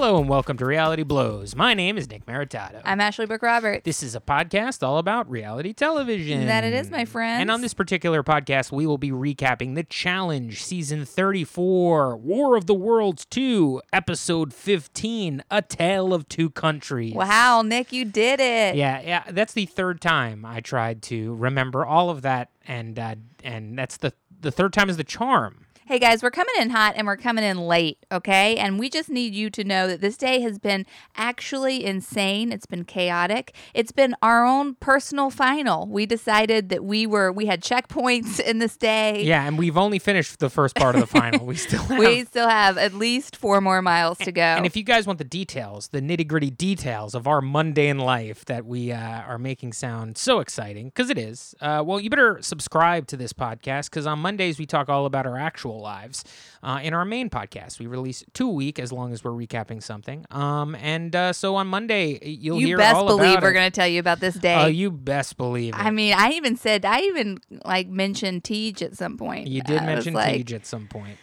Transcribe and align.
Hello 0.00 0.18
and 0.18 0.30
welcome 0.30 0.56
to 0.56 0.64
Reality 0.64 1.02
Blows. 1.02 1.54
My 1.54 1.74
name 1.74 1.98
is 1.98 2.08
Nick 2.08 2.24
Maritato. 2.24 2.80
I'm 2.86 3.02
Ashley 3.02 3.26
Brooke 3.26 3.42
Roberts. 3.42 3.84
This 3.84 4.02
is 4.02 4.14
a 4.14 4.20
podcast 4.20 4.82
all 4.82 4.96
about 4.96 5.30
reality 5.30 5.74
television. 5.74 6.46
That 6.46 6.64
it 6.64 6.72
is, 6.72 6.90
my 6.90 7.04
friends. 7.04 7.42
And 7.42 7.50
on 7.50 7.60
this 7.60 7.74
particular 7.74 8.22
podcast, 8.22 8.72
we 8.72 8.86
will 8.86 8.96
be 8.96 9.10
recapping 9.10 9.74
The 9.74 9.82
Challenge, 9.82 10.58
Season 10.58 11.04
34, 11.04 12.16
War 12.16 12.56
of 12.56 12.64
the 12.64 12.72
Worlds 12.72 13.26
2, 13.26 13.82
Episode 13.92 14.54
15, 14.54 15.44
A 15.50 15.60
Tale 15.60 16.14
of 16.14 16.26
Two 16.30 16.48
Countries. 16.48 17.12
Wow, 17.12 17.60
Nick, 17.60 17.92
you 17.92 18.06
did 18.06 18.40
it. 18.40 18.76
Yeah, 18.76 19.02
yeah, 19.02 19.24
that's 19.28 19.52
the 19.52 19.66
third 19.66 20.00
time 20.00 20.46
I 20.46 20.60
tried 20.60 21.02
to 21.02 21.34
remember 21.34 21.84
all 21.84 22.08
of 22.08 22.22
that, 22.22 22.48
and 22.66 22.98
uh, 22.98 23.16
and 23.44 23.76
that's 23.78 23.98
the 23.98 24.14
the 24.40 24.50
third 24.50 24.72
time 24.72 24.88
is 24.88 24.96
the 24.96 25.04
charm. 25.04 25.66
Hey 25.86 25.98
guys, 25.98 26.22
we're 26.22 26.30
coming 26.30 26.54
in 26.60 26.70
hot 26.70 26.94
and 26.96 27.04
we're 27.06 27.16
coming 27.16 27.42
in 27.42 27.58
late, 27.58 27.98
okay? 28.12 28.56
And 28.58 28.78
we 28.78 28.88
just 28.88 29.08
need 29.08 29.34
you 29.34 29.50
to 29.50 29.64
know 29.64 29.88
that 29.88 30.00
this 30.00 30.16
day 30.16 30.40
has 30.40 30.56
been 30.56 30.86
actually 31.16 31.84
insane. 31.84 32.52
It's 32.52 32.66
been 32.66 32.84
chaotic. 32.84 33.56
It's 33.74 33.90
been 33.90 34.14
our 34.22 34.44
own 34.44 34.74
personal 34.76 35.30
final. 35.30 35.88
We 35.88 36.06
decided 36.06 36.68
that 36.68 36.84
we 36.84 37.08
were 37.08 37.32
we 37.32 37.46
had 37.46 37.60
checkpoints 37.60 38.38
in 38.38 38.58
this 38.60 38.76
day. 38.76 39.24
Yeah, 39.24 39.44
and 39.44 39.58
we've 39.58 39.76
only 39.76 39.98
finished 39.98 40.38
the 40.38 40.48
first 40.50 40.76
part 40.76 40.94
of 40.94 41.00
the 41.00 41.06
final. 41.08 41.44
We 41.50 41.56
still 41.56 41.82
have 41.82 41.98
We 41.98 42.24
still 42.24 42.48
have 42.48 42.78
at 42.78 42.94
least 42.94 43.34
four 43.34 43.60
more 43.60 43.82
miles 43.82 44.18
to 44.18 44.30
go. 44.30 44.42
And 44.42 44.66
if 44.66 44.76
you 44.76 44.84
guys 44.84 45.08
want 45.08 45.18
the 45.18 45.24
details, 45.24 45.88
the 45.88 46.00
nitty 46.00 46.28
gritty 46.28 46.50
details 46.50 47.16
of 47.16 47.26
our 47.26 47.40
mundane 47.40 47.98
life 47.98 48.44
that 48.44 48.64
we 48.64 48.92
uh, 48.92 48.98
are 48.98 49.38
making 49.38 49.72
sound 49.72 50.18
so 50.18 50.38
exciting, 50.38 50.86
because 50.86 51.10
it 51.10 51.18
is, 51.18 51.54
uh, 51.60 51.82
well, 51.84 51.98
you 51.98 52.10
better 52.10 52.38
subscribe 52.42 53.08
to 53.08 53.16
this 53.16 53.32
podcast 53.32 53.86
because 53.90 54.06
on 54.06 54.20
Mondays 54.20 54.58
we 54.60 54.66
talk 54.66 54.88
all 54.88 55.06
about 55.06 55.26
our 55.26 55.38
actual 55.38 55.79
lives. 55.80 56.24
Uh, 56.62 56.80
in 56.82 56.94
our 56.94 57.04
main 57.04 57.30
podcast, 57.30 57.78
we 57.78 57.86
release 57.86 58.24
two 58.34 58.48
a 58.48 58.52
week 58.52 58.78
as 58.78 58.92
long 58.92 59.12
as 59.12 59.24
we're 59.24 59.30
recapping 59.30 59.82
something. 59.82 60.24
Um, 60.30 60.74
and 60.76 61.14
uh, 61.16 61.32
so 61.32 61.56
on 61.56 61.66
Monday, 61.66 62.18
you'll 62.22 62.60
you 62.60 62.68
hear 62.68 62.78
best 62.78 62.96
all 62.96 63.06
believe 63.06 63.32
about 63.32 63.42
we're 63.42 63.52
going 63.52 63.70
to 63.70 63.74
tell 63.74 63.88
you 63.88 64.00
about 64.00 64.20
this 64.20 64.34
day. 64.34 64.54
Oh, 64.54 64.66
you 64.66 64.90
best 64.90 65.36
believe 65.36 65.74
it. 65.74 65.80
I 65.80 65.90
mean, 65.90 66.14
I 66.16 66.30
even 66.32 66.56
said 66.56 66.84
I 66.84 67.00
even 67.02 67.38
like 67.64 67.88
mentioned 67.88 68.44
Tej 68.44 68.74
at 68.82 68.96
some 68.96 69.16
point. 69.16 69.46
You 69.48 69.62
did 69.62 69.82
I 69.82 69.86
mention 69.86 70.14
like, 70.14 70.46
Tej 70.46 70.56
at 70.56 70.66
some 70.66 70.86
point. 70.86 71.18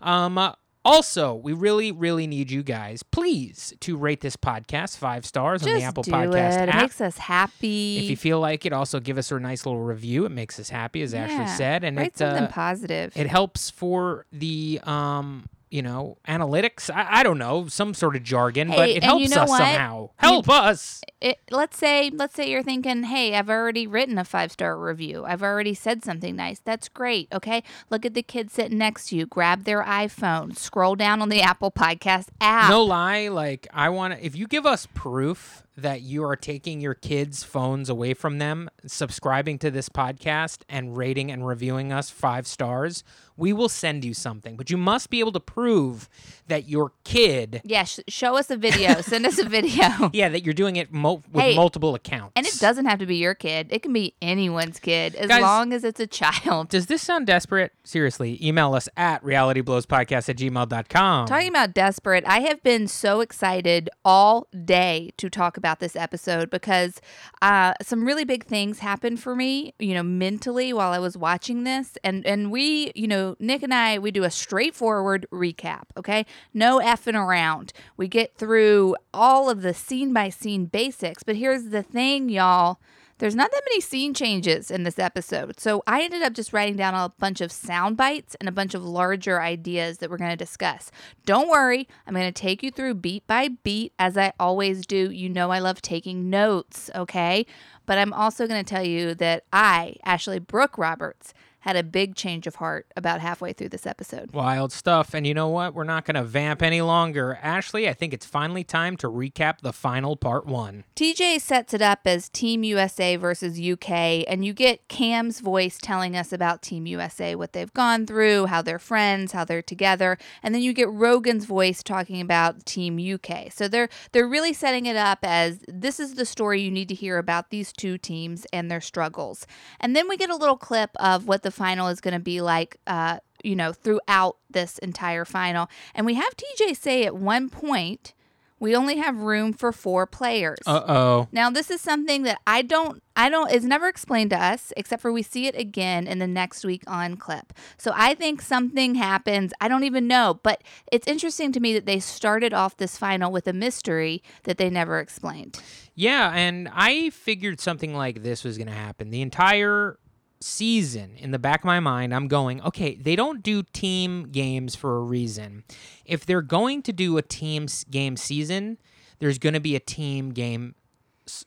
Um, 0.00 0.38
uh, 0.38 0.52
also, 0.86 1.34
we 1.34 1.52
really, 1.52 1.90
really 1.92 2.26
need 2.26 2.50
you 2.50 2.62
guys, 2.62 3.02
please, 3.02 3.74
to 3.80 3.96
rate 3.96 4.20
this 4.20 4.36
podcast 4.36 4.96
five 4.98 5.26
stars 5.26 5.62
on 5.66 5.74
the 5.74 5.82
Apple 5.82 6.04
do 6.04 6.12
Podcast 6.12 6.62
it. 6.62 6.62
It 6.62 6.68
app. 6.68 6.82
makes 6.82 7.00
us 7.00 7.18
happy. 7.18 7.98
if 7.98 8.10
you 8.10 8.16
feel 8.16 8.38
like 8.40 8.64
it, 8.64 8.72
also 8.72 9.00
give 9.00 9.18
us 9.18 9.30
a 9.32 9.40
nice 9.40 9.66
little 9.66 9.82
review. 9.82 10.24
It 10.24 10.30
makes 10.30 10.60
us 10.60 10.68
happy, 10.68 11.02
as 11.02 11.12
Ashley 11.12 11.46
said, 11.56 11.82
and 11.84 11.96
Write 11.96 12.08
it 12.08 12.18
something 12.18 12.44
uh, 12.44 12.48
positive. 12.48 13.12
it 13.16 13.26
helps 13.26 13.68
for 13.70 14.26
the 14.32 14.80
um, 14.84 15.46
you 15.70 15.82
know, 15.82 16.18
analytics. 16.28 16.90
I, 16.94 17.20
I 17.20 17.22
don't 17.22 17.38
know 17.38 17.66
some 17.66 17.94
sort 17.94 18.16
of 18.16 18.22
jargon, 18.22 18.68
but 18.68 18.88
it 18.88 19.02
helps 19.02 19.22
you 19.22 19.34
know 19.34 19.42
us 19.42 19.48
what? 19.48 19.58
somehow. 19.58 20.10
Help 20.16 20.48
us. 20.48 21.02
it, 21.20 21.38
let's 21.50 21.76
say 21.76 22.10
let's 22.12 22.34
say 22.34 22.50
you're 22.50 22.62
thinking, 22.62 23.04
"Hey, 23.04 23.34
I've 23.34 23.50
already 23.50 23.86
written 23.86 24.18
a 24.18 24.24
five-star 24.24 24.78
review. 24.78 25.24
I've 25.24 25.42
already 25.42 25.74
said 25.74 26.04
something 26.04 26.36
nice. 26.36 26.60
That's 26.60 26.88
great." 26.88 27.28
Okay? 27.32 27.62
Look 27.90 28.06
at 28.06 28.14
the 28.14 28.22
kid 28.22 28.50
sitting 28.50 28.78
next 28.78 29.08
to 29.08 29.16
you. 29.16 29.26
Grab 29.26 29.64
their 29.64 29.82
iPhone, 29.82 30.56
scroll 30.56 30.94
down 30.94 31.20
on 31.20 31.28
the 31.28 31.42
Apple 31.42 31.70
Podcast 31.70 32.28
app. 32.40 32.70
No 32.70 32.84
lie, 32.84 33.28
like 33.28 33.66
I 33.72 33.88
want 33.88 34.14
to. 34.14 34.24
If 34.24 34.36
you 34.36 34.46
give 34.46 34.66
us 34.66 34.86
proof 34.94 35.65
that 35.76 36.00
you 36.00 36.24
are 36.24 36.36
taking 36.36 36.80
your 36.80 36.94
kids' 36.94 37.44
phones 37.44 37.90
away 37.90 38.14
from 38.14 38.38
them, 38.38 38.70
subscribing 38.86 39.58
to 39.58 39.70
this 39.70 39.88
podcast 39.88 40.60
and 40.68 40.96
rating 40.96 41.30
and 41.30 41.46
reviewing 41.46 41.92
us 41.92 42.08
five 42.08 42.46
stars, 42.46 43.04
we 43.36 43.52
will 43.52 43.68
send 43.68 44.02
you 44.02 44.14
something. 44.14 44.56
But 44.56 44.70
you 44.70 44.78
must 44.78 45.10
be 45.10 45.20
able 45.20 45.32
to 45.32 45.40
prove 45.40 46.08
that 46.48 46.66
your 46.66 46.92
kid, 47.04 47.60
Yeah, 47.64 47.84
sh- 47.84 48.00
show 48.08 48.36
us 48.38 48.50
a 48.50 48.56
video. 48.56 49.00
Send 49.02 49.26
us 49.26 49.38
a 49.38 49.44
video. 49.44 50.10
yeah, 50.14 50.30
that 50.30 50.44
you're 50.44 50.54
doing 50.54 50.76
it 50.76 50.90
mul- 50.92 51.22
with 51.30 51.44
Hey, 51.44 51.54
multiple 51.54 51.94
accounts. 51.94 52.32
And 52.36 52.46
it 52.46 52.58
doesn't 52.58 52.86
have 52.86 52.98
to 53.00 53.06
be 53.06 53.16
your 53.16 53.34
kid. 53.34 53.66
It 53.70 53.82
can 53.82 53.92
be 53.92 54.14
anyone's 54.22 54.78
kid 54.80 55.14
as 55.16 55.28
Guys- 55.28 55.42
long 55.42 55.74
as 55.74 55.84
it's 55.84 56.00
a 56.00 56.06
child. 56.06 56.70
Does 56.70 56.86
this 56.86 57.02
sound 57.02 57.26
desperate? 57.26 57.72
Seriously, 57.84 58.38
email 58.42 58.74
us 58.74 58.88
at 58.96 59.22
realityblowspodcast 59.22 60.28
at 60.30 60.36
gmail.com. 60.36 61.26
Talking 61.26 61.48
about 61.48 61.74
desperate, 61.74 62.24
I 62.26 62.40
have 62.40 62.62
been 62.62 62.88
so 62.88 63.20
excited 63.20 63.90
all 64.04 64.46
day 64.64 65.10
to 65.18 65.28
talk 65.28 65.56
about 65.58 65.65
this 65.74 65.96
episode 65.96 66.50
because 66.50 67.00
uh, 67.42 67.74
some 67.82 68.04
really 68.04 68.24
big 68.24 68.44
things 68.44 68.78
happened 68.78 69.20
for 69.20 69.36
me, 69.36 69.74
you 69.78 69.94
know, 69.94 70.02
mentally 70.02 70.72
while 70.72 70.92
I 70.92 70.98
was 70.98 71.16
watching 71.16 71.64
this. 71.64 71.98
And 72.02 72.26
and 72.26 72.50
we, 72.50 72.92
you 72.94 73.06
know, 73.06 73.36
Nick 73.38 73.62
and 73.62 73.74
I, 73.74 73.98
we 73.98 74.10
do 74.10 74.24
a 74.24 74.30
straightforward 74.30 75.26
recap, 75.32 75.84
okay? 75.96 76.24
No 76.54 76.78
effing 76.80 77.14
around. 77.14 77.72
We 77.96 78.08
get 78.08 78.36
through 78.36 78.96
all 79.12 79.50
of 79.50 79.62
the 79.62 79.74
scene 79.74 80.12
by 80.12 80.28
scene 80.28 80.66
basics. 80.66 81.22
But 81.22 81.36
here's 81.36 81.64
the 81.64 81.82
thing, 81.82 82.28
y'all. 82.28 82.78
There's 83.18 83.34
not 83.34 83.50
that 83.50 83.62
many 83.70 83.80
scene 83.80 84.12
changes 84.12 84.70
in 84.70 84.82
this 84.82 84.98
episode. 84.98 85.58
So 85.58 85.82
I 85.86 86.02
ended 86.02 86.22
up 86.22 86.34
just 86.34 86.52
writing 86.52 86.76
down 86.76 86.94
a 86.94 87.12
bunch 87.18 87.40
of 87.40 87.50
sound 87.50 87.96
bites 87.96 88.36
and 88.38 88.48
a 88.48 88.52
bunch 88.52 88.74
of 88.74 88.84
larger 88.84 89.40
ideas 89.40 89.98
that 89.98 90.10
we're 90.10 90.18
going 90.18 90.30
to 90.30 90.36
discuss. 90.36 90.90
Don't 91.24 91.48
worry, 91.48 91.88
I'm 92.06 92.14
going 92.14 92.30
to 92.30 92.40
take 92.40 92.62
you 92.62 92.70
through 92.70 92.94
beat 92.94 93.26
by 93.26 93.48
beat 93.48 93.94
as 93.98 94.18
I 94.18 94.34
always 94.38 94.84
do. 94.84 95.10
You 95.10 95.30
know 95.30 95.50
I 95.50 95.60
love 95.60 95.80
taking 95.80 96.28
notes, 96.28 96.90
okay? 96.94 97.46
But 97.86 97.98
I'm 97.98 98.12
also 98.12 98.46
going 98.46 98.62
to 98.62 98.68
tell 98.68 98.84
you 98.84 99.14
that 99.14 99.44
I, 99.52 99.96
Ashley 100.04 100.38
Brooke 100.38 100.76
Roberts, 100.76 101.32
had 101.66 101.74
a 101.74 101.82
big 101.82 102.14
change 102.14 102.46
of 102.46 102.54
heart 102.54 102.86
about 102.96 103.20
halfway 103.20 103.52
through 103.52 103.68
this 103.68 103.88
episode. 103.88 104.32
Wild 104.32 104.70
stuff. 104.70 105.14
And 105.14 105.26
you 105.26 105.34
know 105.34 105.48
what? 105.48 105.74
We're 105.74 105.82
not 105.82 106.04
going 106.04 106.14
to 106.14 106.22
vamp 106.22 106.62
any 106.62 106.80
longer. 106.80 107.40
Ashley, 107.42 107.88
I 107.88 107.92
think 107.92 108.14
it's 108.14 108.24
finally 108.24 108.62
time 108.62 108.96
to 108.98 109.08
recap 109.08 109.62
the 109.62 109.72
final 109.72 110.14
part 110.14 110.46
one. 110.46 110.84
TJ 110.94 111.40
sets 111.40 111.74
it 111.74 111.82
up 111.82 112.02
as 112.04 112.28
Team 112.28 112.62
USA 112.62 113.16
versus 113.16 113.58
UK, 113.58 113.90
and 114.28 114.44
you 114.44 114.52
get 114.52 114.86
Kam's 114.86 115.40
voice 115.40 115.76
telling 115.82 116.16
us 116.16 116.32
about 116.32 116.62
Team 116.62 116.86
USA, 116.86 117.34
what 117.34 117.52
they've 117.52 117.74
gone 117.74 118.06
through, 118.06 118.46
how 118.46 118.62
they're 118.62 118.78
friends, 118.78 119.32
how 119.32 119.44
they're 119.44 119.60
together, 119.60 120.18
and 120.44 120.54
then 120.54 120.62
you 120.62 120.72
get 120.72 120.88
Rogan's 120.88 121.46
voice 121.46 121.82
talking 121.82 122.20
about 122.20 122.64
Team 122.64 122.96
UK. 122.96 123.50
So 123.50 123.66
they're 123.66 123.88
they're 124.12 124.28
really 124.28 124.52
setting 124.52 124.86
it 124.86 124.96
up 124.96 125.18
as 125.24 125.64
this 125.66 125.98
is 125.98 126.14
the 126.14 126.26
story 126.26 126.60
you 126.60 126.70
need 126.70 126.88
to 126.90 126.94
hear 126.94 127.18
about 127.18 127.50
these 127.50 127.72
two 127.72 127.98
teams 127.98 128.46
and 128.52 128.70
their 128.70 128.80
struggles. 128.80 129.48
And 129.80 129.96
then 129.96 130.08
we 130.08 130.16
get 130.16 130.30
a 130.30 130.36
little 130.36 130.56
clip 130.56 130.90
of 131.00 131.26
what 131.26 131.42
the 131.42 131.55
final 131.56 131.88
is 131.88 132.00
going 132.00 132.14
to 132.14 132.20
be 132.20 132.40
like. 132.40 132.76
Uh, 132.86 133.18
you 133.44 133.54
know, 133.54 133.72
throughout 133.72 134.38
this 134.50 134.78
entire 134.78 135.24
final. 135.24 135.68
And 135.94 136.04
we 136.04 136.14
have 136.14 136.36
TJ 136.36 136.76
say 136.76 137.04
at 137.04 137.14
one 137.14 137.48
point, 137.48 138.12
we 138.58 138.74
only 138.74 138.96
have 138.96 139.18
room 139.18 139.52
for 139.52 139.70
four 139.70 140.06
players. 140.06 140.58
Uh 140.66 140.82
oh. 140.88 141.28
Now 141.30 141.50
this 141.50 141.70
is 141.70 141.80
something 141.80 142.22
that 142.22 142.40
I 142.46 142.62
don't 142.62 143.02
I 143.14 143.28
don't 143.28 143.50
it's 143.50 143.64
never 143.64 143.86
explained 143.86 144.30
to 144.30 144.42
us 144.42 144.72
except 144.76 145.02
for 145.02 145.12
we 145.12 145.22
see 145.22 145.46
it 145.46 145.54
again 145.54 146.06
in 146.06 146.18
the 146.18 146.26
next 146.26 146.64
week 146.64 146.82
on 146.86 147.16
clip. 147.16 147.52
So 147.76 147.92
I 147.94 148.14
think 148.14 148.40
something 148.40 148.94
happens. 148.94 149.52
I 149.60 149.68
don't 149.68 149.84
even 149.84 150.06
know, 150.06 150.40
but 150.42 150.62
it's 150.90 151.06
interesting 151.06 151.52
to 151.52 151.60
me 151.60 151.74
that 151.74 151.86
they 151.86 152.00
started 152.00 152.54
off 152.54 152.76
this 152.78 152.96
final 152.96 153.30
with 153.30 153.46
a 153.46 153.52
mystery 153.52 154.22
that 154.44 154.56
they 154.56 154.70
never 154.70 155.00
explained. 155.00 155.60
Yeah, 155.94 156.32
and 156.34 156.68
I 156.72 157.10
figured 157.10 157.60
something 157.60 157.94
like 157.94 158.22
this 158.22 158.44
was 158.44 158.58
going 158.58 158.68
to 158.68 158.74
happen. 158.74 159.10
The 159.10 159.22
entire 159.22 159.98
season, 160.46 161.16
in 161.16 161.32
the 161.32 161.38
back 161.38 161.60
of 161.60 161.64
my 161.64 161.80
mind, 161.80 162.14
I'm 162.14 162.28
going, 162.28 162.62
okay, 162.62 162.94
they 162.94 163.16
don't 163.16 163.42
do 163.42 163.62
team 163.72 164.28
games 164.30 164.74
for 164.74 164.96
a 164.96 165.00
reason. 165.00 165.64
If 166.04 166.24
they're 166.24 166.42
going 166.42 166.82
to 166.82 166.92
do 166.92 167.18
a 167.18 167.22
team 167.22 167.66
game 167.90 168.16
season, 168.16 168.78
there's 169.18 169.38
going 169.38 169.54
to 169.54 169.60
be 169.60 169.74
a 169.74 169.80
team 169.80 170.30
game 170.30 170.74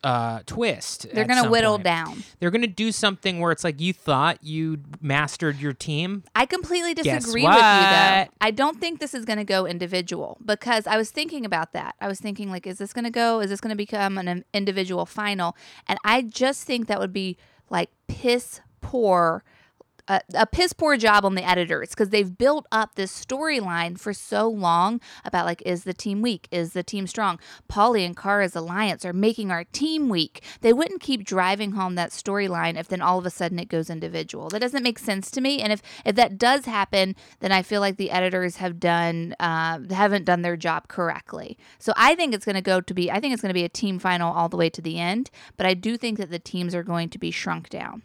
uh, 0.03 0.41
twist. 0.45 1.07
They're 1.13 1.25
going 1.25 1.41
to 1.41 1.49
whittle 1.49 1.77
point. 1.77 1.85
down. 1.85 2.23
They're 2.39 2.51
going 2.51 2.61
to 2.61 2.67
do 2.67 2.91
something 2.91 3.39
where 3.39 3.51
it's 3.51 3.63
like 3.63 3.79
you 3.79 3.93
thought 3.93 4.43
you 4.43 4.79
mastered 5.01 5.57
your 5.59 5.73
team. 5.73 6.23
I 6.35 6.45
completely 6.45 6.93
disagree 6.93 7.43
with 7.43 7.53
you 7.53 7.59
though. 7.59 8.25
I 8.41 8.51
don't 8.53 8.79
think 8.79 8.99
this 8.99 9.13
is 9.13 9.25
going 9.25 9.39
to 9.39 9.45
go 9.45 9.65
individual 9.65 10.37
because 10.43 10.85
I 10.85 10.97
was 10.97 11.11
thinking 11.11 11.45
about 11.45 11.71
that. 11.73 11.95
I 12.01 12.07
was 12.07 12.19
thinking 12.19 12.51
like 12.51 12.67
is 12.67 12.77
this 12.77 12.91
going 12.91 13.05
to 13.05 13.11
go 13.11 13.39
is 13.39 13.49
this 13.49 13.61
going 13.61 13.71
to 13.71 13.77
become 13.77 14.17
an 14.17 14.43
individual 14.53 15.05
final? 15.05 15.55
And 15.87 15.97
I 16.03 16.23
just 16.23 16.63
think 16.63 16.87
that 16.87 16.99
would 16.99 17.13
be 17.13 17.37
like 17.69 17.89
piss 18.07 18.61
poor 18.81 19.43
a, 20.09 20.21
a 20.33 20.45
piss 20.45 20.73
poor 20.73 20.97
job 20.97 21.23
on 21.23 21.35
the 21.35 21.47
editors 21.47 21.89
because 21.89 22.09
they've 22.09 22.37
built 22.37 22.65
up 22.71 22.95
this 22.95 23.25
storyline 23.25 23.97
for 23.97 24.13
so 24.13 24.49
long 24.49 24.99
about 25.23 25.45
like 25.45 25.61
is 25.65 25.83
the 25.83 25.93
team 25.93 26.21
weak? 26.21 26.47
Is 26.51 26.73
the 26.73 26.83
team 26.83 27.07
strong? 27.07 27.39
Paulie 27.69 28.05
and 28.05 28.17
cara's 28.17 28.55
alliance 28.55 29.05
are 29.05 29.13
making 29.13 29.51
our 29.51 29.63
team 29.65 30.09
weak. 30.09 30.43
They 30.61 30.73
wouldn't 30.73 31.01
keep 31.01 31.23
driving 31.23 31.73
home 31.73 31.95
that 31.95 32.09
storyline 32.09 32.77
if 32.77 32.87
then 32.87 33.01
all 33.01 33.19
of 33.19 33.25
a 33.25 33.29
sudden 33.29 33.59
it 33.59 33.69
goes 33.69 33.89
individual. 33.89 34.49
That 34.49 34.59
doesn't 34.59 34.83
make 34.83 34.99
sense 34.99 35.29
to 35.31 35.41
me 35.41 35.61
and 35.61 35.71
if 35.71 35.81
if 36.03 36.15
that 36.15 36.37
does 36.37 36.65
happen 36.65 37.15
then 37.39 37.51
i 37.51 37.61
feel 37.61 37.81
like 37.81 37.97
the 37.97 38.11
editors 38.11 38.55
have 38.57 38.79
done 38.79 39.35
uh, 39.39 39.79
haven't 39.91 40.25
done 40.25 40.41
their 40.41 40.57
job 40.57 40.87
correctly. 40.87 41.57
So 41.77 41.93
i 41.95 42.15
think 42.15 42.33
it's 42.33 42.45
going 42.45 42.55
to 42.55 42.61
go 42.61 42.81
to 42.81 42.93
be 42.93 43.11
i 43.11 43.19
think 43.19 43.33
it's 43.33 43.41
going 43.41 43.51
to 43.51 43.53
be 43.53 43.63
a 43.63 43.69
team 43.69 43.99
final 43.99 44.33
all 44.33 44.49
the 44.49 44.57
way 44.57 44.69
to 44.71 44.81
the 44.81 44.99
end 44.99 45.29
but 45.55 45.67
i 45.67 45.75
do 45.75 45.97
think 45.97 46.17
that 46.17 46.31
the 46.31 46.39
teams 46.39 46.73
are 46.73 46.83
going 46.83 47.09
to 47.09 47.19
be 47.19 47.29
shrunk 47.29 47.69
down 47.69 48.01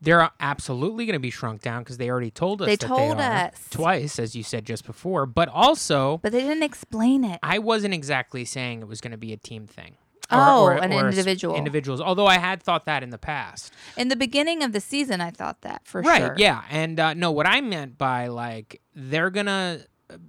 They're 0.00 0.30
absolutely 0.38 1.06
going 1.06 1.14
to 1.14 1.20
be 1.20 1.30
shrunk 1.30 1.62
down 1.62 1.82
because 1.82 1.96
they 1.96 2.08
already 2.08 2.30
told 2.30 2.62
us. 2.62 2.66
They 2.66 2.76
told 2.76 3.18
they 3.18 3.22
us. 3.24 3.66
twice, 3.70 4.18
as 4.18 4.36
you 4.36 4.42
said 4.42 4.64
just 4.64 4.86
before. 4.86 5.26
But 5.26 5.48
also, 5.48 6.18
But 6.22 6.32
they 6.32 6.40
didn't 6.42 6.62
explain 6.62 7.24
it. 7.24 7.40
I 7.42 7.58
wasn't 7.58 7.94
exactly 7.94 8.44
saying 8.44 8.80
it 8.80 8.88
was 8.88 9.00
going 9.00 9.10
to 9.10 9.18
be 9.18 9.32
a 9.32 9.36
team 9.36 9.66
thing. 9.66 9.96
Oh, 10.30 10.68
an 10.68 10.92
s- 10.92 11.02
individual. 11.14 11.56
Individuals. 11.56 12.00
Although 12.00 12.26
I 12.26 12.38
had 12.38 12.62
thought 12.62 12.84
that 12.84 13.02
in 13.02 13.10
the 13.10 13.18
past. 13.18 13.72
In 13.96 14.08
the 14.08 14.16
beginning 14.16 14.62
of 14.62 14.72
the 14.72 14.80
season, 14.80 15.20
I 15.20 15.30
thought 15.30 15.62
that 15.62 15.86
for 15.86 16.02
right. 16.02 16.18
sure. 16.18 16.28
Right. 16.30 16.38
Yeah. 16.38 16.62
And 16.70 17.00
uh, 17.00 17.14
no, 17.14 17.30
what 17.30 17.46
I 17.46 17.60
meant 17.60 17.96
by 17.96 18.26
like 18.28 18.80
they're 18.94 19.30
gonna 19.30 19.80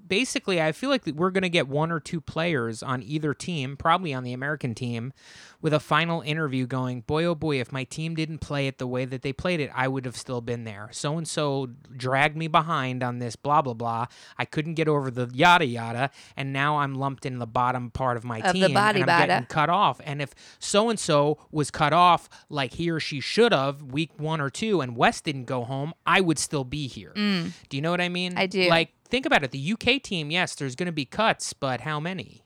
basically, 0.08 0.62
I 0.62 0.72
feel 0.72 0.90
like 0.90 1.06
we're 1.06 1.32
gonna 1.32 1.50
get 1.50 1.68
one 1.68 1.92
or 1.92 2.00
two 2.00 2.22
players 2.22 2.84
on 2.84 3.02
either 3.04 3.34
team, 3.34 3.78
probably 3.78 4.14
on 4.14 4.24
the 4.24 4.34
American 4.34 4.76
team, 4.76 5.14
with 5.62 5.74
a 5.74 5.80
final 5.80 6.22
interview 6.22 6.66
going, 6.66 7.02
boy 7.02 7.26
oh 7.26 7.36
boy, 7.36 7.60
if 7.60 7.72
my 7.72 7.84
team 7.84 8.16
didn't 8.16 8.40
play 8.40 8.68
it 8.68 8.78
the 8.78 8.88
way 8.88 9.06
that 9.06 9.22
they 9.22 9.34
played 9.34 9.60
it, 9.60 9.70
I 9.76 9.88
would 9.88 10.06
have 10.06 10.16
still 10.16 10.42
been 10.42 10.64
there. 10.64 10.90
So 10.92 11.18
and 11.18 11.28
so 11.28 11.70
dragged 11.96 12.38
me 12.38 12.48
behind 12.48 13.04
on 13.04 13.20
this 13.20 13.36
blah 13.36 13.62
blah 13.62 13.74
blah. 13.74 14.06
I 14.38 14.46
couldn't 14.46 14.76
get 14.76 14.88
over 14.88 15.12
the 15.12 15.30
yada 15.34 15.66
yada, 15.66 16.12
and 16.36 16.54
now 16.54 16.78
I'm 16.80 16.96
lumped 16.96 17.26
in 17.26 17.40
the 17.40 17.48
bottom 17.48 17.92
part 17.92 18.18
of 18.18 18.24
my 18.24 18.40
Of 18.40 18.54
team 18.54 18.62
the 18.64 18.74
body 18.74 19.02
and 19.02 19.10
I'm 19.10 19.22
bada. 19.22 19.28
getting 19.28 19.46
cut 19.48 19.70
off. 19.70 20.02
And 20.04 20.22
if 20.22 20.34
so 20.60 20.90
and 20.90 21.00
so 21.00 21.38
was 21.52 21.72
cut 21.72 21.94
off 21.94 22.30
like 22.50 22.74
he 22.74 22.90
or 22.90 23.00
she 23.00 23.20
should 23.20 23.52
have 23.52 23.82
week 23.84 24.12
one 24.18 24.42
or 24.42 24.50
two, 24.50 24.82
and 24.82 24.96
West 24.96 25.26
didn't 25.26 25.46
go 25.46 25.64
home, 25.64 25.94
I 26.06 26.22
would 26.22 26.40
still 26.40 26.64
be 26.64 26.88
here. 26.88 27.12
Do 27.14 27.52
you 27.72 27.82
know 27.82 27.92
what 27.92 28.02
I 28.02 28.10
mean? 28.10 28.34
Mm. 28.34 28.40
I 28.40 28.46
do. 28.48 28.70
Like, 28.70 28.94
think 29.10 29.26
about 29.26 29.44
it. 29.44 29.52
The 29.52 29.74
UK 29.74 30.02
team, 30.02 30.32
yes, 30.32 30.56
there's 30.56 30.76
going 30.76 30.88
to 30.88 30.92
be 30.92 31.06
cuts, 31.06 31.54
but 31.54 31.82
how 31.82 32.00
many? 32.00 32.44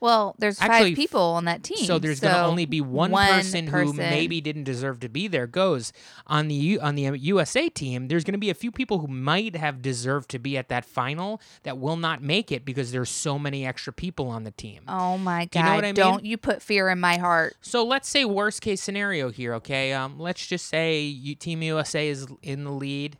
Well, 0.00 0.34
there's 0.38 0.60
Actually, 0.60 0.90
five 0.90 0.96
people 0.96 1.20
on 1.22 1.46
that 1.46 1.62
team. 1.62 1.78
So 1.78 1.98
there's 1.98 2.20
going 2.20 2.34
to 2.34 2.42
only 2.44 2.66
be 2.66 2.80
one, 2.80 3.10
person, 3.12 3.66
who 3.66 3.92
maybe 3.92 4.40
didn't 4.40 4.64
deserve 4.64 5.00
to 5.00 5.08
be 5.08 5.26
there. 5.28 5.46
Goes 5.46 5.92
on 6.26 6.48
the 6.48 6.54
U- 6.54 6.80
on 6.80 6.96
the 6.96 7.02
USA 7.18 7.68
team. 7.68 8.08
There's 8.08 8.24
going 8.24 8.34
to 8.34 8.38
be 8.38 8.50
a 8.50 8.54
few 8.54 8.70
people 8.70 8.98
who 8.98 9.06
might 9.08 9.56
have 9.56 9.80
deserved 9.82 10.30
to 10.32 10.38
be 10.38 10.58
at 10.58 10.68
that 10.68 10.84
final 10.84 11.40
that 11.62 11.78
will 11.78 11.96
not 11.96 12.22
make 12.22 12.52
it 12.52 12.64
because 12.64 12.92
there's 12.92 13.10
so 13.10 13.38
many 13.38 13.66
extra 13.66 13.92
people 13.92 14.28
on 14.28 14.44
the 14.44 14.50
team. 14.50 14.82
Oh 14.86 15.16
my 15.18 15.46
Do 15.46 15.58
you 15.58 15.64
god! 15.64 15.70
know 15.70 15.74
what 15.76 15.84
I 15.84 15.88
mean? 15.88 15.94
Don't 15.94 16.24
you 16.24 16.36
put 16.36 16.62
fear 16.62 16.88
in 16.88 17.00
my 17.00 17.16
heart? 17.16 17.56
So 17.62 17.82
let's 17.84 18.08
say 18.08 18.24
worst 18.24 18.60
case 18.60 18.82
scenario 18.82 19.30
here, 19.30 19.54
okay? 19.54 19.92
Um, 19.92 20.18
let's 20.18 20.46
just 20.46 20.66
say 20.66 21.00
you, 21.00 21.34
Team 21.34 21.62
USA 21.62 22.08
is 22.08 22.26
in 22.42 22.64
the 22.64 22.70
lead, 22.70 23.16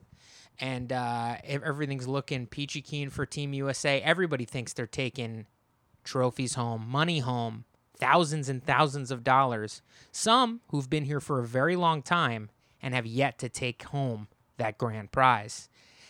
and 0.59 0.93
uh, 0.93 1.37
everything's 1.45 2.09
looking 2.09 2.47
peachy 2.47 2.81
keen 2.83 3.11
for 3.11 3.27
Team 3.27 3.53
USA. 3.55 4.01
Everybody 4.01 4.45
thinks 4.45 4.73
they're 4.73 4.87
taking 4.87 5.47
trophies 6.05 6.55
home, 6.55 6.87
money 6.89 7.19
home, 7.21 7.65
thousands 7.99 8.49
and 8.49 8.65
thousands 8.65 9.11
of 9.11 9.25
dollars. 9.25 9.83
Some 10.13 10.61
who've 10.71 10.89
been 10.89 11.05
here 11.05 11.21
for 11.21 11.41
a 11.41 11.47
very 11.47 11.77
long 11.77 12.03
time 12.03 12.51
and 12.83 12.95
have 12.95 13.07
yet 13.07 13.39
to 13.41 13.49
take 13.49 13.83
home 13.85 14.29
that 14.57 14.79
grand 14.79 15.13
prize. 15.13 15.69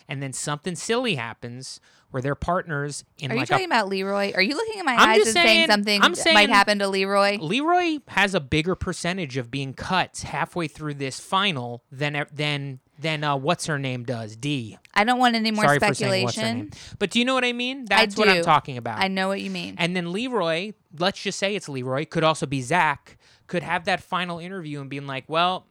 And 0.08 0.22
then 0.22 0.32
something 0.32 0.76
silly 0.76 1.16
happens 1.16 1.80
where 2.10 2.22
their 2.22 2.36
partners 2.36 3.04
in 3.18 3.32
Are 3.32 3.34
you 3.34 3.40
like 3.40 3.48
talking 3.48 3.64
a 3.64 3.66
about 3.66 3.88
Leroy? 3.88 4.32
Are 4.34 4.42
you 4.42 4.54
looking 4.54 4.78
at 4.78 4.84
my 4.84 4.94
I'm 4.94 5.08
eyes 5.08 5.16
and 5.22 5.26
saying, 5.28 5.46
saying- 5.46 5.66
something 5.68 6.02
I'm 6.02 6.14
saying- 6.14 6.34
might 6.34 6.48
happen 6.48 6.78
to 6.78 6.86
Leroy? 6.88 7.38
Leroy 7.40 7.98
has 8.08 8.32
a 8.34 8.40
bigger 8.40 8.76
percentage 8.76 9.36
of 9.36 9.50
being 9.50 9.74
cut 9.74 10.18
halfway 10.18 10.68
through 10.68 10.94
this 10.94 11.18
final 11.18 11.82
than 11.90 12.24
than 12.32 12.78
than 12.98 13.24
uh, 13.24 13.36
what's 13.36 13.66
her 13.66 13.78
name 13.78 14.04
does. 14.04 14.36
Dee. 14.36 14.78
I 14.94 15.04
don't 15.04 15.18
want 15.18 15.34
any 15.36 15.50
more 15.50 15.64
Sorry 15.64 15.78
for 15.78 15.92
saying 15.94 16.24
what's 16.24 16.36
her 16.36 16.40
speculation. 16.40 16.58
name. 16.58 16.70
But 16.98 17.10
do 17.10 17.18
you 17.18 17.24
know 17.24 17.34
what 17.34 17.44
I 17.44 17.52
mean? 17.52 17.84
That's 17.84 18.16
what 18.16 18.28
I'm 18.28 18.42
talking 18.42 18.76
about. 18.78 18.98
I 19.00 19.08
know 19.08 19.28
what 19.28 19.40
you 19.40 19.50
mean. 19.50 19.74
and 19.78 19.94
then 19.94 20.12
Leroy, 20.12 20.72
let's 20.98 21.20
just 21.22 21.38
say 21.38 21.54
it's 21.54 21.68
Leroy, 21.68 22.04
could 22.06 22.24
also 22.24 22.46
be 22.46 22.62
Zach, 22.62 23.18
could 23.46 23.62
have 23.62 23.84
that 23.84 24.02
final 24.02 24.38
interview 24.38 24.80
and 24.80 24.88
being 24.90 25.06
like, 25.06 25.24
well, 25.28 25.66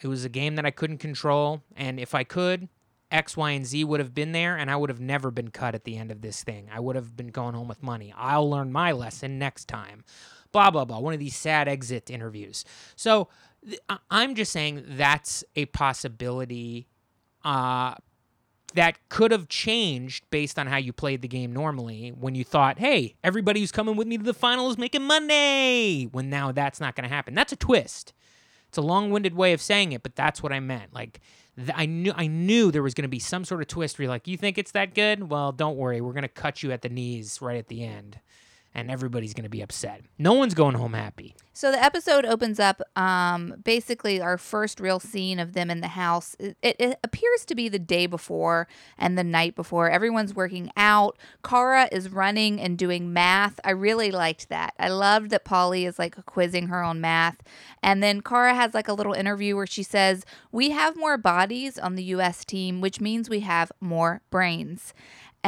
it 0.00 0.06
was 0.06 0.24
a 0.24 0.28
game 0.28 0.56
that 0.56 0.64
I 0.64 0.70
couldn't 0.70 0.98
control, 0.98 1.62
and 1.76 1.98
if 1.98 2.14
I 2.14 2.24
could. 2.24 2.68
X, 3.10 3.38
Y, 3.38 3.52
and 3.52 3.64
Z 3.64 3.84
would 3.84 4.00
have 4.00 4.12
been 4.14 4.32
there, 4.32 4.54
and 4.56 4.70
I 4.70 4.76
would 4.76 4.90
have 4.90 5.00
never 5.00 5.30
been 5.30 5.48
cut 5.48 5.74
at 5.74 5.84
the 5.84 5.96
end 5.96 6.10
of 6.12 6.20
this 6.20 6.44
thing. 6.44 6.68
I 6.70 6.78
would 6.78 6.94
have 6.94 7.16
been 7.16 7.28
going 7.28 7.54
home 7.54 7.66
with 7.66 7.82
money. 7.82 8.12
I'll 8.14 8.48
learn 8.50 8.70
my 8.70 8.92
lesson 8.92 9.38
next 9.38 9.64
time. 9.66 10.04
Blah, 10.52 10.70
blah, 10.70 10.84
blah. 10.84 10.98
One 10.98 11.14
of 11.14 11.18
these 11.18 11.34
sad 11.34 11.68
exit 11.68 12.10
interviews. 12.10 12.66
So 12.96 13.28
I- 13.32 13.47
I'm 14.10 14.34
just 14.34 14.52
saying 14.52 14.84
that's 14.86 15.44
a 15.56 15.66
possibility 15.66 16.88
uh, 17.44 17.94
that 18.74 18.98
could 19.08 19.32
have 19.32 19.48
changed 19.48 20.24
based 20.30 20.58
on 20.58 20.66
how 20.66 20.76
you 20.76 20.92
played 20.92 21.22
the 21.22 21.28
game 21.28 21.52
normally 21.52 22.10
when 22.10 22.34
you 22.34 22.44
thought, 22.44 22.78
hey, 22.78 23.14
everybody 23.24 23.60
who's 23.60 23.72
coming 23.72 23.96
with 23.96 24.06
me 24.06 24.18
to 24.18 24.24
the 24.24 24.34
final 24.34 24.70
is 24.70 24.78
making 24.78 25.02
money. 25.02 26.04
When 26.04 26.30
now 26.30 26.52
that's 26.52 26.80
not 26.80 26.94
going 26.94 27.08
to 27.08 27.14
happen. 27.14 27.34
That's 27.34 27.52
a 27.52 27.56
twist. 27.56 28.12
It's 28.68 28.78
a 28.78 28.82
long-winded 28.82 29.34
way 29.34 29.54
of 29.54 29.62
saying 29.62 29.92
it, 29.92 30.02
but 30.02 30.14
that's 30.14 30.42
what 30.42 30.52
I 30.52 30.60
meant. 30.60 30.92
Like 30.92 31.20
th- 31.56 31.70
I 31.74 31.86
knew 31.86 32.12
I 32.14 32.26
knew 32.26 32.70
there 32.70 32.82
was 32.82 32.92
going 32.92 33.04
to 33.04 33.08
be 33.08 33.18
some 33.18 33.44
sort 33.44 33.62
of 33.62 33.66
twist 33.66 33.98
where 33.98 34.04
you're 34.04 34.10
like, 34.10 34.28
you 34.28 34.36
think 34.36 34.58
it's 34.58 34.72
that 34.72 34.94
good? 34.94 35.30
Well, 35.30 35.52
don't 35.52 35.76
worry, 35.76 36.02
we're 36.02 36.12
going 36.12 36.22
to 36.22 36.28
cut 36.28 36.62
you 36.62 36.70
at 36.72 36.82
the 36.82 36.90
knees 36.90 37.40
right 37.40 37.56
at 37.56 37.68
the 37.68 37.82
end, 37.82 38.20
and 38.80 38.90
everybody's 38.90 39.34
going 39.34 39.44
to 39.44 39.50
be 39.50 39.60
upset. 39.60 40.02
No 40.18 40.34
one's 40.34 40.54
going 40.54 40.74
home 40.74 40.94
happy. 40.94 41.34
So 41.58 41.72
the 41.72 41.82
episode 41.82 42.24
opens 42.24 42.60
up 42.60 42.80
um, 42.94 43.56
basically 43.64 44.20
our 44.20 44.38
first 44.38 44.78
real 44.78 45.00
scene 45.00 45.40
of 45.40 45.54
them 45.54 45.72
in 45.72 45.80
the 45.80 45.88
house. 45.88 46.36
It, 46.38 46.56
it, 46.62 47.00
appears 47.02 47.44
to 47.46 47.56
be 47.56 47.68
the 47.68 47.80
day 47.80 48.06
before 48.06 48.68
and 48.96 49.18
the 49.18 49.24
night 49.24 49.56
before. 49.56 49.90
Everyone's 49.90 50.32
working 50.32 50.70
out. 50.76 51.18
Cara 51.42 51.88
is 51.90 52.10
running 52.10 52.60
and 52.60 52.78
doing 52.78 53.12
math. 53.12 53.58
I 53.64 53.70
really 53.70 54.12
liked 54.12 54.50
that. 54.50 54.74
I 54.78 54.88
loved 54.88 55.30
that 55.30 55.44
Paulie 55.44 55.84
is 55.84 55.98
like 55.98 56.24
quizzing 56.26 56.68
her 56.68 56.80
on 56.80 57.00
math. 57.00 57.42
And 57.82 58.04
then 58.04 58.20
Cara 58.20 58.54
has 58.54 58.72
like 58.72 58.86
a 58.86 58.92
little 58.92 59.12
interview 59.12 59.56
where 59.56 59.66
she 59.66 59.82
says, 59.82 60.24
We 60.52 60.70
have 60.70 60.96
more 60.96 61.18
bodies 61.18 61.76
on 61.76 61.96
the 61.96 62.04
US 62.04 62.44
team, 62.44 62.80
which 62.80 63.00
means 63.00 63.28
we 63.28 63.40
have 63.40 63.72
more 63.80 64.22
brains. 64.30 64.94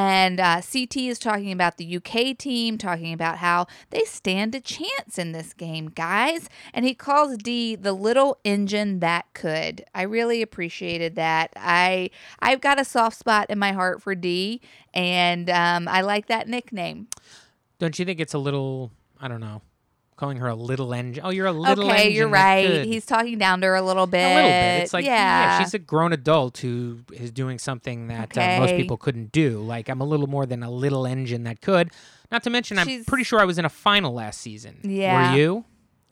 And 0.01 0.41
uh, 0.41 0.63
CT 0.63 0.97
is 0.97 1.19
talking 1.19 1.53
about 1.53 1.77
the 1.77 1.97
UK 1.97 2.39
team, 2.39 2.79
talking 2.79 3.13
about 3.13 3.37
how 3.37 3.67
they 3.91 4.05
stand 4.05 4.55
a 4.55 4.61
chance 4.61 5.19
in 5.19 5.33
this 5.33 5.53
game, 5.53 5.89
guys. 5.89 6.49
And 6.73 6.87
he 6.87 6.95
calls 6.95 7.37
Dee 7.37 7.77
the 7.77 7.93
little 7.93 8.39
engine 8.43 9.01
that 9.01 9.27
could. 9.35 9.85
I 9.95 10.03
really 10.03 10.41
appreciated 10.41 11.17
that. 11.17 11.53
I 11.55 12.09
I've 12.39 12.63
got 12.63 12.81
a 12.81 12.85
soft 12.85 13.19
spot 13.19 13.51
in 13.51 13.59
my 13.59 13.73
heart 13.73 14.01
for 14.01 14.15
Dee, 14.15 14.63
and 14.95 15.51
um, 15.51 15.87
I 15.87 16.01
like 16.01 16.29
that 16.29 16.49
nickname. 16.49 17.09
Don't 17.79 17.99
you 17.99 18.07
think 18.07 18.21
it's 18.21 18.33
a 18.33 18.39
little? 18.39 18.93
I 19.21 19.29
don't 19.29 19.41
know. 19.41 19.61
Calling 20.21 20.37
her 20.37 20.49
a 20.49 20.55
little 20.55 20.93
engine. 20.93 21.25
Oh, 21.25 21.31
you're 21.31 21.47
a 21.47 21.51
little 21.51 21.85
engine. 21.85 21.91
okay, 21.91 22.03
engine. 22.03 22.15
you're 22.15 22.29
right. 22.29 22.67
could. 22.67 22.85
He's 22.85 23.07
talking 23.07 23.39
down 23.39 23.63
to 23.63 23.69
her 23.69 23.75
a 23.75 23.81
little 23.81 24.07
bit. 24.07 24.23
A 24.23 24.35
little 24.35 24.51
bit. 24.51 24.83
It's 24.83 24.93
like, 24.93 25.07
yeah. 25.07 25.13
yeah, 25.13 25.59
she's 25.61 25.73
a 25.73 25.79
grown 25.79 26.13
adult 26.13 26.59
who 26.59 26.99
is 27.11 27.31
doing 27.31 27.59
something 27.59 28.09
that 28.09 28.37
uh, 28.37 28.61
most 28.61 28.73
people 28.77 28.99
couldn't 28.99 29.33
do. 29.33 29.61
Like, 29.63 29.89
I'm 29.89 30.03
a 30.03 30.05
little 30.05 30.27
more 30.27 30.45
than 30.45 30.63
a 30.63 30.71
little 30.71 31.07
engine 31.07 31.45
that 31.45 31.63
could. 31.63 31.91
Not 32.31 32.43
to 32.43 32.51
mention, 32.51 32.79
I'm 32.79 33.03
pretty 33.07 33.25
sure 33.25 33.41
I 33.41 33.45
was 33.45 33.57
in 33.57 33.65
a 33.65 33.71
final 33.71 34.13
last 34.13 34.43
season. 34.43 34.81
Yeah. 34.83 35.33
Were 35.33 35.39
you? 35.39 35.65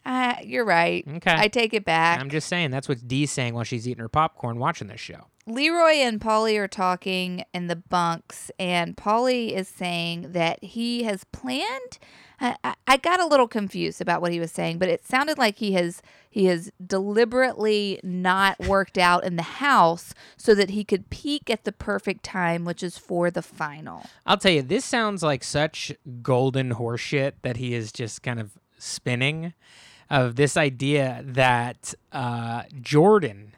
Uh, 0.07 0.37
you're 0.43 0.65
right. 0.65 1.05
Okay. 1.07 1.35
I 1.37 1.49
take 1.49 1.75
it 1.75 1.85
back. 1.85 2.19
I'm 2.19 2.31
just 2.31 2.49
saying, 2.49 2.71
that's 2.71 2.89
what 2.89 3.07
Dee's 3.07 3.31
saying 3.31 3.53
while 3.53 3.65
she's 3.65 3.87
eating 3.87 4.01
her 4.01 4.09
popcorn 4.09 4.59
watching 4.59 4.89
this 4.89 5.01
show. 5.01 5.27
Leroy 5.49 5.95
and 5.95 6.21
Paulie 6.21 6.59
are 6.59 6.69
talking 6.69 7.43
in 7.55 7.69
the 7.69 7.77
bunks, 7.77 8.51
and 8.59 8.97
Paulie 8.97 9.53
is 9.53 9.67
saying 9.67 10.33
that 10.33 10.63
he 10.63 11.05
has 11.05 11.25
planned. 11.25 11.99
I, 12.41 12.75
I- 12.87 12.97
got 12.99 13.21
a 13.21 13.27
little 13.27 13.49
confused 13.49 14.01
about 14.01 14.21
what 14.21 14.33
he 14.33 14.39
was 14.41 14.53
saying, 14.53 14.79
but 14.79 14.89
it 14.89 15.05
sounded 15.05 15.39
like 15.39 15.59
he 15.59 15.73
has 15.73 16.03
he 16.31 16.45
has 16.47 16.71
deliberately 16.85 17.99
not 18.03 18.59
worked 18.61 18.99
out 18.99 19.25
in 19.25 19.37
the 19.37 19.43
house 19.43 20.15
so 20.37 20.55
that 20.55 20.71
he 20.71 20.85
could 20.85 21.09
peak 21.11 21.49
at 21.49 21.65
the 21.65 21.73
perfect 21.73 22.23
time, 22.25 22.65
which 22.65 22.83
is 22.83 22.99
for 22.99 23.31
the 23.31 23.43
final. 23.43 24.05
I'll 24.27 24.37
tell 24.37 24.53
you, 24.53 24.63
this 24.63 24.85
sounds 24.85 25.23
like 25.23 25.43
such 25.43 25.93
golden 26.23 26.75
horseshit 26.75 27.33
that 27.43 27.57
he 27.57 27.75
is 27.75 27.91
just 27.93 28.23
kind 28.23 28.39
of 28.39 28.53
spinning 28.79 29.55
of 30.11 30.37
this 30.37 30.57
idea 30.57 31.23
that 31.25 31.95
uh, 32.13 32.63
Jordan 32.81 33.55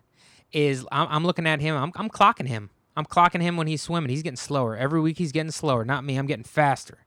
is. 0.52 0.86
I'm, 0.92 1.08
I'm 1.10 1.24
looking 1.24 1.46
at 1.46 1.60
him. 1.60 1.76
I'm, 1.76 1.92
I'm 1.96 2.08
clocking 2.08 2.48
him. 2.48 2.70
I'm 2.96 3.06
clocking 3.06 3.40
him 3.40 3.56
when 3.56 3.66
he's 3.66 3.82
swimming. 3.82 4.10
He's 4.10 4.22
getting 4.22 4.36
slower 4.36 4.76
every 4.76 5.00
week. 5.00 5.18
He's 5.18 5.32
getting 5.32 5.52
slower. 5.52 5.84
Not 5.84 6.04
me. 6.04 6.16
I'm 6.16 6.26
getting 6.26 6.44
faster 6.44 6.98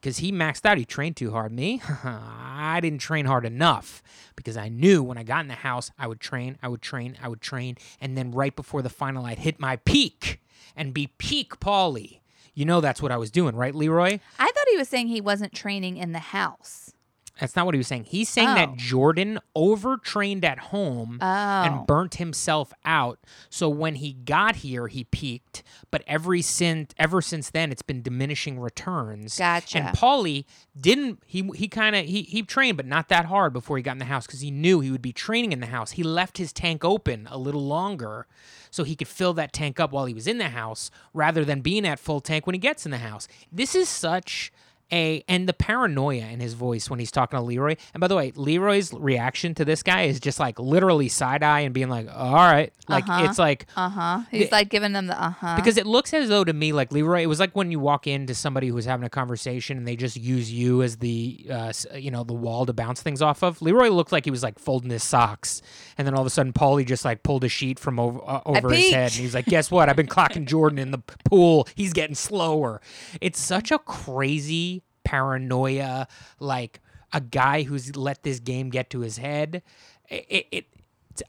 because 0.00 0.18
he 0.18 0.30
maxed 0.30 0.64
out. 0.64 0.78
He 0.78 0.84
trained 0.84 1.16
too 1.16 1.32
hard. 1.32 1.52
Me, 1.52 1.82
I 2.04 2.78
didn't 2.80 3.00
train 3.00 3.26
hard 3.26 3.44
enough 3.44 4.02
because 4.36 4.56
I 4.56 4.68
knew 4.68 5.02
when 5.02 5.18
I 5.18 5.24
got 5.24 5.40
in 5.40 5.48
the 5.48 5.54
house, 5.54 5.90
I 5.98 6.06
would 6.06 6.20
train, 6.20 6.58
I 6.62 6.68
would 6.68 6.82
train, 6.82 7.16
I 7.20 7.28
would 7.28 7.40
train, 7.40 7.76
and 8.00 8.16
then 8.16 8.30
right 8.30 8.54
before 8.54 8.82
the 8.82 8.88
final, 8.88 9.24
I'd 9.24 9.40
hit 9.40 9.58
my 9.58 9.76
peak 9.76 10.40
and 10.76 10.94
be 10.94 11.08
peak 11.18 11.58
Paulie. 11.58 12.20
You 12.54 12.64
know 12.64 12.80
that's 12.80 13.02
what 13.02 13.12
I 13.12 13.16
was 13.16 13.30
doing, 13.30 13.54
right, 13.56 13.74
Leroy? 13.74 14.20
I 14.38 14.46
thought 14.46 14.68
he 14.70 14.76
was 14.78 14.88
saying 14.88 15.08
he 15.08 15.20
wasn't 15.20 15.52
training 15.52 15.96
in 15.96 16.12
the 16.12 16.18
house. 16.18 16.92
That's 17.40 17.54
not 17.54 17.66
what 17.66 17.74
he 17.74 17.78
was 17.78 17.86
saying. 17.86 18.04
He's 18.04 18.28
saying 18.28 18.48
Oh. 18.48 18.54
that 18.54 18.76
Jordan 18.76 19.38
overtrained 19.54 20.44
at 20.44 20.58
home 20.58 21.18
Oh. 21.20 21.24
and 21.26 21.86
burnt 21.86 22.14
himself 22.14 22.72
out. 22.84 23.18
So 23.50 23.68
when 23.68 23.96
he 23.96 24.12
got 24.14 24.56
here, 24.56 24.88
he 24.88 25.04
peaked, 25.04 25.62
but 25.90 26.02
every 26.06 26.40
since 26.42 26.92
ever 26.98 27.20
since 27.20 27.50
then, 27.50 27.70
it's 27.70 27.82
been 27.82 28.02
diminishing 28.02 28.58
returns. 28.58 29.38
Gotcha. 29.38 29.78
And 29.78 29.96
Paulie 29.96 30.44
didn't. 30.78 31.22
He 31.26 31.42
he 31.54 31.68
kind 31.68 31.94
of 31.94 32.06
he 32.06 32.22
he 32.22 32.42
trained, 32.42 32.76
but 32.76 32.86
not 32.86 33.08
that 33.08 33.26
hard 33.26 33.52
before 33.52 33.76
he 33.76 33.82
got 33.82 33.92
in 33.92 33.98
the 33.98 34.04
house 34.06 34.26
because 34.26 34.40
he 34.40 34.50
knew 34.50 34.80
he 34.80 34.90
would 34.90 35.02
be 35.02 35.12
training 35.12 35.52
in 35.52 35.60
the 35.60 35.66
house. 35.66 35.92
He 35.92 36.02
left 36.02 36.38
his 36.38 36.52
tank 36.52 36.84
open 36.84 37.28
a 37.30 37.38
little 37.38 37.64
longer 37.66 38.26
so 38.70 38.84
he 38.84 38.96
could 38.96 39.08
fill 39.08 39.32
that 39.34 39.52
tank 39.52 39.78
up 39.80 39.92
while 39.92 40.04
he 40.06 40.14
was 40.14 40.26
in 40.26 40.38
the 40.38 40.50
house, 40.50 40.90
rather 41.14 41.44
than 41.44 41.60
being 41.60 41.86
at 41.86 41.98
full 41.98 42.20
tank 42.20 42.46
when 42.46 42.54
he 42.54 42.58
gets 42.58 42.84
in 42.84 42.90
the 42.90 42.98
house. 42.98 43.26
This 43.50 43.74
is 43.74 43.88
such 43.88 44.52
a 44.92 45.24
and 45.28 45.48
the 45.48 45.52
paranoia 45.52 46.26
in 46.26 46.40
his 46.40 46.54
voice 46.54 46.88
when 46.88 46.98
he's 46.98 47.10
talking 47.10 47.36
to 47.38 47.42
Leroy. 47.42 47.76
And 47.92 48.00
by 48.00 48.06
the 48.08 48.14
way, 48.16 48.32
Leroy's 48.36 48.92
reaction 48.92 49.54
to 49.56 49.64
this 49.64 49.82
guy 49.82 50.02
is 50.02 50.20
just 50.20 50.38
like 50.38 50.58
literally 50.58 51.08
side 51.08 51.42
eye 51.42 51.60
and 51.60 51.74
being 51.74 51.88
like, 51.88 52.06
"All 52.14 52.34
right," 52.34 52.72
like 52.88 53.08
Uh-huh. 53.08 53.24
it's 53.28 53.38
like 53.38 53.66
Uh 53.76 53.88
huh. 53.88 54.20
He's 54.30 54.52
like 54.52 54.68
giving 54.68 54.92
them 54.92 55.06
the 55.08 55.20
uh 55.20 55.30
huh. 55.30 55.56
because 55.56 55.76
it 55.76 55.86
looks 55.86 56.14
as 56.14 56.28
though 56.28 56.44
to 56.44 56.52
me 56.52 56.72
like 56.72 56.92
Leroy. 56.92 57.22
It 57.22 57.26
was 57.26 57.40
like 57.40 57.54
when 57.56 57.70
you 57.70 57.80
walk 57.80 58.06
into 58.06 58.34
somebody 58.34 58.68
who's 58.68 58.84
having 58.84 59.04
a 59.04 59.10
conversation 59.10 59.76
and 59.76 59.86
they 59.88 59.96
just 59.96 60.16
use 60.16 60.52
you 60.52 60.82
as 60.82 60.98
the 60.98 61.46
uh, 61.50 61.72
you 61.94 62.10
know 62.10 62.22
the 62.24 62.34
wall 62.34 62.64
to 62.66 62.72
bounce 62.72 63.02
things 63.02 63.20
off 63.22 63.42
of. 63.42 63.60
Leroy 63.62 63.88
looked 63.88 64.12
like 64.12 64.24
he 64.24 64.30
was 64.30 64.42
like 64.42 64.58
folding 64.58 64.90
his 64.90 65.02
socks, 65.02 65.62
and 65.98 66.06
then 66.06 66.14
all 66.14 66.20
of 66.20 66.26
a 66.26 66.30
sudden 66.30 66.52
Paulie 66.52 66.86
just 66.86 67.04
like 67.04 67.22
pulled 67.22 67.42
a 67.44 67.48
sheet 67.48 67.78
from 67.78 67.98
over 67.98 68.20
uh, 68.24 68.40
over 68.46 68.70
his 68.70 68.90
head, 68.90 69.10
and 69.12 69.20
he's 69.20 69.34
like, 69.34 69.46
"Guess 69.46 69.70
what? 69.70 69.88
I've 69.88 69.96
been 69.96 70.06
clocking 70.06 70.44
Jordan 70.46 70.78
in 70.78 70.90
the 70.92 70.98
pool. 71.28 71.66
He's 71.74 71.92
getting 71.92 72.14
slower." 72.14 72.80
It's 73.20 73.40
such 73.40 73.70
a 73.72 73.78
crazy 73.78 74.75
paranoia, 75.06 76.08
like 76.40 76.80
a 77.12 77.20
guy 77.20 77.62
who's 77.62 77.96
let 77.96 78.24
this 78.24 78.40
game 78.40 78.70
get 78.70 78.90
to 78.90 79.00
his 79.00 79.16
head. 79.18 79.62
It. 80.08 80.26
it, 80.28 80.46
it 80.50 80.66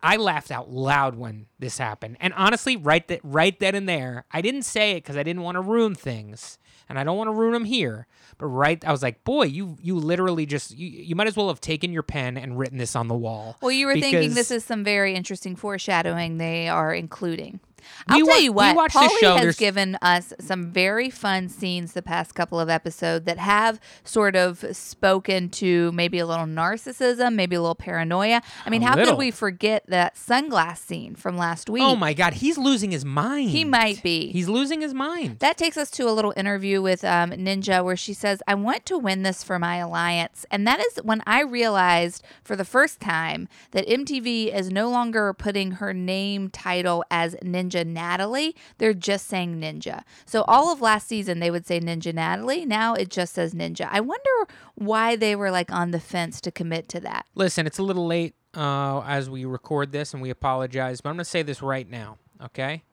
I 0.03 0.17
laughed 0.17 0.51
out 0.51 0.69
loud 0.69 1.15
when 1.15 1.45
this 1.59 1.77
happened, 1.77 2.17
and 2.19 2.33
honestly, 2.33 2.75
right 2.75 3.07
that 3.07 3.21
right 3.23 3.57
then 3.57 3.73
and 3.73 3.87
there, 3.87 4.25
I 4.33 4.41
didn't 4.41 4.63
say 4.63 4.91
it 4.91 4.95
because 4.95 5.15
I 5.15 5.23
didn't 5.23 5.43
want 5.43 5.55
to 5.55 5.61
ruin 5.61 5.95
things, 5.95 6.57
and 6.89 6.99
I 6.99 7.05
don't 7.05 7.15
want 7.15 7.29
to 7.29 7.31
ruin 7.31 7.53
them 7.53 7.63
here. 7.63 8.05
But 8.37 8.47
right, 8.47 8.83
I 8.85 8.91
was 8.91 9.01
like, 9.01 9.23
"Boy, 9.23 9.45
you 9.45 9.77
you 9.81 9.95
literally 9.95 10.45
just 10.45 10.77
you, 10.77 10.89
you 10.89 11.15
might 11.15 11.27
as 11.27 11.37
well 11.37 11.47
have 11.47 11.61
taken 11.61 11.93
your 11.93 12.03
pen 12.03 12.35
and 12.35 12.59
written 12.59 12.77
this 12.77 12.97
on 12.97 13.07
the 13.07 13.15
wall." 13.15 13.55
well, 13.61 13.71
you 13.71 13.85
were 13.85 13.93
thinking 13.93 14.33
this 14.33 14.51
is 14.51 14.65
some 14.65 14.83
very 14.83 15.15
interesting 15.15 15.55
foreshadowing 15.55 16.37
they 16.37 16.67
are 16.67 16.93
including. 16.93 17.61
I'll 18.07 18.17
We 18.19 18.23
tell 18.25 18.35
wa- 18.35 18.39
you 18.41 18.51
we 18.51 18.73
what, 18.73 18.93
this 18.93 19.01
Paulie 19.01 19.19
show, 19.19 19.31
has 19.33 19.41
there's- 19.41 19.57
given 19.57 19.97
us 20.01 20.33
some 20.39 20.71
very 20.71 21.09
fun 21.09 21.49
scenes 21.49 21.93
the 21.93 22.01
past 22.01 22.35
couple 22.35 22.59
of 22.59 22.69
episodes 22.69 23.25
that 23.25 23.37
have 23.37 23.79
sort 24.03 24.35
of 24.35 24.63
spoken 24.75 25.49
to 25.49 25.91
maybe 25.91 26.19
a 26.19 26.25
little 26.25 26.45
narcissism, 26.45 27.35
maybe 27.35 27.55
a 27.55 27.61
little 27.61 27.75
paranoia. 27.75 28.41
I 28.65 28.69
mean, 28.69 28.83
A 28.83 28.87
how 28.87 28.95
little. 28.95 29.13
could 29.13 29.19
we 29.19 29.31
forget 29.31 29.83
that 29.87 30.15
sunglass 30.15 30.77
scene 30.77 31.15
from 31.15 31.37
last 31.37 31.69
week? 31.69 31.83
Oh 31.83 31.95
my 31.95 32.13
God, 32.13 32.35
he's 32.35 32.57
losing 32.57 32.91
his 32.91 33.05
mind. 33.05 33.49
He 33.49 33.63
might 33.63 34.01
be. 34.03 34.31
He's 34.31 34.47
losing 34.49 34.81
his 34.81 34.93
mind. 34.93 35.39
That 35.39 35.57
takes 35.57 35.77
us 35.77 35.89
to 35.91 36.07
a 36.09 36.11
little 36.11 36.33
interview 36.37 36.81
with 36.81 37.03
um, 37.03 37.31
Ninja 37.31 37.83
where 37.83 37.97
she 37.97 38.13
says, 38.13 38.41
I 38.47 38.55
want 38.55 38.85
to 38.87 38.97
win 38.97 39.23
this 39.23 39.43
for 39.43 39.59
my 39.59 39.77
alliance. 39.77 40.45
And 40.51 40.65
that 40.67 40.79
is 40.79 40.97
when 41.03 41.21
I 41.27 41.41
realized 41.41 42.23
for 42.43 42.55
the 42.55 42.65
first 42.65 42.99
time 42.99 43.47
that 43.71 43.87
MTV 43.87 44.53
is 44.53 44.69
no 44.71 44.89
longer 44.89 45.33
putting 45.33 45.71
her 45.73 45.93
name 45.93 46.49
title 46.49 47.03
as 47.11 47.35
Ninja 47.43 47.76
Natalie. 47.85 48.55
They're 48.77 48.93
just 48.93 49.27
saying 49.27 49.59
Ninja. 49.59 50.03
So 50.25 50.43
all 50.47 50.71
of 50.71 50.81
last 50.81 51.07
season, 51.07 51.39
they 51.39 51.51
would 51.51 51.65
say 51.65 51.79
Ninja 51.79 52.13
Natalie. 52.13 52.65
Now 52.65 52.93
it 52.93 53.09
just 53.09 53.33
says 53.33 53.53
Ninja. 53.53 53.87
I 53.91 53.99
wonder 53.99 54.53
why 54.75 55.15
they 55.15 55.35
were 55.35 55.51
like 55.51 55.71
on 55.71 55.91
the 55.91 55.99
fence 55.99 56.39
to 56.41 56.51
commit 56.51 56.87
to 56.89 56.99
that. 57.01 57.25
Listen, 57.35 57.67
it's 57.67 57.79
a 57.79 57.83
little 57.83 58.07
late 58.07 58.35
uh, 58.55 59.01
as 59.01 59.29
we 59.29 59.45
record 59.45 59.91
this, 59.91 60.13
and 60.13 60.21
we 60.21 60.29
apologize, 60.29 61.01
but 61.01 61.09
I'm 61.09 61.15
going 61.15 61.23
to 61.23 61.29
say 61.29 61.43
this 61.43 61.61
right 61.61 61.89
now, 61.89 62.17
okay? 62.43 62.83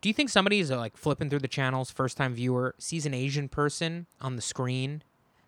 Do 0.00 0.08
you 0.08 0.12
think 0.12 0.28
somebody 0.28 0.60
is 0.60 0.70
uh, 0.70 0.76
like 0.76 0.96
flipping 0.96 1.30
through 1.30 1.40
the 1.40 1.48
channels, 1.48 1.90
first 1.90 2.16
time 2.16 2.34
viewer, 2.34 2.74
sees 2.78 3.06
an 3.06 3.14
Asian 3.14 3.48
person 3.48 4.06
on 4.20 4.36
the 4.36 4.42
screen 4.42 5.02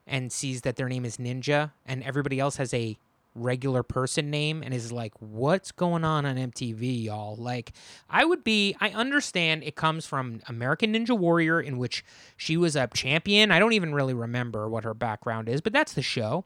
and 0.06 0.32
sees 0.32 0.62
that 0.62 0.76
their 0.76 0.88
name 0.88 1.04
is 1.04 1.16
Ninja, 1.18 1.72
and 1.84 2.02
everybody 2.02 2.40
else 2.40 2.56
has 2.56 2.72
a 2.72 2.96
regular 3.36 3.82
person 3.82 4.30
name 4.30 4.62
and 4.62 4.72
is 4.72 4.90
like, 4.90 5.12
what's 5.20 5.70
going 5.72 6.04
on 6.04 6.26
on 6.26 6.36
MTV, 6.36 7.04
y'all? 7.04 7.36
Like, 7.36 7.72
I 8.08 8.24
would 8.24 8.42
be, 8.42 8.76
I 8.80 8.90
understand 8.90 9.62
it 9.62 9.76
comes 9.76 10.06
from 10.06 10.40
American 10.48 10.94
Ninja 10.94 11.16
Warrior, 11.16 11.60
in 11.60 11.78
which 11.78 12.04
she 12.36 12.56
was 12.56 12.74
a 12.74 12.88
champion. 12.88 13.50
I 13.50 13.58
don't 13.58 13.74
even 13.74 13.94
really 13.94 14.14
remember 14.14 14.68
what 14.68 14.84
her 14.84 14.94
background 14.94 15.48
is, 15.48 15.60
but 15.60 15.72
that's 15.72 15.92
the 15.92 16.02
show. 16.02 16.44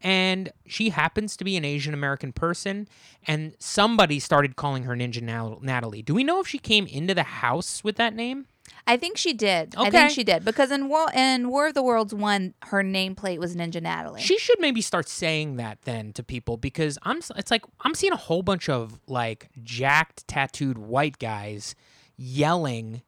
And 0.00 0.52
she 0.64 0.90
happens 0.90 1.36
to 1.36 1.44
be 1.44 1.56
an 1.56 1.64
Asian 1.64 1.92
American 1.92 2.32
person, 2.32 2.88
and 3.26 3.54
somebody 3.58 4.20
started 4.20 4.54
calling 4.54 4.84
her 4.84 4.94
Ninja 4.94 5.60
Natalie. 5.60 6.02
Do 6.02 6.14
we 6.14 6.22
know 6.22 6.40
if 6.40 6.46
she 6.46 6.58
came 6.58 6.86
into 6.86 7.14
the 7.14 7.24
house 7.24 7.82
with 7.82 7.96
that 7.96 8.14
name? 8.14 8.46
I 8.86 8.96
think 8.96 9.16
she 9.16 9.32
did. 9.32 9.74
I 9.76 9.90
think 9.90 10.10
she 10.10 10.24
did 10.24 10.44
because 10.44 10.70
in 10.70 10.88
War 10.88 11.08
in 11.14 11.48
War 11.48 11.68
of 11.68 11.74
the 11.74 11.82
Worlds 11.82 12.14
one, 12.14 12.54
her 12.62 12.82
nameplate 12.82 13.38
was 13.38 13.54
Ninja 13.54 13.82
Natalie. 13.82 14.20
She 14.22 14.38
should 14.38 14.60
maybe 14.60 14.80
start 14.80 15.08
saying 15.08 15.56
that 15.56 15.82
then 15.82 16.12
to 16.14 16.22
people 16.22 16.56
because 16.56 16.98
I'm 17.02 17.20
it's 17.36 17.50
like 17.50 17.64
I'm 17.82 17.94
seeing 17.94 18.12
a 18.12 18.16
whole 18.16 18.42
bunch 18.42 18.68
of 18.68 18.98
like 19.06 19.48
jacked 19.62 20.26
tattooed 20.28 20.78
white 20.78 21.18
guys 21.18 21.74
yelling 22.16 23.02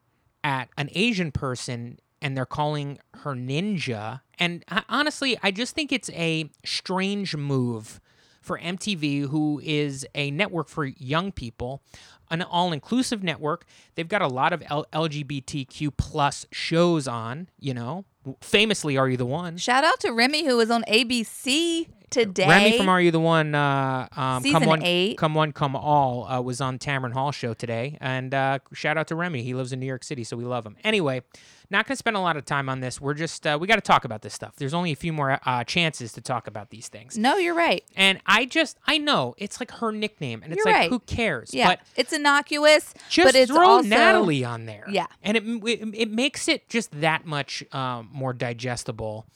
at 0.44 0.68
an 0.76 0.88
Asian 0.92 1.32
person 1.32 1.98
and 2.22 2.36
they're 2.36 2.46
calling 2.46 2.98
her 3.14 3.34
ninja 3.34 4.20
and 4.38 4.64
I, 4.68 4.82
honestly 4.88 5.38
I 5.42 5.50
just 5.50 5.74
think 5.74 5.92
it's 5.92 6.10
a 6.10 6.50
strange 6.64 7.36
move 7.36 8.00
for 8.40 8.58
MTV 8.58 9.28
who 9.28 9.60
is 9.64 10.06
a 10.14 10.30
network 10.30 10.68
for 10.68 10.84
young 10.84 11.32
people 11.32 11.82
an 12.30 12.42
all-inclusive 12.42 13.22
network 13.22 13.64
they've 13.96 14.08
got 14.08 14.22
a 14.22 14.28
lot 14.28 14.52
of 14.52 14.62
L- 14.70 14.86
LGBTQ 14.92 15.90
plus 15.96 16.46
shows 16.52 17.08
on 17.08 17.48
you 17.58 17.74
know 17.74 18.04
famously 18.40 18.96
are 18.96 19.08
you 19.08 19.16
the 19.16 19.26
one 19.26 19.56
Shout 19.56 19.84
out 19.84 20.00
to 20.00 20.12
Remy 20.12 20.44
who 20.46 20.56
was 20.56 20.70
on 20.70 20.82
ABC 20.84 21.88
today. 22.10 22.46
Remy 22.48 22.76
from 22.76 22.88
Are 22.88 23.00
You 23.00 23.10
the 23.10 23.20
One? 23.20 23.54
Uh, 23.54 24.08
um, 24.16 24.42
Season 24.42 24.60
come 24.60 24.68
one, 24.68 24.82
eight. 24.82 25.16
come 25.16 25.34
one, 25.34 25.52
come 25.52 25.76
all 25.76 26.24
uh, 26.26 26.40
was 26.40 26.60
on 26.60 26.78
Tamron 26.78 27.12
Hall 27.12 27.32
show 27.32 27.54
today, 27.54 27.96
and 28.00 28.34
uh, 28.34 28.58
shout 28.72 28.98
out 28.98 29.06
to 29.08 29.14
Remy. 29.14 29.42
He 29.42 29.54
lives 29.54 29.72
in 29.72 29.80
New 29.80 29.86
York 29.86 30.04
City, 30.04 30.24
so 30.24 30.36
we 30.36 30.44
love 30.44 30.66
him. 30.66 30.76
Anyway, 30.84 31.22
not 31.70 31.86
gonna 31.86 31.96
spend 31.96 32.16
a 32.16 32.20
lot 32.20 32.36
of 32.36 32.44
time 32.44 32.68
on 32.68 32.80
this. 32.80 33.00
We're 33.00 33.14
just 33.14 33.46
uh, 33.46 33.56
we 33.60 33.66
got 33.66 33.76
to 33.76 33.80
talk 33.80 34.04
about 34.04 34.22
this 34.22 34.34
stuff. 34.34 34.54
There's 34.56 34.74
only 34.74 34.92
a 34.92 34.96
few 34.96 35.12
more 35.12 35.38
uh, 35.44 35.64
chances 35.64 36.12
to 36.12 36.20
talk 36.20 36.46
about 36.46 36.70
these 36.70 36.88
things, 36.88 37.16
no, 37.16 37.36
you're 37.36 37.54
right. 37.54 37.84
and 37.96 38.20
I 38.26 38.44
just 38.44 38.78
I 38.86 38.98
know 38.98 39.34
it's 39.38 39.60
like 39.60 39.70
her 39.72 39.92
nickname, 39.92 40.42
and 40.42 40.52
it's 40.52 40.64
You're 40.64 40.72
like 40.72 40.80
right. 40.82 40.90
who 40.90 40.98
cares? 41.00 41.54
Yeah, 41.54 41.68
But 41.68 41.80
it's 41.96 42.12
innocuous, 42.12 42.92
just 43.08 43.26
but 43.26 43.34
it's 43.34 43.50
throw 43.50 43.66
also 43.66 43.88
Natalie 43.88 44.44
on 44.44 44.66
there. 44.66 44.84
Yeah. 44.90 45.06
and 45.22 45.36
it 45.36 45.44
it, 45.46 45.88
it 45.94 46.10
makes 46.10 46.48
it 46.48 46.68
just 46.68 47.00
that 47.00 47.24
much 47.26 47.62
um, 47.72 48.08
more 48.12 48.32
digestible. 48.32 49.26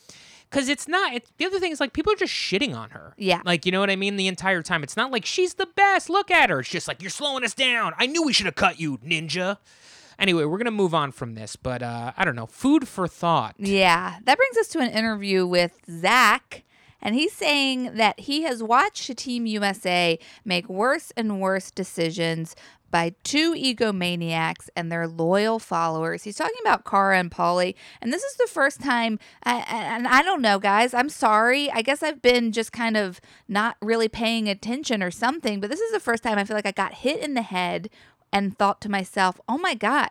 Because 0.50 0.68
it's 0.68 0.86
not. 0.86 1.14
It's, 1.14 1.32
the 1.38 1.46
other 1.46 1.58
thing 1.58 1.72
is 1.72 1.80
like 1.80 1.92
people 1.92 2.12
are 2.12 2.16
just 2.16 2.32
shitting 2.32 2.76
on 2.76 2.90
her. 2.90 3.14
Yeah. 3.18 3.40
Like 3.44 3.66
you 3.66 3.72
know 3.72 3.80
what 3.80 3.90
I 3.90 3.96
mean. 3.96 4.14
The 4.16 4.28
entire 4.28 4.62
time, 4.62 4.84
it's 4.84 4.96
not 4.96 5.10
like 5.10 5.24
she's 5.26 5.54
the 5.54 5.66
best. 5.66 6.08
Look 6.08 6.30
at 6.30 6.48
her. 6.48 6.60
It's 6.60 6.68
just 6.68 6.86
like 6.86 7.02
you're 7.02 7.10
slowing 7.10 7.42
us 7.42 7.54
down. 7.54 7.92
I 7.98 8.06
knew 8.06 8.22
we 8.22 8.32
should 8.32 8.46
have 8.46 8.54
cut 8.54 8.78
you, 8.78 8.98
ninja. 8.98 9.56
Anyway, 10.18 10.44
we're 10.44 10.58
gonna 10.58 10.70
move 10.70 10.94
on 10.94 11.12
from 11.12 11.34
this, 11.34 11.56
but 11.56 11.82
uh, 11.82 12.12
I 12.16 12.24
don't 12.24 12.36
know. 12.36 12.46
Food 12.46 12.86
for 12.88 13.06
thought. 13.08 13.54
Yeah, 13.58 14.16
that 14.24 14.36
brings 14.36 14.56
us 14.56 14.68
to 14.68 14.78
an 14.80 14.90
interview 14.90 15.46
with 15.46 15.72
Zach. 15.90 16.62
And 17.02 17.14
he's 17.14 17.34
saying 17.34 17.96
that 17.96 18.20
he 18.20 18.42
has 18.44 18.62
watched 18.62 19.14
Team 19.18 19.44
USA 19.44 20.18
make 20.42 20.70
worse 20.70 21.12
and 21.18 21.38
worse 21.38 21.70
decisions 21.70 22.56
by 22.90 23.12
two 23.24 23.52
egomaniacs 23.54 24.68
and 24.76 24.90
their 24.90 25.06
loyal 25.08 25.58
followers. 25.58 26.22
He's 26.22 26.36
talking 26.36 26.54
about 26.62 26.84
Cara 26.84 27.18
and 27.18 27.30
Paulie. 27.30 27.74
And 28.00 28.12
this 28.12 28.22
is 28.22 28.36
the 28.36 28.46
first 28.46 28.80
time, 28.80 29.18
I- 29.42 29.64
and 29.68 30.06
I 30.06 30.22
don't 30.22 30.40
know, 30.40 30.58
guys, 30.58 30.94
I'm 30.94 31.08
sorry. 31.08 31.70
I 31.72 31.82
guess 31.82 32.02
I've 32.02 32.22
been 32.22 32.52
just 32.52 32.72
kind 32.72 32.96
of 32.96 33.20
not 33.48 33.76
really 33.82 34.08
paying 34.08 34.48
attention 34.48 35.02
or 35.02 35.10
something, 35.10 35.60
but 35.60 35.70
this 35.70 35.80
is 35.80 35.92
the 35.92 36.00
first 36.00 36.22
time 36.22 36.38
I 36.38 36.44
feel 36.44 36.56
like 36.56 36.66
I 36.66 36.70
got 36.72 36.94
hit 36.94 37.20
in 37.20 37.34
the 37.34 37.42
head 37.42 37.90
and 38.34 38.58
thought 38.58 38.80
to 38.82 38.90
myself, 38.90 39.40
oh 39.48 39.56
my 39.56 39.74
God. 39.74 40.10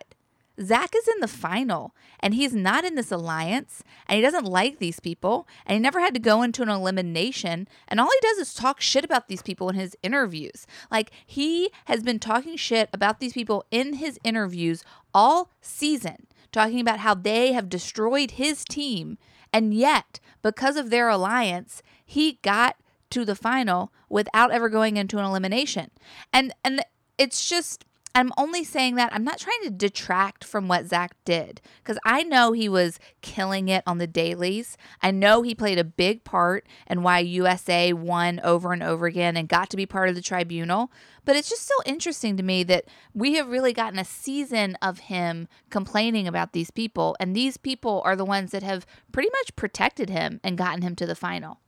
Zach 0.60 0.94
is 0.96 1.08
in 1.08 1.20
the 1.20 1.28
final 1.28 1.94
and 2.20 2.32
he's 2.32 2.54
not 2.54 2.84
in 2.84 2.94
this 2.94 3.10
alliance 3.10 3.82
and 4.06 4.16
he 4.16 4.22
doesn't 4.22 4.46
like 4.46 4.78
these 4.78 5.00
people 5.00 5.48
and 5.66 5.74
he 5.74 5.80
never 5.80 5.98
had 5.98 6.14
to 6.14 6.20
go 6.20 6.42
into 6.42 6.62
an 6.62 6.68
elimination 6.68 7.66
and 7.88 8.00
all 8.00 8.08
he 8.08 8.28
does 8.28 8.38
is 8.38 8.54
talk 8.54 8.80
shit 8.80 9.04
about 9.04 9.26
these 9.26 9.42
people 9.42 9.68
in 9.68 9.74
his 9.74 9.96
interviews. 10.00 10.64
Like 10.92 11.10
he 11.26 11.70
has 11.86 12.04
been 12.04 12.20
talking 12.20 12.56
shit 12.56 12.88
about 12.92 13.18
these 13.18 13.32
people 13.32 13.64
in 13.72 13.94
his 13.94 14.18
interviews 14.22 14.84
all 15.12 15.50
season, 15.60 16.28
talking 16.52 16.80
about 16.80 17.00
how 17.00 17.14
they 17.14 17.52
have 17.52 17.68
destroyed 17.68 18.32
his 18.32 18.64
team 18.64 19.18
and 19.52 19.74
yet 19.74 20.20
because 20.40 20.76
of 20.76 20.90
their 20.90 21.08
alliance, 21.08 21.82
he 22.06 22.38
got 22.42 22.76
to 23.10 23.24
the 23.24 23.34
final 23.34 23.92
without 24.08 24.52
ever 24.52 24.68
going 24.68 24.96
into 24.96 25.18
an 25.18 25.24
elimination. 25.24 25.90
And 26.32 26.54
and 26.64 26.80
it's 27.18 27.48
just 27.48 27.84
I'm 28.16 28.32
only 28.38 28.62
saying 28.62 28.94
that 28.94 29.12
I'm 29.12 29.24
not 29.24 29.40
trying 29.40 29.62
to 29.64 29.70
detract 29.70 30.44
from 30.44 30.68
what 30.68 30.86
Zach 30.86 31.16
did 31.24 31.60
because 31.82 31.98
I 32.04 32.22
know 32.22 32.52
he 32.52 32.68
was 32.68 33.00
killing 33.22 33.68
it 33.68 33.82
on 33.88 33.98
the 33.98 34.06
dailies. 34.06 34.76
I 35.02 35.10
know 35.10 35.42
he 35.42 35.52
played 35.52 35.80
a 35.80 35.84
big 35.84 36.22
part 36.22 36.64
in 36.86 37.02
why 37.02 37.18
USA 37.18 37.92
won 37.92 38.40
over 38.44 38.72
and 38.72 38.84
over 38.84 39.06
again 39.06 39.36
and 39.36 39.48
got 39.48 39.68
to 39.70 39.76
be 39.76 39.84
part 39.84 40.08
of 40.08 40.14
the 40.14 40.22
tribunal. 40.22 40.92
But 41.24 41.34
it's 41.34 41.50
just 41.50 41.66
so 41.66 41.74
interesting 41.84 42.36
to 42.36 42.44
me 42.44 42.62
that 42.62 42.84
we 43.14 43.34
have 43.34 43.48
really 43.48 43.72
gotten 43.72 43.98
a 43.98 44.04
season 44.04 44.76
of 44.80 45.00
him 45.00 45.48
complaining 45.70 46.28
about 46.28 46.52
these 46.52 46.70
people, 46.70 47.16
and 47.18 47.34
these 47.34 47.56
people 47.56 48.00
are 48.04 48.14
the 48.14 48.24
ones 48.24 48.52
that 48.52 48.62
have 48.62 48.86
pretty 49.10 49.30
much 49.30 49.56
protected 49.56 50.08
him 50.08 50.38
and 50.44 50.56
gotten 50.56 50.82
him 50.82 50.94
to 50.96 51.06
the 51.06 51.16
final. 51.16 51.58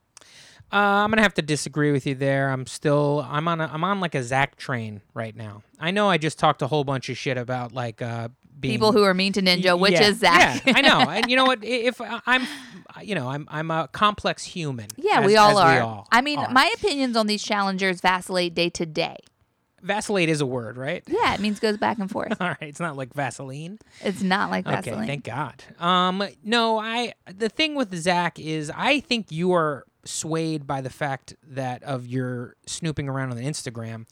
Uh, 0.73 0.77
I'm 0.77 1.11
gonna 1.11 1.23
have 1.23 1.35
to 1.35 1.43
disagree 1.43 1.93
with 1.93 2.07
you 2.07 2.15
there. 2.15 2.51
I'm 2.51 2.67
still 2.67 3.25
I'm 3.29 3.47
on 3.49 3.61
a, 3.61 3.67
I'm 3.73 3.85
on 3.85 4.01
like 4.01 4.15
a 4.15 4.23
Zach 4.23 4.57
train 4.57 5.01
right 5.15 5.35
now. 5.35 5.63
I 5.79 5.91
know 5.93 6.09
I 6.11 6.19
just 6.19 6.39
talked 6.39 6.61
a 6.63 6.67
whole 6.67 6.85
bunch 6.85 7.09
of 7.09 7.17
shit 7.17 7.39
about 7.39 7.73
like 7.73 8.03
uh 8.03 8.29
being 8.59 8.73
People 8.75 8.93
who 8.93 9.03
are 9.05 9.13
mean 9.15 9.33
to 9.35 9.43
Ninja, 9.43 9.79
which 9.79 9.93
Yeah, 9.93 10.09
is 10.09 10.19
Zach. 10.19 10.63
Yeah, 10.67 10.73
I 10.77 10.81
know. 10.81 11.11
And 11.11 11.31
you 11.31 11.37
know 11.37 11.45
what? 11.45 11.61
If 11.63 12.01
I'm, 12.01 12.47
you 13.03 13.15
know, 13.15 13.29
I'm 13.29 13.47
I'm 13.51 13.71
a 13.71 13.89
complex 13.93 14.45
human. 14.45 14.87
Yeah, 14.97 15.21
as- 15.21 15.27
we 15.27 15.37
all 15.37 15.57
are. 15.59 15.75
We 15.75 15.79
all 15.81 16.09
I 16.11 16.21
mean, 16.23 16.39
are. 16.39 16.51
my 16.51 16.71
opinions 16.77 17.17
on 17.17 17.27
these 17.27 17.43
challengers 17.43 18.01
vacillate 18.01 18.55
day 18.55 18.71
to 18.71 18.87
day. 18.87 19.19
vacillate 19.83 20.29
is 20.29 20.41
a 20.41 20.47
word, 20.47 20.77
right? 20.77 21.05
Yeah, 21.07 21.33
it 21.35 21.41
means 21.41 21.61
goes 21.61 21.77
back 21.77 21.99
and 21.99 22.11
forth. 22.11 22.35
All 22.41 22.49
right, 22.49 22.57
it's 22.63 22.81
not 22.81 22.97
like 22.97 23.13
Vaseline. 23.15 23.79
It's 24.03 24.23
not 24.23 24.51
like 24.51 24.67
Okay, 24.67 24.91
thank 25.07 25.23
God. 25.25 25.63
Um, 25.79 26.27
no, 26.43 26.79
I 26.79 27.13
the 27.33 27.49
thing 27.49 27.75
with 27.77 27.95
Zach 27.95 28.39
is 28.41 28.71
I 28.75 29.01
think 29.01 29.31
you 29.31 29.53
are 29.53 29.85
swayed 30.07 30.67
by 30.67 30.81
the 30.81 30.91
fact 30.91 31.35
that 31.43 31.83
of 31.83 32.07
your 32.07 32.57
snooping 32.67 33.09
around 33.09 33.33
on 33.33 33.39
Instagram 33.39 34.07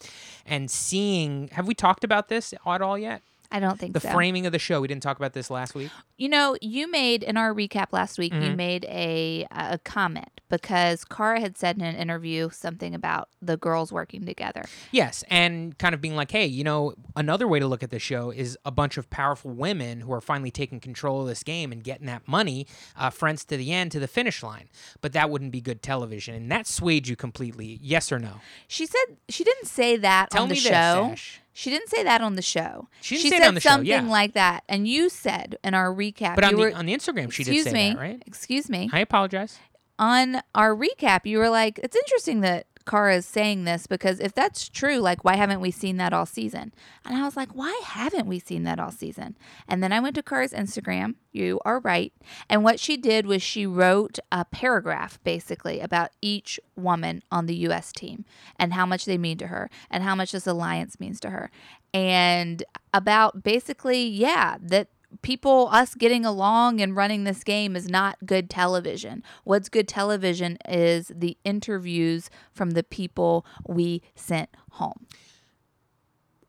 and 0.47 0.71
seeing. 0.71 1.49
Have 1.53 1.67
we 1.67 1.75
talked 1.75 2.05
about 2.05 2.29
this 2.29 2.53
at 2.67 2.83
all 2.83 2.99
yet? 2.99 3.23
I 3.53 3.61
don't 3.61 3.79
think 3.79 3.93
The 3.95 4.01
so. 4.01 4.11
framing 4.11 4.47
of 4.47 4.53
the 4.53 4.59
show. 4.59 4.81
We 4.81 4.89
didn't 4.89 5.03
talk 5.03 5.17
about 5.17 5.33
this 5.33 5.51
last 5.51 5.75
week. 5.75 5.91
You 6.19 6.29
know, 6.29 6.57
you 6.61 6.91
made 6.91 7.23
in 7.23 7.37
our 7.37 7.55
recap 7.55 7.87
last 7.93 8.19
week. 8.19 8.33
You 8.33 8.41
Mhm. 8.41 8.57
made 8.57 8.85
a 8.87 9.47
a 9.51 9.79
comment 9.79 10.41
because 10.49 11.05
Cara 11.05 11.41
had 11.41 11.57
said 11.57 11.77
in 11.77 11.83
an 11.85 11.95
interview 11.97 12.51
something 12.51 12.95
about 12.95 13.29
the 13.41 13.57
girls 13.57 13.93
working 13.93 14.25
together. 14.27 14.65
Yes, 14.93 15.25
and 15.31 15.77
kind 15.79 15.95
of 15.95 16.01
being 16.01 16.17
like, 16.17 16.31
hey, 16.31 16.47
you 16.47 16.65
know, 16.65 16.95
another 17.17 17.47
way 17.49 17.59
to 17.61 17.67
look 17.67 17.83
at 17.83 17.91
the 17.91 17.99
show 17.99 18.31
is 18.31 18.57
a 18.65 18.71
bunch 18.71 18.97
of 18.97 19.09
powerful 19.11 19.51
women 19.53 20.01
who 20.01 20.13
are 20.13 20.21
finally 20.21 20.51
taking 20.51 20.81
control 20.81 21.23
of 21.23 21.29
this 21.29 21.43
game 21.43 21.73
and 21.73 21.83
getting 21.85 22.07
that 22.07 22.27
money, 22.29 22.67
uh, 22.97 23.11
friends 23.11 23.45
to 23.47 23.57
the 23.57 23.73
end, 23.73 23.93
to 23.93 24.01
the 24.01 24.09
finish 24.09 24.43
line. 24.43 24.69
But 25.01 25.13
that 25.13 25.31
wouldn't 25.31 25.53
be 25.53 25.61
good 25.61 25.83
television, 25.83 26.35
and 26.35 26.51
that 26.53 26.67
swayed 26.67 27.07
you 27.09 27.17
completely. 27.17 27.79
Yes 27.83 28.11
or 28.13 28.19
no? 28.19 28.41
She 28.69 28.87
said 28.87 29.17
she 29.29 29.45
didn't 29.45 29.67
say 29.67 29.97
that 29.97 30.31
Tell 30.31 30.43
on 30.45 30.49
the 30.49 30.55
me 30.55 30.61
show. 30.61 31.09
this. 31.11 31.39
She 31.57 31.71
didn't 31.71 31.89
say 31.89 32.03
that 32.03 32.21
on 32.21 32.35
the 32.35 32.43
show. 32.43 32.89
She 33.01 33.17
didn't 33.17 33.31
say 33.31 33.37
it 33.37 33.43
said 33.45 33.55
the 33.55 33.61
show, 33.61 33.69
something 33.71 33.87
yeah. 33.87 34.03
like 34.03 34.33
that, 34.35 34.65
and 34.69 34.87
you 34.87 35.09
said 35.09 35.57
in 35.63 35.73
our 35.73 35.95
recap. 35.95 36.35
But 36.35 36.45
you 36.45 36.51
on 36.51 36.57
were, 36.59 36.71
the 36.71 36.77
on 36.77 36.87
the 36.87 36.93
Instagram, 36.95 37.33
she 37.33 37.45
did 37.45 37.65
say 37.65 37.73
me, 37.73 37.95
that, 37.95 37.99
right? 38.01 38.23
excuse 38.27 38.69
me. 38.69 38.91
I 38.93 38.99
apologize. 38.99 39.59
on 39.99 40.43
our 40.55 40.75
recap, 40.75 41.27
you 41.27 41.39
were 41.39 41.49
like, 41.49 41.79
it's 41.83 41.97
interesting 41.97 42.41
that 42.41 42.67
Cara 42.87 43.17
is 43.17 43.26
saying 43.26 43.64
this 43.64 43.87
because 43.87 44.21
if 44.21 44.35
that's 44.35 44.69
true, 44.69 44.99
like, 44.99 45.25
why 45.25 45.37
haven't 45.37 45.61
we 45.61 45.71
seen 45.71 45.97
that 45.97 46.12
all 46.12 46.26
season? 46.26 46.73
And 47.05 47.17
I 47.17 47.25
was 47.25 47.37
like, 47.37 47.55
why 47.55 47.81
haven't 47.85 48.26
we 48.26 48.38
seen 48.38 48.64
that 48.64 48.79
all 48.79 48.91
season? 48.91 49.37
And 49.67 49.83
then 49.83 49.93
I 49.93 50.00
went 50.00 50.14
to 50.17 50.23
Cara's 50.23 50.53
Instagram. 50.53 51.14
You 51.33 51.61
are 51.64 51.81
right. 51.81 52.12
And 52.49 52.62
what 52.62 52.79
she 52.79 52.97
did 52.97 53.26
was 53.26 53.43
she 53.43 53.67
wrote 53.67 54.19
a 54.31 54.45
paragraph 54.45 55.19
basically 55.25 55.81
about 55.81 56.11
each 56.21 56.61
woman 56.76 57.23
on 57.31 57.47
the 57.47 57.57
U.S. 57.57 57.93
team 57.93 58.25
and 58.59 58.75
how 58.75 58.87
much 58.87 59.05
they 59.05 59.19
mean 59.19 59.38
to 59.38 59.49
her 59.49 59.71
and 59.91 60.03
how 60.03 60.14
much 60.14 60.33
this 60.33 60.47
alliance 60.47 61.00
means 61.00 61.21
to 61.21 61.31
her. 61.31 61.50
And 61.93 62.64
about 62.93 63.43
basically, 63.43 64.05
yeah, 64.07 64.57
that 64.61 64.88
people 65.23 65.68
us 65.73 65.94
getting 65.94 66.25
along 66.25 66.80
and 66.80 66.97
running 66.97 67.25
this 67.25 67.44
game 67.44 67.76
is 67.76 67.88
not 67.88 68.16
good 68.26 68.49
television 68.50 69.23
what's 69.44 69.68
good 69.68 69.87
television 69.88 70.59
is 70.68 71.11
the 71.14 71.37
interviews 71.44 72.30
from 72.52 72.71
the 72.73 72.83
people 72.83 73.44
we 73.66 74.02
sent 74.14 74.49
home 74.73 75.06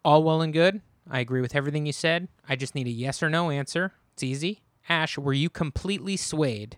All 0.03 0.23
well 0.23 0.41
and 0.41 0.53
good. 0.53 0.81
I 1.09 1.19
agree 1.19 1.41
with 1.41 1.55
everything 1.55 1.85
you 1.85 1.93
said. 1.93 2.27
I 2.47 2.55
just 2.55 2.75
need 2.75 2.87
a 2.87 2.91
yes 2.91 3.21
or 3.23 3.29
no 3.29 3.49
answer. 3.49 3.93
It's 4.13 4.23
easy. 4.23 4.61
Ash, 4.89 5.17
were 5.17 5.33
you 5.33 5.49
completely 5.49 6.15
swayed 6.17 6.77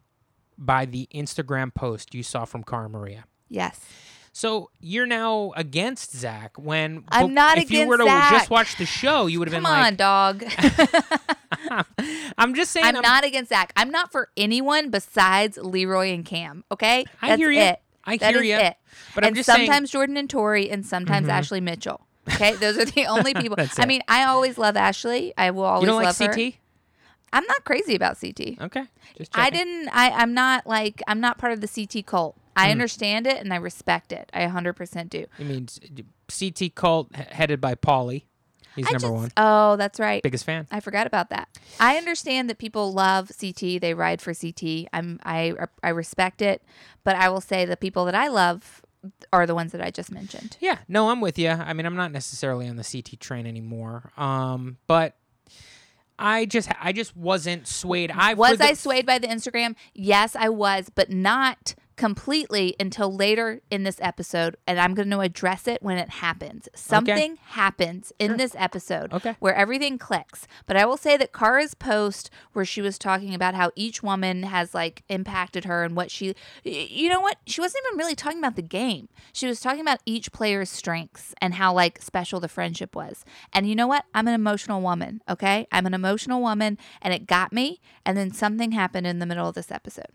by 0.57 0.85
the 0.85 1.07
Instagram 1.13 1.73
post 1.73 2.13
you 2.15 2.23
saw 2.23 2.45
from 2.45 2.63
Cara 2.63 2.89
Maria? 2.89 3.25
yes 3.49 3.85
So 4.33 4.69
you're 4.79 5.05
now 5.05 5.51
against 5.55 6.15
Zach 6.15 6.57
when 6.57 7.03
I'm 7.09 7.33
not 7.33 7.57
if 7.57 7.71
you 7.71 7.87
were 7.87 7.97
to 7.97 8.03
against 8.03 8.29
just 8.31 8.49
watch 8.49 8.77
the 8.77 8.85
show, 8.85 9.25
you 9.27 9.39
would 9.39 9.47
have 9.47 9.53
come 9.53 9.63
been 9.63 9.71
on 9.71 9.81
like, 9.81 9.97
dog 9.97 10.43
I'm 12.37 12.53
just 12.53 12.71
saying. 12.71 12.85
i'm 12.85 13.01
not 13.01 13.23
against 13.25 13.49
zach 13.49 13.73
i'm 13.75 13.89
not 13.89 14.11
for 14.11 14.29
anyone 14.37 14.89
besides 14.89 15.57
leroy 15.57 16.13
and 16.13 16.25
kam 16.25 16.63
okay 16.71 17.05
I 17.21 17.29
That's 17.29 17.39
hear 17.39 17.51
you. 17.51 17.61
it 17.61 17.81
I 18.05 18.17
That 18.17 18.33
hear 18.33 18.43
you. 18.43 18.55
it. 18.55 18.77
But 19.15 19.23
I'm 19.23 19.29
and 19.29 19.35
just 19.35 19.47
saying- 19.47 19.67
sometimes 19.67 19.91
jordan 19.91 20.17
and 20.17 20.29
tori 20.29 20.69
and 20.69 20.85
sometimes 20.85 21.27
Mhm. 21.27 21.31
ashley 21.31 21.61
mitchell 21.61 22.01
okay 22.29 22.53
those 22.55 22.77
are 22.77 22.85
the 22.85 23.05
only 23.15 23.33
people 23.33 23.57
i 23.77 23.85
mean 23.85 24.01
i 24.07 24.23
always 24.25 24.57
love 24.57 24.75
ashley 24.77 25.33
i 25.37 25.51
will 25.51 25.63
always 25.63 25.81
You 25.83 25.87
don't 25.87 25.97
like 26.03 26.05
love 26.07 26.17
her 26.19 26.33
CT? 26.33 26.55
i'm 27.33 27.45
not 27.47 27.63
crazy 27.65 27.95
about 27.95 28.17
ct 28.19 28.61
Okay. 28.61 28.85
Just 29.17 29.35
I 29.37 29.49
didn't. 29.49 29.89
I. 29.89 30.11
I'm 30.11 30.35
not 30.35 30.67
like. 30.67 31.01
I'm 31.07 31.19
not 31.19 31.39
part 31.39 31.51
of 31.51 31.59
the 31.61 31.67
CT 31.67 32.05
cult. 32.05 32.35
I 32.55 32.69
understand 32.69 33.25
it 33.25 33.37
and 33.37 33.51
I 33.51 33.55
respect 33.55 34.11
it. 34.11 34.29
I 34.31 34.41
100% 34.45 35.09
do. 35.09 35.25
I 35.39 35.43
mean, 35.43 35.67
CT 36.29 36.75
cult 36.75 37.15
headed 37.15 37.59
by 37.59 37.73
Paulie. 37.73 38.23
He's 38.77 38.87
I 38.87 38.91
number 38.91 39.07
just- 39.07 39.13
one. 39.13 39.31
Oh, 39.37 39.75
that's 39.75 39.99
right. 39.99 40.23
Biggest 40.23 40.45
fan. 40.45 40.67
I 40.71 40.79
forgot 40.79 41.07
about 41.07 41.29
that. 41.31 41.49
I 41.79 41.97
understand 41.97 42.49
that 42.49 42.57
people 42.57 42.93
love 42.93 43.31
CT. 43.39 43.79
They 43.81 43.93
ride 43.93 44.21
for 44.21 44.33
CT. 44.33 44.87
I'm. 44.93 45.19
I. 45.25 45.53
I 45.83 45.89
respect 45.89 46.41
it, 46.41 46.61
but 47.03 47.15
I 47.15 47.29
will 47.29 47.41
say 47.41 47.65
the 47.65 47.77
people 47.77 48.05
that 48.05 48.15
I 48.15 48.27
love 48.27 48.81
are 49.31 49.45
the 49.45 49.55
ones 49.55 49.71
that 49.71 49.81
I 49.81 49.91
just 49.91 50.11
mentioned. 50.11 50.57
Yeah, 50.59 50.79
no, 50.87 51.09
I'm 51.09 51.21
with 51.21 51.37
you. 51.37 51.49
I 51.49 51.73
mean, 51.73 51.85
I'm 51.85 51.95
not 51.95 52.11
necessarily 52.11 52.67
on 52.67 52.75
the 52.75 52.83
CT 52.83 53.19
train 53.19 53.45
anymore. 53.45 54.11
Um, 54.17 54.77
but 54.87 55.15
I 56.19 56.45
just, 56.45 56.69
I 56.81 56.93
just 56.93 57.15
wasn't 57.15 57.67
swayed. 57.67 58.11
I 58.11 58.33
was 58.33 58.59
I 58.59 58.73
swayed 58.73 59.05
by 59.05 59.19
the 59.19 59.27
Instagram? 59.27 59.75
Yes, 59.93 60.35
I 60.35 60.49
was, 60.49 60.89
but 60.93 61.11
not 61.11 61.75
completely 61.97 62.75
until 62.79 63.13
later 63.13 63.61
in 63.69 63.83
this 63.83 63.97
episode. 64.01 64.55
And 64.65 64.79
I'm 64.79 64.93
going 64.93 65.09
to 65.09 65.19
address 65.19 65.67
it 65.67 65.81
when 65.83 65.97
it 65.97 66.09
happens. 66.09 66.69
Something 66.75 67.37
happens 67.49 68.13
in 68.19 68.37
this 68.37 68.55
episode 68.57 69.11
Okay. 69.13 69.35
where 69.39 69.55
everything 69.55 69.97
clicks. 69.97 70.47
But 70.67 70.77
I 70.77 70.85
will 70.85 70.95
say 70.95 71.17
that 71.17 71.33
Cara's 71.33 71.73
post 71.73 72.29
where 72.53 72.63
she 72.63 72.81
was 72.81 72.97
talking 72.97 73.33
about 73.33 73.55
how 73.55 73.71
each 73.75 74.01
woman 74.01 74.43
has 74.43 74.73
like 74.73 75.03
impacted 75.09 75.65
her 75.65 75.83
and 75.83 75.95
what 75.95 76.11
she, 76.11 76.35
you 76.63 77.09
know 77.09 77.19
what? 77.19 77.37
She 77.47 77.59
wasn't 77.59 77.83
even 77.87 77.97
really 77.97 78.15
talking 78.15 78.39
about 78.39 78.55
the 78.55 78.61
game. 78.61 79.09
She 79.33 79.47
was 79.47 79.59
talking 79.59 79.81
about 79.81 79.99
each 80.05 80.31
player's 80.31 80.69
strengths 80.69 81.33
and 81.41 81.55
how 81.55 81.73
like 81.73 82.01
special 82.01 82.39
the 82.39 82.47
friendship 82.47 82.95
was. 82.95 83.25
And 83.51 83.67
you 83.67 83.75
know 83.75 83.87
what? 83.87 84.05
I'm 84.13 84.27
an 84.27 84.35
emotional 84.35 84.81
woman, 84.81 85.21
okay? 85.27 85.67
I'm 85.71 85.85
an 85.87 85.93
emotional 85.95 86.41
woman 86.41 86.77
and 87.01 87.13
it 87.13 87.25
got 87.25 87.51
me. 87.51 87.81
And 88.05 88.15
then 88.15 88.31
something 88.31 88.71
happened 88.71 89.07
in 89.07 89.19
the 89.19 89.25
middle 89.25 89.49
of 89.49 89.55
this 89.55 89.71
episode. 89.71 90.05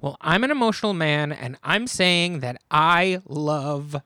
Well, 0.00 0.16
I'm 0.20 0.44
an 0.44 0.50
emotional 0.50 0.94
man, 0.94 1.32
and 1.32 1.56
I'm 1.62 1.86
saying 1.86 2.40
that 2.40 2.60
I 2.70 3.20
love 3.26 3.96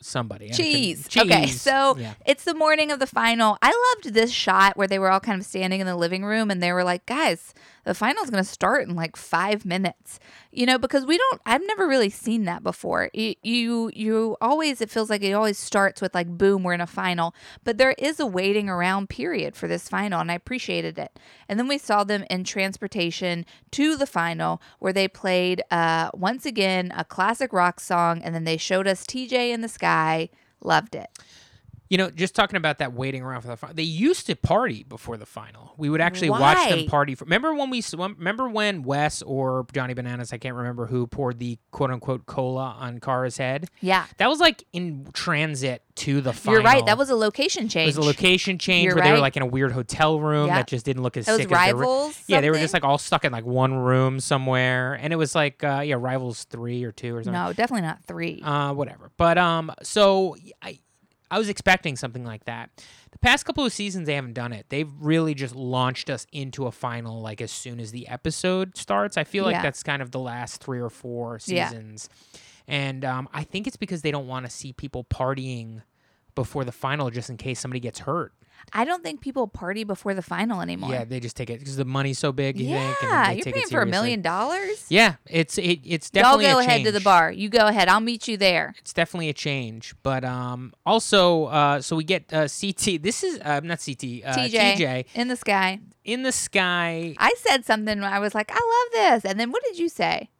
somebody. 0.00 0.46
It 0.46 0.54
Cheese. 0.54 1.08
Okay, 1.16 1.46
so 1.46 1.96
yeah. 1.98 2.14
it's 2.26 2.44
the 2.44 2.54
morning 2.54 2.90
of 2.90 2.98
the 2.98 3.06
final. 3.06 3.58
I 3.62 3.94
loved 3.94 4.14
this 4.14 4.30
shot 4.30 4.76
where 4.76 4.86
they 4.86 4.98
were 4.98 5.10
all 5.10 5.20
kind 5.20 5.40
of 5.40 5.46
standing 5.46 5.80
in 5.80 5.86
the 5.86 5.96
living 5.96 6.24
room 6.24 6.50
and 6.50 6.62
they 6.62 6.72
were 6.72 6.84
like, 6.84 7.06
guys, 7.06 7.54
the 7.88 7.94
final's 7.94 8.28
going 8.28 8.44
to 8.44 8.48
start 8.48 8.86
in 8.86 8.94
like 8.94 9.16
five 9.16 9.64
minutes. 9.64 10.20
You 10.52 10.66
know, 10.66 10.76
because 10.76 11.06
we 11.06 11.16
don't, 11.16 11.40
I've 11.46 11.66
never 11.66 11.88
really 11.88 12.10
seen 12.10 12.44
that 12.44 12.62
before. 12.62 13.08
You, 13.14 13.34
you, 13.42 13.90
you 13.94 14.36
always, 14.42 14.82
it 14.82 14.90
feels 14.90 15.08
like 15.08 15.22
it 15.22 15.32
always 15.32 15.56
starts 15.56 16.02
with 16.02 16.14
like, 16.14 16.28
boom, 16.28 16.62
we're 16.62 16.74
in 16.74 16.82
a 16.82 16.86
final. 16.86 17.34
But 17.64 17.78
there 17.78 17.92
is 17.92 18.20
a 18.20 18.26
waiting 18.26 18.68
around 18.68 19.08
period 19.08 19.56
for 19.56 19.68
this 19.68 19.88
final 19.88 20.20
and 20.20 20.30
I 20.30 20.34
appreciated 20.34 20.98
it. 20.98 21.18
And 21.48 21.58
then 21.58 21.66
we 21.66 21.78
saw 21.78 22.04
them 22.04 22.26
in 22.28 22.44
transportation 22.44 23.46
to 23.70 23.96
the 23.96 24.06
final 24.06 24.60
where 24.80 24.92
they 24.92 25.08
played, 25.08 25.62
uh, 25.70 26.10
once 26.12 26.44
again, 26.44 26.92
a 26.94 27.06
classic 27.06 27.54
rock 27.54 27.80
song 27.80 28.20
and 28.22 28.34
then 28.34 28.44
they 28.44 28.58
showed 28.58 28.86
us 28.86 29.06
TJ 29.06 29.50
in 29.50 29.62
the 29.62 29.68
sky. 29.68 30.28
Loved 30.62 30.94
it. 30.94 31.08
You 31.90 31.96
know, 31.98 32.10
just 32.10 32.34
talking 32.34 32.56
about 32.56 32.78
that 32.78 32.92
waiting 32.92 33.22
around 33.22 33.40
for 33.40 33.48
the 33.48 33.56
final. 33.56 33.74
They 33.74 33.82
used 33.82 34.26
to 34.26 34.36
party 34.36 34.82
before 34.82 35.16
the 35.16 35.24
final. 35.26 35.72
We 35.78 35.88
would 35.88 36.00
actually 36.00 36.30
watch 36.30 36.68
them 36.68 36.86
party. 36.86 37.14
For, 37.14 37.24
remember 37.24 37.54
when 37.54 37.70
we? 37.70 37.82
Remember 37.96 38.48
when 38.48 38.82
Wes 38.82 39.22
or 39.22 39.66
Johnny 39.72 39.94
Bananas? 39.94 40.32
I 40.32 40.38
can't 40.38 40.54
remember 40.54 40.86
who 40.86 41.06
poured 41.06 41.38
the 41.38 41.58
quote 41.70 41.90
unquote 41.90 42.26
cola 42.26 42.76
on 42.78 43.00
Cara's 43.00 43.38
head. 43.38 43.68
Yeah. 43.80 44.04
That 44.18 44.28
was 44.28 44.38
like 44.38 44.64
in 44.72 45.06
transit 45.14 45.82
to 45.96 46.20
the 46.20 46.32
final. 46.32 46.60
You're 46.60 46.64
right. 46.70 46.84
That 46.86 46.98
was 46.98 47.10
a 47.10 47.16
location 47.16 47.68
change. 47.68 47.94
It 47.94 47.96
was 47.98 48.04
a 48.06 48.08
location 48.08 48.58
change 48.58 48.84
You're 48.86 48.94
where 48.96 49.04
they 49.04 49.12
were 49.12 49.18
like 49.18 49.36
in 49.36 49.42
a 49.42 49.46
weird 49.46 49.72
hotel 49.72 50.20
room 50.20 50.46
Yeah. 50.48 50.56
that 50.56 50.66
just 50.68 50.84
didn't 50.84 51.02
look 51.02 51.16
as 51.16 51.26
That 51.26 51.36
sick 51.38 51.50
as 51.50 51.66
they 51.66 51.72
were. 51.72 51.80
rivals. 51.80 52.22
Yeah, 52.26 52.40
they 52.40 52.50
were 52.50 52.58
just 52.58 52.74
like 52.74 52.84
all 52.84 52.98
stuck 52.98 53.24
in 53.24 53.32
like 53.32 53.44
one 53.46 53.74
room 53.74 54.20
somewhere, 54.20 54.94
and 54.94 55.12
it 55.12 55.16
was 55.16 55.34
like 55.34 55.64
uh, 55.64 55.80
yeah, 55.84 55.96
Rivals 55.98 56.44
three 56.44 56.84
or 56.84 56.92
two 56.92 57.16
or 57.16 57.22
something. 57.24 57.32
no, 57.42 57.52
definitely 57.52 57.82
not 57.86 58.04
three. 58.04 58.42
Uh, 58.42 58.74
whatever. 58.74 59.10
But 59.16 59.38
um, 59.38 59.72
so 59.82 60.36
I, 60.62 60.78
I 61.30 61.38
was 61.38 61.48
expecting 61.48 61.96
something 61.96 62.24
like 62.24 62.44
that. 62.44 62.70
The 63.10 63.18
past 63.18 63.44
couple 63.44 63.64
of 63.64 63.72
seasons, 63.72 64.06
they 64.06 64.14
haven't 64.14 64.32
done 64.34 64.52
it. 64.52 64.66
They've 64.68 64.90
really 64.98 65.34
just 65.34 65.54
launched 65.54 66.08
us 66.10 66.26
into 66.32 66.66
a 66.66 66.72
final 66.72 67.20
like 67.20 67.40
as 67.40 67.50
soon 67.52 67.80
as 67.80 67.90
the 67.92 68.08
episode 68.08 68.76
starts. 68.76 69.16
I 69.16 69.24
feel 69.24 69.44
like 69.44 69.54
Yeah. 69.54 69.62
that's 69.62 69.82
kind 69.82 70.00
of 70.02 70.10
the 70.10 70.20
last 70.20 70.62
three 70.62 70.80
or 70.80 70.90
four 70.90 71.38
Yeah. 71.46 71.68
seasons, 71.68 72.08
and 72.66 73.04
um, 73.04 73.28
I 73.32 73.44
think 73.44 73.66
it's 73.66 73.76
because 73.76 74.02
they 74.02 74.10
don't 74.10 74.26
want 74.26 74.46
to 74.46 74.50
see 74.50 74.72
people 74.72 75.04
partying 75.04 75.82
before 76.34 76.64
the 76.64 76.72
final 76.72 77.10
just 77.10 77.28
in 77.30 77.36
case 77.36 77.58
somebody 77.60 77.80
gets 77.80 78.00
hurt. 78.00 78.32
I 78.72 78.84
don't 78.84 79.02
think 79.02 79.20
people 79.20 79.48
party 79.48 79.84
before 79.84 80.14
the 80.14 80.22
final 80.22 80.60
anymore. 80.60 80.90
Yeah, 80.90 81.04
they 81.04 81.20
just 81.20 81.36
take 81.36 81.48
it 81.50 81.58
because 81.58 81.76
the 81.76 81.84
money's 81.84 82.18
so 82.18 82.32
big. 82.32 82.58
You 82.58 82.68
yeah, 82.68 82.94
think? 82.94 83.12
and 83.12 83.30
they 83.30 83.34
you're 83.36 83.44
take 83.44 83.54
paying 83.54 83.64
it 83.66 83.70
for 83.70 83.78
a 83.78 83.80
seriously. 83.82 83.90
million 83.90 84.22
dollars. 84.22 84.86
Yeah, 84.88 85.14
it's 85.26 85.56
it, 85.58 85.80
it's 85.84 86.10
Y'all 86.12 86.22
definitely 86.38 86.44
go 86.46 86.58
a 86.58 86.62
ahead 86.62 86.84
to 86.84 86.92
the 86.92 86.98
change. 86.98 87.04
bar. 87.04 87.32
You 87.32 87.48
go 87.48 87.66
ahead. 87.66 87.88
I'll 87.88 88.00
meet 88.00 88.28
you 88.28 88.36
there. 88.36 88.74
It's 88.78 88.92
definitely 88.92 89.28
a 89.30 89.34
change, 89.34 89.94
but 90.02 90.24
um, 90.24 90.72
also 90.84 91.44
uh, 91.46 91.80
so 91.80 91.96
we 91.96 92.04
get 92.04 92.24
uh, 92.32 92.48
CT. 92.48 93.02
This 93.02 93.22
is 93.24 93.40
uh, 93.40 93.60
not 93.60 93.78
CT. 93.84 94.04
Uh, 94.24 94.34
TJ. 94.36 94.76
TJ 94.76 95.04
In 95.14 95.28
the 95.28 95.36
sky. 95.36 95.80
in 96.04 96.22
the 96.22 96.32
sky. 96.32 97.14
I 97.18 97.34
said 97.38 97.64
something. 97.64 98.02
I 98.02 98.18
was 98.18 98.34
like, 98.34 98.50
I 98.52 98.54
love 98.54 99.22
this. 99.22 99.30
And 99.30 99.38
then 99.40 99.50
what 99.52 99.62
did 99.64 99.78
you 99.78 99.88
say? 99.88 100.30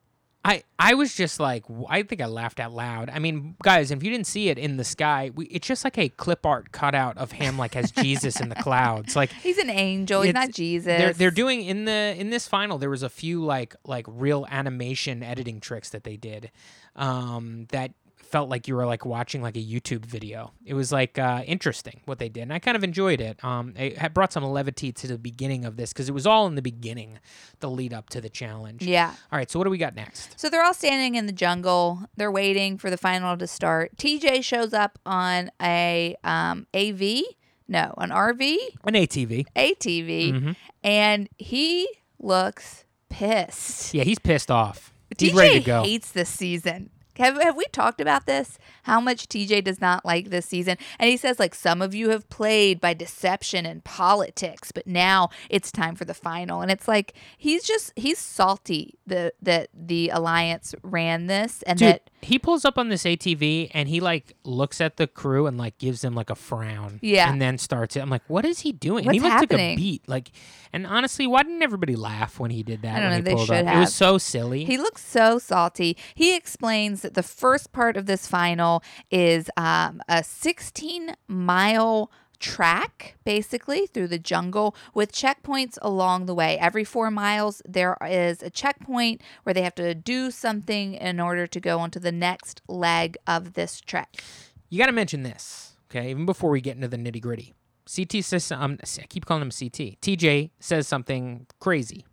I 0.49 0.63
I 0.79 0.95
was 0.95 1.15
just 1.15 1.39
like 1.39 1.65
I 1.91 2.03
think 2.05 2.23
I 2.23 2.27
laughed 2.27 2.59
out 2.59 2.73
loud. 2.73 3.11
I 3.11 3.19
mean, 3.19 3.55
guys, 3.63 3.91
if 3.91 4.03
you 4.03 4.11
didn't 4.11 4.27
see 4.27 4.49
it 4.49 4.57
in 4.57 4.79
the 4.79 4.85
sky, 4.85 5.31
we, 5.35 5.45
it's 5.47 5.67
just 5.67 5.85
like 5.85 5.99
a 5.99 6.09
clip 6.09 6.47
art 6.47 6.73
cutout 6.73 7.19
of 7.19 7.33
him 7.33 7.59
like 7.59 7.77
as 7.77 7.91
Jesus 7.91 8.41
in 8.41 8.49
the 8.49 8.55
clouds. 8.63 9.15
Like 9.15 9.31
He's 9.31 9.59
an 9.59 9.69
angel. 9.69 10.23
He's 10.23 10.33
not 10.33 10.51
Jesus. 10.51 10.87
they're 10.87 11.13
they're 11.13 11.31
doing 11.31 11.61
in 11.61 11.85
the 11.85 12.15
in 12.17 12.31
this 12.31 12.49
final 12.49 12.79
there 12.79 12.89
was 12.89 13.03
a 13.03 13.11
few 13.11 13.45
like 13.45 13.77
like 13.85 14.07
real 14.09 14.47
animation 14.51 15.23
editing 15.23 15.61
tricks 15.61 15.91
that 15.91 16.05
they 16.05 16.17
did 16.17 16.51
um 16.97 17.67
that 17.71 17.93
felt 18.31 18.49
like 18.49 18.69
you 18.69 18.75
were 18.77 18.87
like 18.87 19.05
watching 19.07 19.43
like 19.43 19.57
a 19.57 19.61
YouTube 19.64 20.05
video. 20.05 20.53
It 20.64 20.75
was 20.75 20.93
like 20.93 21.19
uh 21.19 21.43
interesting 21.47 22.01
what 22.05 22.19
they 22.19 22.29
did. 22.29 22.43
And 22.43 22.53
I 22.53 22.59
kind 22.59 22.77
of 22.77 22.85
enjoyed 22.85 23.21
it. 23.21 23.43
Um 23.45 23.75
it 23.77 24.14
brought 24.14 24.33
some 24.33 24.45
levity 24.45 24.93
to 24.93 25.07
the 25.07 25.19
beginning 25.19 25.64
of 25.64 25.77
this 25.77 25.93
cuz 25.93 26.09
it 26.09 26.12
was 26.12 26.27
all 26.27 26.47
in 26.47 26.55
the 26.55 26.62
beginning 26.62 27.19
the 27.61 27.71
lead 27.71 27.93
up 27.93 28.09
to 28.11 28.21
the 28.21 28.29
challenge. 28.29 28.83
yeah. 28.83 29.14
All 29.33 29.38
right, 29.38 29.51
so 29.51 29.59
what 29.59 29.64
do 29.64 29.71
we 29.71 29.79
got 29.79 29.95
next? 29.95 30.38
So 30.38 30.49
they're 30.51 30.62
all 30.64 30.75
standing 30.75 31.14
in 31.14 31.27
the 31.27 31.33
jungle. 31.33 32.03
They're 32.17 32.33
waiting 32.33 32.79
for 32.79 32.91
the 32.91 32.97
final 32.99 33.37
to 33.37 33.47
start. 33.47 33.97
TJ 33.97 34.43
shows 34.45 34.73
up 34.73 34.99
on 35.07 35.51
a 35.61 36.17
um, 36.25 36.67
AV, 36.75 37.23
no, 37.67 37.95
an 37.99 38.11
RV, 38.11 38.57
An 38.85 38.95
ATV. 38.95 39.47
ATV, 39.57 40.33
Mhm. 40.33 40.57
and 40.85 41.29
he 41.38 41.88
looks 42.19 42.85
pissed. 43.09 43.95
Yeah, 43.95 44.05
he's 44.05 44.19
pissed 44.19 44.51
off. 44.51 44.93
He's 45.19 45.33
TJ 45.33 45.37
ready 45.37 45.61
to 45.61 45.64
go. 45.64 45.83
hates 45.83 46.11
this 46.12 46.29
season. 46.29 46.91
Have, 47.19 47.41
have 47.43 47.57
we 47.57 47.65
talked 47.73 48.01
about 48.01 48.27
this? 48.27 48.59
How 48.88 49.01
much 49.01 49.29
TJ 49.29 49.64
does 49.64 49.81
not 49.81 50.05
like 50.05 50.31
this 50.31 50.46
season? 50.46 50.79
And 50.98 51.11
he 51.11 51.18
says, 51.18 51.38
like, 51.38 51.55
some 51.55 51.83
of 51.83 51.94
you 51.94 52.09
have 52.09 52.29
played 52.31 52.81
by 52.81 52.94
deception 52.94 53.66
and 53.66 53.85
politics, 53.85 54.72
but 54.72 54.87
now 54.87 55.29
it's 55.51 55.70
time 55.70 55.94
for 55.94 56.07
the 56.07 56.14
final. 56.14 56.62
And 56.62 56.70
it's 56.70 56.88
like 56.88 57.12
he's 57.37 57.64
just 57.64 57.92
he's 57.96 58.18
salty 58.18 58.98
that 59.07 59.35
that 59.42 59.68
the 59.74 60.09
alliance 60.09 60.74
ran 60.83 61.27
this 61.27 61.62
and 61.62 61.79
Dude, 61.79 61.88
that 61.88 62.11
he 62.22 62.38
pulls 62.38 62.64
up 62.64 62.79
on 62.79 62.88
this 62.88 63.05
ATV 63.05 63.70
and 63.74 63.88
he 63.88 64.01
like 64.01 64.35
looks 64.44 64.81
at 64.81 64.96
the 64.96 65.07
crew 65.07 65.46
and 65.46 65.59
like 65.59 65.77
gives 65.79 66.01
them 66.01 66.14
like 66.14 66.31
a 66.31 66.35
frown. 66.35 66.98
Yeah. 67.03 67.31
And 67.31 67.42
then 67.42 67.59
starts 67.59 67.94
it. 67.96 68.01
I'm 68.01 68.11
like, 68.11 68.22
what 68.29 68.44
is 68.44 68.61
he 68.61 68.72
doing? 68.72 69.01
and 69.01 69.07
What's 69.09 69.16
he 69.16 69.20
looked 69.20 69.53
like 69.53 69.61
a 69.61 69.77
beat. 69.77 70.09
Like 70.09 70.31
and 70.72 70.87
honestly, 70.87 71.27
why 71.27 71.42
didn't 71.42 71.62
everybody 71.62 71.96
laugh 71.96 72.40
when 72.40 72.51
he 72.51 72.62
did 72.62 72.83
that? 72.83 72.96
I 72.96 73.01
don't 73.01 73.11
when 73.11 73.24
know, 73.24 73.31
he 73.31 73.37
they 73.37 73.44
should 73.44 73.55
up? 73.55 73.61
It 73.62 73.68
have. 73.68 73.81
was 73.81 73.94
so 73.94 74.18
silly. 74.18 74.64
He 74.64 74.79
looks 74.79 75.05
so 75.05 75.38
salty. 75.38 75.96
He 76.14 76.35
explains 76.35 77.03
that 77.03 77.14
the 77.14 77.22
first 77.22 77.72
part 77.72 77.96
of 77.96 78.07
this 78.07 78.27
final 78.27 78.78
is 79.11 79.51
um, 79.57 80.03
a 80.09 80.23
16 80.23 81.14
mile 81.27 82.11
track 82.38 83.17
basically 83.25 83.87
through 83.87 84.09
the 84.09 84.19
jungle 84.19 84.75
with 84.95 85.12
checkpoints 85.12 85.79
along 85.83 86.27
the 86.27 86.35
way. 86.35 86.59
Every 86.59 86.85
four 86.85 87.11
miles, 87.11 87.62
there 87.67 87.97
is 88.09 88.43
a 88.43 88.51
checkpoint 88.51 89.21
where 89.43 89.55
they 89.55 89.62
have 89.62 89.75
to 89.77 89.95
do 89.95 90.31
something 90.31 90.95
in 90.95 91.21
order 91.21 91.47
to 91.47 91.61
go 91.61 91.79
onto 91.81 91.99
the 91.99 92.12
next 92.12 92.62
leg 92.69 93.17
of 93.27 93.55
this 93.55 93.81
trek. 93.81 94.23
you 94.69 94.79
gotta 94.79 94.93
mention 94.93 95.23
this, 95.23 95.77
okay, 95.91 96.11
even 96.11 96.27
before 96.27 96.51
we 96.51 96.61
get 96.61 96.77
into 96.77 96.88
the 96.88 96.97
nitty 96.97 97.21
gritty. 97.21 97.55
CT 97.93 98.23
says 98.23 98.53
um, 98.53 98.79
I 98.83 99.07
keep 99.09 99.25
calling 99.25 99.43
him 99.43 99.51
CT. 99.51 100.01
TJ 100.01 100.51
says 100.61 100.87
something 100.87 101.47
crazy. 101.59 102.05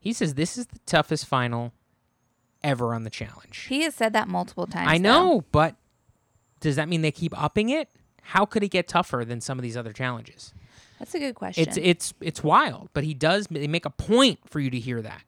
He 0.00 0.12
says 0.12 0.34
this 0.34 0.58
is 0.58 0.66
the 0.66 0.80
toughest 0.86 1.26
final 1.26 1.72
ever 2.62 2.94
on 2.94 3.04
the 3.04 3.10
challenge. 3.10 3.66
He 3.68 3.82
has 3.82 3.94
said 3.94 4.12
that 4.12 4.28
multiple 4.28 4.66
times. 4.66 4.88
I 4.88 4.98
though. 4.98 5.02
know, 5.02 5.44
but 5.52 5.76
does 6.60 6.76
that 6.76 6.88
mean 6.88 7.02
they 7.02 7.12
keep 7.12 7.40
upping 7.40 7.70
it? 7.70 7.88
How 8.22 8.44
could 8.44 8.62
it 8.62 8.68
get 8.68 8.86
tougher 8.86 9.24
than 9.26 9.40
some 9.40 9.58
of 9.58 9.62
these 9.62 9.76
other 9.76 9.92
challenges? 9.92 10.52
That's 10.98 11.14
a 11.14 11.18
good 11.18 11.34
question. 11.34 11.66
It's 11.66 11.78
it's 11.78 12.14
it's 12.20 12.44
wild, 12.44 12.90
but 12.92 13.04
he 13.04 13.14
does 13.14 13.46
they 13.50 13.66
make 13.66 13.86
a 13.86 13.90
point 13.90 14.38
for 14.48 14.60
you 14.60 14.70
to 14.70 14.78
hear 14.78 15.00
that. 15.02 15.22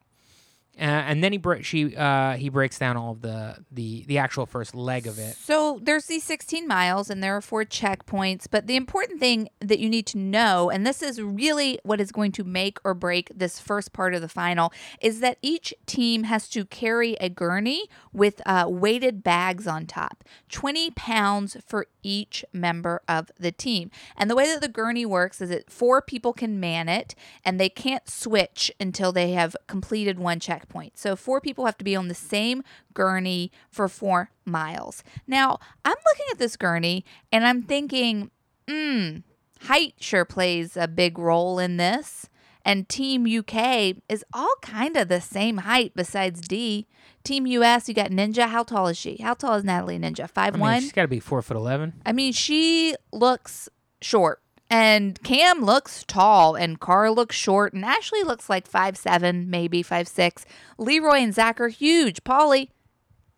Uh, 0.78 0.84
and 0.84 1.22
then 1.22 1.32
he 1.32 1.40
she 1.62 1.94
uh, 1.96 2.32
he 2.36 2.48
breaks 2.48 2.78
down 2.78 2.96
all 2.96 3.12
of 3.12 3.20
the, 3.20 3.56
the 3.70 4.04
the 4.06 4.16
actual 4.16 4.46
first 4.46 4.74
leg 4.74 5.06
of 5.06 5.18
it. 5.18 5.36
So 5.36 5.78
there's 5.82 6.06
these 6.06 6.24
16 6.24 6.66
miles 6.66 7.10
and 7.10 7.22
there 7.22 7.36
are 7.36 7.42
four 7.42 7.64
checkpoints. 7.64 8.46
But 8.50 8.66
the 8.66 8.76
important 8.76 9.20
thing 9.20 9.50
that 9.60 9.80
you 9.80 9.90
need 9.90 10.06
to 10.06 10.18
know, 10.18 10.70
and 10.70 10.86
this 10.86 11.02
is 11.02 11.20
really 11.20 11.78
what 11.82 12.00
is 12.00 12.10
going 12.10 12.32
to 12.32 12.44
make 12.44 12.78
or 12.84 12.94
break 12.94 13.30
this 13.34 13.58
first 13.58 13.92
part 13.92 14.14
of 14.14 14.22
the 14.22 14.28
final, 14.28 14.72
is 15.00 15.20
that 15.20 15.36
each 15.42 15.74
team 15.84 16.24
has 16.24 16.48
to 16.48 16.64
carry 16.64 17.14
a 17.14 17.28
gurney 17.28 17.86
with 18.12 18.40
uh, 18.46 18.64
weighted 18.66 19.22
bags 19.22 19.66
on 19.66 19.86
top 19.86 20.24
20 20.50 20.90
pounds 20.92 21.56
for 21.66 21.86
each 22.02 22.44
member 22.52 23.02
of 23.06 23.30
the 23.38 23.52
team. 23.52 23.90
And 24.16 24.30
the 24.30 24.34
way 24.34 24.46
that 24.46 24.62
the 24.62 24.68
gurney 24.68 25.04
works 25.04 25.40
is 25.40 25.50
that 25.50 25.70
four 25.70 26.00
people 26.00 26.32
can 26.32 26.58
man 26.58 26.88
it 26.88 27.14
and 27.44 27.60
they 27.60 27.68
can't 27.68 28.08
switch 28.08 28.72
until 28.80 29.12
they 29.12 29.32
have 29.32 29.54
completed 29.66 30.18
one 30.18 30.40
checkpoint. 30.62 30.98
So 30.98 31.16
four 31.16 31.40
people 31.40 31.66
have 31.66 31.78
to 31.78 31.84
be 31.84 31.96
on 31.96 32.08
the 32.08 32.14
same 32.14 32.62
gurney 32.94 33.50
for 33.70 33.88
four 33.88 34.30
miles. 34.44 35.02
Now, 35.26 35.58
I'm 35.84 35.96
looking 36.06 36.26
at 36.30 36.38
this 36.38 36.56
gurney 36.56 37.04
and 37.30 37.46
I'm 37.46 37.62
thinking, 37.62 38.30
hmm, 38.68 39.18
height 39.62 39.94
sure 39.98 40.24
plays 40.24 40.76
a 40.76 40.88
big 40.88 41.18
role 41.18 41.58
in 41.58 41.76
this. 41.76 42.28
And 42.64 42.88
Team 42.88 43.26
UK 43.26 43.96
is 44.08 44.24
all 44.32 44.54
kind 44.62 44.96
of 44.96 45.08
the 45.08 45.20
same 45.20 45.58
height 45.58 45.92
besides 45.96 46.40
Dee. 46.42 46.86
Team 47.24 47.44
US, 47.46 47.88
you 47.88 47.94
got 47.94 48.10
Ninja. 48.10 48.46
How 48.48 48.62
tall 48.62 48.86
is 48.86 48.96
she? 48.96 49.16
How 49.16 49.34
tall 49.34 49.54
is 49.54 49.64
Natalie 49.64 49.98
Ninja? 49.98 50.30
Five 50.30 50.54
I 50.54 50.58
one. 50.58 50.72
mean, 50.74 50.82
she's 50.82 50.92
got 50.92 51.02
to 51.02 51.08
be 51.08 51.18
four 51.18 51.42
foot 51.42 51.56
eleven. 51.56 51.94
I 52.06 52.12
mean, 52.12 52.32
she 52.32 52.94
looks 53.12 53.68
short. 54.00 54.40
And 54.72 55.22
Kam 55.22 55.62
looks 55.62 56.02
tall, 56.08 56.54
and 56.54 56.80
Carr 56.80 57.10
looks 57.10 57.36
short, 57.36 57.74
and 57.74 57.84
Ashley 57.84 58.22
looks 58.22 58.48
like 58.48 58.66
five 58.66 58.96
seven, 58.96 59.50
maybe 59.50 59.82
five 59.82 60.08
six. 60.08 60.46
Leroy 60.78 61.18
and 61.18 61.34
Zach 61.34 61.60
are 61.60 61.68
huge. 61.68 62.24
Paulie, 62.24 62.70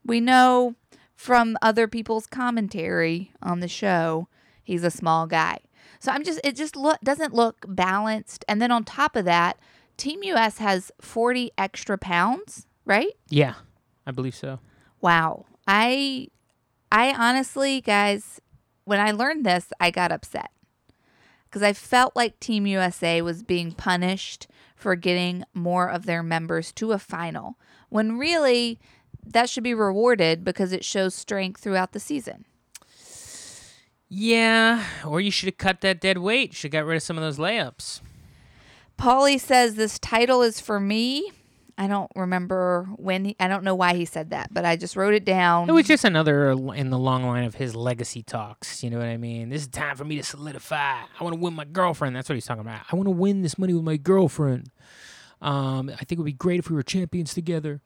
we 0.05 0.21
know 0.21 0.77
from 1.17 1.59
other 1.61 1.89
people's 1.89 2.29
commentary 2.29 3.33
on 3.43 3.59
the 3.59 3.67
show, 3.67 4.29
he's 4.63 4.85
a 4.85 4.93
small 4.93 5.27
guy. 5.27 5.59
So 5.99 6.13
I'm 6.13 6.23
just, 6.23 6.41
it 6.45 6.55
just 6.55 6.77
look 6.77 7.01
doesn't 7.01 7.35
look 7.35 7.67
balanced. 7.67 8.45
And 8.47 8.63
then 8.63 8.71
on 8.71 8.85
top 8.85 9.17
of 9.17 9.25
that, 9.25 9.59
Team 9.97 10.23
US 10.23 10.59
has 10.59 10.93
40 11.01 11.51
extra 11.59 11.99
pounds, 11.99 12.69
right? 12.85 13.13
Yeah, 13.29 13.55
I 14.07 14.13
believe 14.13 14.37
so. 14.37 14.61
Wow. 15.01 15.47
I 15.67 16.29
I 16.93 17.13
honestly, 17.13 17.81
guys, 17.81 18.41
when 18.85 19.01
I 19.01 19.11
learned 19.11 19.45
this, 19.45 19.73
I 19.81 19.91
got 19.91 20.13
upset. 20.13 20.53
Cuz 21.55 21.63
I 21.63 21.73
felt 21.73 22.17
like 22.17 22.41
Team 22.41 22.67
USA 22.67 23.23
was 23.23 23.45
being 23.45 23.71
punished 23.71 24.49
for 24.75 24.97
getting 24.97 25.45
more 25.55 25.89
of 25.89 26.05
their 26.05 26.21
members 26.21 26.73
to 26.73 26.91
a 26.91 26.99
final, 26.99 27.61
when 27.91 28.19
really 28.19 28.81
that 29.25 29.49
should 29.49 29.63
be 29.63 29.73
rewarded 29.73 30.43
because 30.43 30.73
it 30.73 30.85
shows 30.85 31.15
strength 31.15 31.61
throughout 31.61 31.93
the 31.93 32.01
season. 32.01 32.45
Yeah, 34.09 34.85
or 35.07 35.21
you 35.21 35.31
should 35.31 35.47
have 35.47 35.59
cut 35.59 35.81
that 35.83 36.01
dead 36.01 36.19
weight. 36.19 36.55
Should 36.55 36.73
have 36.73 36.81
got 36.83 36.89
rid 36.89 36.97
of 36.97 37.05
some 37.05 37.17
of 37.17 37.23
those 37.23 37.39
layups. 37.39 38.01
Paulie 38.99 39.39
says 39.39 39.77
this 39.77 40.01
title 40.01 40.43
is 40.43 40.59
for 40.59 40.81
me. 40.81 41.31
I 41.77 41.89
don't 41.89 42.11
remember 42.15 42.89
when 42.97 43.25
he, 43.25 43.37
I 43.41 43.49
don't 43.49 43.65
know 43.65 43.75
why 43.75 43.95
he 43.95 44.05
said 44.05 44.31
that, 44.31 44.55
but 44.55 44.65
I 44.65 44.77
just 44.77 44.95
wrote 44.95 45.15
it 45.15 45.25
down. 45.25 45.69
It 45.69 45.73
was 45.73 45.87
just 45.87 46.05
another 46.05 46.51
in 46.51 46.91
the 46.91 46.99
long 46.99 47.25
line 47.25 47.45
of 47.45 47.57
his 47.57 47.75
legacy 47.75 48.23
talks. 48.23 48.85
You 48.85 48.91
know 48.91 48.99
what 48.99 49.09
I 49.09 49.17
mean? 49.17 49.49
This 49.49 49.63
is 49.63 49.69
time 49.69 49.97
for 49.97 50.05
me 50.05 50.17
to 50.17 50.23
solidify. 50.23 51.03
I 51.19 51.25
want 51.25 51.35
to 51.35 51.41
win 51.41 51.55
my 51.55 51.65
girlfriend. 51.65 52.15
That's 52.15 52.29
what 52.29 52.35
he's 52.35 52.47
talking 52.47 52.61
about. 52.61 52.83
I 52.91 52.97
want 52.97 53.07
to 53.07 53.11
win 53.13 53.43
this 53.43 53.59
money 53.59 53.73
with 53.75 53.85
my 53.85 53.97
girlfriend. 53.97 54.71
Um, 55.43 55.91
I 55.91 55.97
think 56.05 56.13
it 56.13 56.19
would 56.19 56.27
be 56.27 56.33
great 56.33 56.61
if 56.61 56.71
we 56.71 56.77
were 56.77 56.83
champions 56.83 57.35
together. 57.35 57.83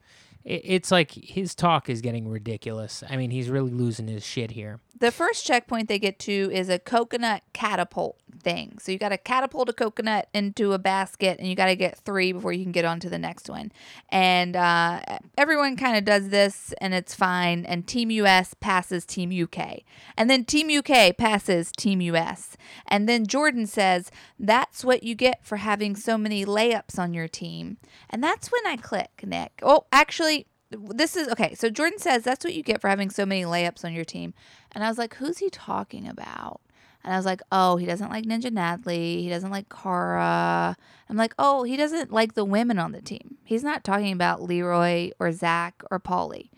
It, 0.49 0.61
it's 0.65 0.91
like 0.91 1.11
his 1.11 1.55
talk 1.55 1.89
is 1.89 2.01
getting 2.01 2.27
ridiculous. 2.27 3.03
I 3.09 3.15
mean, 3.15 3.31
he's 3.31 3.49
really 3.49 3.71
losing 3.71 4.07
his 4.07 4.25
shit 4.25 4.51
here. 4.51 4.79
The 4.99 5.11
first 5.11 5.45
checkpoint 5.45 5.87
they 5.87 5.99
get 5.99 6.19
to 6.19 6.49
is 6.51 6.67
a 6.67 6.79
coconut 6.79 7.43
catapult. 7.53 8.17
thing. 8.41 8.77
So 8.79 8.91
you 8.91 8.97
got 8.97 9.09
to 9.09 9.17
catapult 9.17 9.69
a 9.69 9.73
coconut 9.73 10.27
into 10.33 10.73
a 10.73 10.79
basket 10.79 11.39
and 11.39 11.47
you 11.47 11.55
got 11.55 11.67
to 11.67 11.75
get 11.75 11.97
three 11.97 12.31
before 12.31 12.53
you 12.53 12.63
can 12.63 12.71
get 12.71 12.85
on 12.85 12.99
to 13.01 13.09
the 13.09 13.19
next 13.19 13.49
one. 13.49 13.71
And 14.09 14.55
uh, 14.55 15.01
everyone 15.37 15.75
kind 15.75 15.97
of 15.97 16.05
does 16.05 16.29
this 16.29 16.73
and 16.79 16.93
it's 16.93 17.13
fine. 17.13 17.65
And 17.65 17.87
Team 17.87 18.09
US 18.11 18.53
passes 18.53 19.05
Team 19.05 19.31
UK. 19.31 19.81
And 20.17 20.29
then 20.29 20.45
Team 20.45 20.69
UK 20.69 21.17
passes 21.17 21.71
Team 21.71 22.01
US. 22.01 22.57
And 22.87 23.07
then 23.07 23.25
Jordan 23.25 23.65
says, 23.67 24.11
That's 24.39 24.83
what 24.83 25.03
you 25.03 25.15
get 25.15 25.45
for 25.45 25.57
having 25.57 25.95
so 25.95 26.17
many 26.17 26.45
layups 26.45 26.97
on 26.97 27.13
your 27.13 27.27
team. 27.27 27.77
And 28.09 28.23
that's 28.23 28.51
when 28.51 28.65
I 28.65 28.77
click, 28.77 29.21
Nick. 29.25 29.59
Oh, 29.61 29.85
actually, 29.91 30.38
this 30.71 31.15
is 31.15 31.27
okay. 31.29 31.55
So 31.55 31.69
Jordan 31.69 31.99
says 31.99 32.23
that's 32.23 32.45
what 32.45 32.53
you 32.53 32.63
get 32.63 32.81
for 32.81 32.89
having 32.89 33.09
so 33.09 33.25
many 33.25 33.43
layups 33.43 33.83
on 33.83 33.93
your 33.93 34.05
team. 34.05 34.33
And 34.71 34.83
I 34.83 34.89
was 34.89 34.97
like, 34.97 35.15
who's 35.15 35.39
he 35.39 35.49
talking 35.49 36.07
about? 36.07 36.61
And 37.03 37.13
I 37.13 37.17
was 37.17 37.25
like, 37.25 37.41
oh, 37.51 37.77
he 37.77 37.85
doesn't 37.85 38.11
like 38.11 38.25
Ninja 38.25 38.51
Natalie. 38.51 39.21
He 39.23 39.29
doesn't 39.29 39.51
like 39.51 39.69
Cara. 39.69 40.75
I'm 41.09 41.17
like, 41.17 41.33
oh, 41.39 41.63
he 41.63 41.77
doesn't 41.77 42.11
like 42.11 42.33
the 42.33 42.45
women 42.45 42.77
on 42.77 42.91
the 42.91 43.01
team. 43.01 43.37
He's 43.43 43.63
not 43.63 43.83
talking 43.83 44.11
about 44.11 44.41
Leroy 44.41 45.11
or 45.17 45.31
Zach 45.31 45.81
or 45.89 45.99
Paulie. 45.99 46.49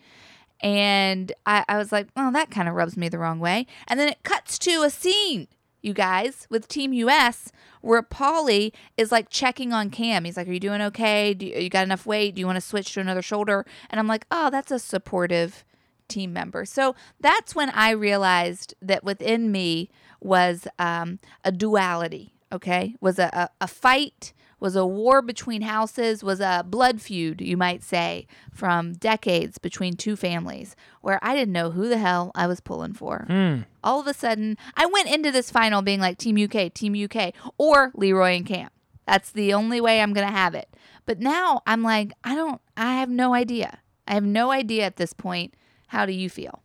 And 0.60 1.32
I, 1.46 1.64
I 1.68 1.78
was 1.78 1.90
like, 1.92 2.08
oh, 2.16 2.30
that 2.32 2.50
kind 2.50 2.68
of 2.68 2.74
rubs 2.74 2.96
me 2.96 3.08
the 3.08 3.18
wrong 3.18 3.40
way. 3.40 3.66
And 3.86 3.98
then 3.98 4.08
it 4.08 4.22
cuts 4.22 4.58
to 4.60 4.82
a 4.82 4.90
scene, 4.90 5.48
you 5.82 5.92
guys, 5.92 6.46
with 6.48 6.68
Team 6.68 6.92
US 6.92 7.52
where 7.82 8.02
Paulie 8.02 8.72
is 8.96 9.12
like 9.12 9.28
checking 9.28 9.72
on 9.72 9.90
Kam. 9.90 10.24
He's 10.24 10.36
like, 10.36 10.48
Are 10.48 10.52
you 10.52 10.60
doing 10.60 10.80
okay? 10.80 11.34
Do 11.34 11.44
you, 11.46 11.58
you 11.58 11.68
got 11.68 11.84
enough 11.84 12.06
weight? 12.06 12.34
Do 12.34 12.40
you 12.40 12.46
want 12.46 12.56
to 12.56 12.60
switch 12.60 12.94
to 12.94 13.00
another 13.00 13.22
shoulder? 13.22 13.66
And 13.90 13.98
I'm 13.98 14.06
like, 14.06 14.26
Oh, 14.30 14.48
that's 14.48 14.70
a 14.70 14.78
supportive 14.78 15.64
team 16.08 16.32
member. 16.32 16.64
So 16.64 16.94
that's 17.20 17.54
when 17.54 17.70
I 17.70 17.90
realized 17.90 18.74
that 18.80 19.04
within 19.04 19.52
me 19.52 19.90
was 20.20 20.66
um, 20.78 21.18
a 21.44 21.52
duality, 21.52 22.34
okay? 22.52 22.94
Was 23.00 23.18
a, 23.18 23.28
a, 23.32 23.48
a 23.64 23.66
fight 23.66 24.32
was 24.62 24.76
a 24.76 24.86
war 24.86 25.20
between 25.20 25.62
houses, 25.62 26.22
was 26.22 26.38
a 26.38 26.64
blood 26.64 27.02
feud, 27.02 27.40
you 27.40 27.56
might 27.56 27.82
say, 27.82 28.28
from 28.52 28.92
decades 28.92 29.58
between 29.58 29.94
two 29.94 30.14
families 30.14 30.76
where 31.00 31.18
I 31.20 31.34
didn't 31.34 31.52
know 31.52 31.72
who 31.72 31.88
the 31.88 31.98
hell 31.98 32.30
I 32.36 32.46
was 32.46 32.60
pulling 32.60 32.92
for. 32.92 33.26
Mm. 33.28 33.66
All 33.82 34.00
of 34.00 34.06
a 34.06 34.14
sudden, 34.14 34.56
I 34.76 34.86
went 34.86 35.10
into 35.10 35.32
this 35.32 35.50
final 35.50 35.82
being 35.82 35.98
like 35.98 36.16
Team 36.16 36.36
UK, 36.36 36.72
Team 36.72 36.94
UK, 36.94 37.34
or 37.58 37.90
Leroy 37.94 38.36
and 38.36 38.46
Kam. 38.46 38.70
That's 39.04 39.32
the 39.32 39.52
only 39.52 39.80
way 39.80 40.00
I'm 40.00 40.12
going 40.12 40.28
to 40.28 40.32
have 40.32 40.54
it. 40.54 40.68
But 41.06 41.18
now 41.18 41.62
I'm 41.66 41.82
like, 41.82 42.12
I 42.22 42.36
don't, 42.36 42.60
I 42.76 42.94
have 43.00 43.10
no 43.10 43.34
idea. 43.34 43.80
I 44.06 44.14
have 44.14 44.24
no 44.24 44.52
idea 44.52 44.84
at 44.84 44.94
this 44.94 45.12
point. 45.12 45.54
How 45.88 46.06
do 46.06 46.12
you 46.12 46.30
feel? 46.30 46.62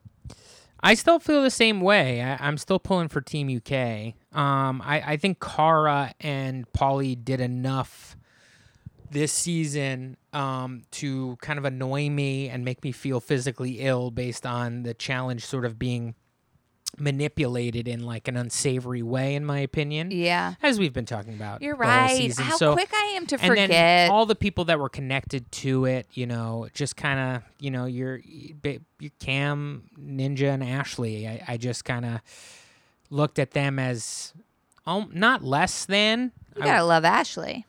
I 0.81 0.93
still 0.93 1.19
feel 1.19 1.41
the 1.41 1.49
same 1.49 1.81
way. 1.81 2.21
I, 2.21 2.47
am 2.47 2.57
still 2.57 2.79
pulling 2.79 3.07
for 3.07 3.21
Team 3.21 3.49
UK. 3.49 4.13
Um, 4.37 4.81
I, 4.85 5.03
I 5.05 5.17
think 5.17 5.39
Cara 5.39 6.13
and 6.19 6.71
Paulie 6.71 7.23
did 7.23 7.41
enough 7.41 8.15
this 9.09 9.31
season 9.31 10.17
um, 10.33 10.83
to 10.91 11.37
kind 11.41 11.57
of 11.57 11.65
annoy 11.65 12.09
me 12.09 12.49
and 12.49 12.63
make 12.63 12.83
me 12.83 12.91
feel 12.91 13.19
physically 13.19 13.79
ill 13.79 14.11
based 14.11 14.45
on 14.45 14.83
the 14.83 14.93
challenge 14.93 15.45
sort 15.45 15.65
of 15.65 15.79
being 15.79 16.15
manipulated 16.97 17.87
in 17.87 18.03
like 18.03 18.27
an 18.27 18.35
unsavory 18.35 19.03
way, 19.03 19.35
in 19.35 19.45
my 19.45 19.59
opinion. 19.59 20.09
Yeah, 20.11 20.55
as 20.61 20.79
we've 20.79 20.93
been 20.93 21.05
talking 21.05 21.33
about. 21.33 21.61
You're 21.61 21.75
right. 21.75 22.35
How 22.37 22.57
so, 22.57 22.73
quick 22.73 22.89
I 22.93 23.13
am 23.15 23.25
to 23.27 23.35
and 23.35 23.47
forget. 23.47 23.69
Then 23.69 24.11
all 24.11 24.25
the 24.25 24.35
people 24.35 24.65
that 24.65 24.79
were 24.79 24.89
connected 24.89 25.51
to 25.53 25.85
it, 25.85 26.07
you 26.13 26.25
know, 26.25 26.67
just 26.73 26.95
kind 26.95 27.19
of, 27.19 27.43
you 27.59 27.71
know, 27.71 27.85
your 27.85 28.17
your 28.17 29.11
Kam, 29.19 29.83
Ninja, 29.99 30.53
and 30.53 30.63
Ashley. 30.63 31.27
I, 31.27 31.43
I 31.47 31.57
just 31.57 31.85
kind 31.85 32.05
of 32.05 32.21
looked 33.09 33.37
at 33.39 33.51
them 33.51 33.77
as 33.77 34.33
um, 34.87 35.11
not 35.13 35.43
less 35.43 35.85
than. 35.85 36.31
You 36.55 36.63
gotta 36.63 36.79
I, 36.79 36.81
love 36.81 37.05
Ashley. 37.05 37.66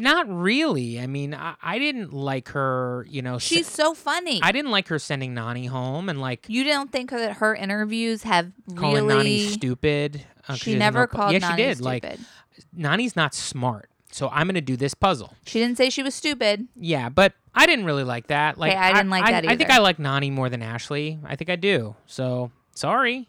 Not 0.00 0.28
really. 0.28 1.00
I 1.00 1.08
mean, 1.08 1.34
I, 1.34 1.56
I 1.60 1.78
didn't 1.78 2.12
like 2.12 2.50
her. 2.50 3.04
You 3.10 3.20
know, 3.20 3.38
she's 3.38 3.66
se- 3.66 3.82
so 3.82 3.94
funny. 3.94 4.40
I 4.42 4.52
didn't 4.52 4.70
like 4.70 4.88
her 4.88 4.98
sending 5.00 5.34
Nany 5.34 5.68
home 5.68 6.08
and 6.08 6.20
like. 6.20 6.46
You 6.48 6.62
don't 6.62 6.90
think 6.90 7.10
that 7.10 7.38
her 7.38 7.54
interviews 7.54 8.22
have 8.22 8.52
calling 8.76 9.06
really... 9.06 9.40
Nany 9.40 9.48
stupid? 9.50 10.24
Uh, 10.46 10.54
she 10.54 10.76
never 10.76 11.00
no... 11.00 11.06
called. 11.08 11.32
Yeah, 11.32 11.40
Nany 11.40 11.50
she 11.50 11.56
did. 11.56 11.76
Stupid. 11.78 11.84
Like, 11.84 12.18
Nany's 12.76 13.16
not 13.16 13.34
smart. 13.34 13.90
So 14.10 14.28
I'm 14.28 14.46
gonna 14.46 14.60
do 14.60 14.76
this 14.76 14.94
puzzle. 14.94 15.34
She 15.44 15.58
didn't 15.58 15.76
say 15.76 15.90
she 15.90 16.02
was 16.02 16.14
stupid. 16.14 16.66
Yeah, 16.74 17.08
but 17.08 17.34
I 17.54 17.66
didn't 17.66 17.84
really 17.84 18.04
like 18.04 18.28
that. 18.28 18.56
Like 18.56 18.72
okay, 18.72 18.80
I 18.80 18.92
didn't 18.92 19.10
like 19.10 19.24
I, 19.24 19.32
that 19.32 19.44
either. 19.44 19.52
I 19.52 19.56
think 19.56 19.70
I 19.70 19.78
like 19.78 19.98
Nany 19.98 20.32
more 20.32 20.48
than 20.48 20.62
Ashley. 20.62 21.18
I 21.24 21.36
think 21.36 21.50
I 21.50 21.56
do. 21.56 21.94
So 22.06 22.50
sorry. 22.74 23.28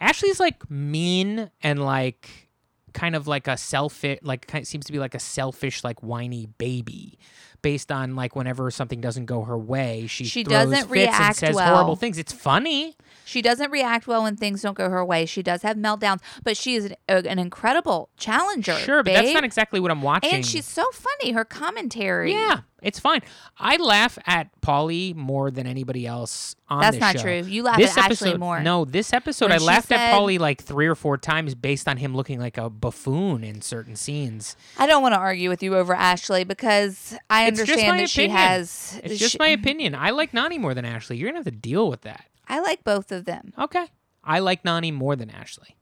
Ashley's 0.00 0.38
like 0.38 0.70
mean 0.70 1.50
and 1.62 1.84
like 1.84 2.48
kind 2.92 3.14
of 3.14 3.26
like 3.26 3.48
a 3.48 3.56
selfish, 3.56 4.18
like 4.22 4.46
kind 4.46 4.62
of 4.62 4.68
seems 4.68 4.86
to 4.86 4.92
be 4.92 4.98
like 4.98 5.14
a 5.14 5.18
selfish, 5.18 5.84
like 5.84 6.02
whiny 6.02 6.46
baby, 6.46 7.18
based 7.62 7.92
on 7.92 8.16
like 8.16 8.36
whenever 8.36 8.70
something 8.70 9.00
doesn't 9.00 9.26
go 9.26 9.42
her 9.42 9.58
way, 9.58 10.06
she 10.06 10.24
she 10.24 10.44
doesn't 10.44 10.74
fits 10.74 10.90
react 10.90 11.20
and 11.20 11.36
says 11.36 11.54
well. 11.54 11.74
horrible 11.74 11.96
things. 11.96 12.18
It's 12.18 12.32
funny. 12.32 12.96
She 13.24 13.42
doesn't 13.42 13.70
react 13.70 14.06
well 14.06 14.24
when 14.24 14.36
things 14.36 14.62
don't 14.62 14.76
go 14.76 14.88
her 14.88 15.04
way. 15.04 15.26
She 15.26 15.42
does 15.42 15.62
have 15.62 15.76
meltdowns, 15.76 16.20
but 16.42 16.56
she 16.56 16.74
is 16.74 16.86
an, 16.86 16.96
uh, 17.08 17.22
an 17.26 17.38
incredible 17.38 18.08
challenger. 18.16 18.74
Sure, 18.74 19.02
but 19.02 19.06
babe. 19.06 19.16
that's 19.16 19.34
not 19.34 19.44
exactly 19.44 19.78
what 19.78 19.90
I'm 19.90 20.02
watching. 20.02 20.32
And 20.32 20.44
she's 20.44 20.66
so 20.66 20.84
funny. 20.92 21.32
Her 21.32 21.44
commentary. 21.44 22.32
Yeah, 22.32 22.60
it's 22.82 22.98
fine. 22.98 23.20
I 23.58 23.76
laugh 23.76 24.18
at 24.26 24.48
Paulie 24.60 25.14
more 25.14 25.50
than 25.50 25.66
anybody 25.66 26.06
else 26.06 26.54
on 26.68 26.80
That's 26.80 26.98
not 26.98 27.16
show. 27.16 27.22
true. 27.22 27.42
You 27.50 27.62
laugh 27.62 27.78
this 27.78 27.96
at 27.96 28.06
episode, 28.06 28.26
Ashley 28.28 28.38
more. 28.38 28.60
No, 28.60 28.84
this 28.84 29.12
episode 29.12 29.46
When 29.50 29.60
I 29.60 29.64
laughed 29.64 29.88
said- 29.88 29.98
at 29.98 30.14
Paulie 30.14 30.38
like 30.38 30.62
three 30.62 30.86
or 30.86 30.94
four 30.94 31.16
times 31.18 31.54
based 31.54 31.88
on 31.88 31.96
him 31.96 32.14
looking 32.16 32.38
like 32.38 32.58
a 32.58 32.70
buffoon 32.70 33.42
in 33.44 33.60
certain 33.62 33.96
scenes. 33.96 34.56
I 34.78 34.86
don't 34.86 35.02
want 35.02 35.14
to 35.14 35.18
argue 35.18 35.48
with 35.48 35.62
you 35.62 35.76
over 35.76 35.94
Ashley 35.94 36.44
because 36.44 37.16
I 37.28 37.46
It's 37.46 37.60
understand 37.60 38.00
that 38.00 38.10
she 38.10 38.28
has. 38.28 39.00
It's 39.04 39.18
just 39.18 39.32
she- 39.32 39.38
my 39.38 39.48
opinion. 39.48 39.94
I 39.94 40.10
like 40.10 40.32
Nany 40.32 40.58
more 40.58 40.74
than 40.74 40.84
Ashley. 40.84 41.16
You're 41.16 41.28
gonna 41.28 41.38
have 41.38 41.44
to 41.46 41.50
deal 41.50 41.88
with 41.88 42.02
that. 42.02 42.24
I 42.48 42.60
like 42.60 42.82
both 42.84 43.12
of 43.12 43.24
them. 43.26 43.52
Okay. 43.58 43.86
I 44.24 44.40
like 44.40 44.64
Nany 44.64 44.92
more 44.92 45.16
than 45.16 45.30
Ashley. 45.30 45.76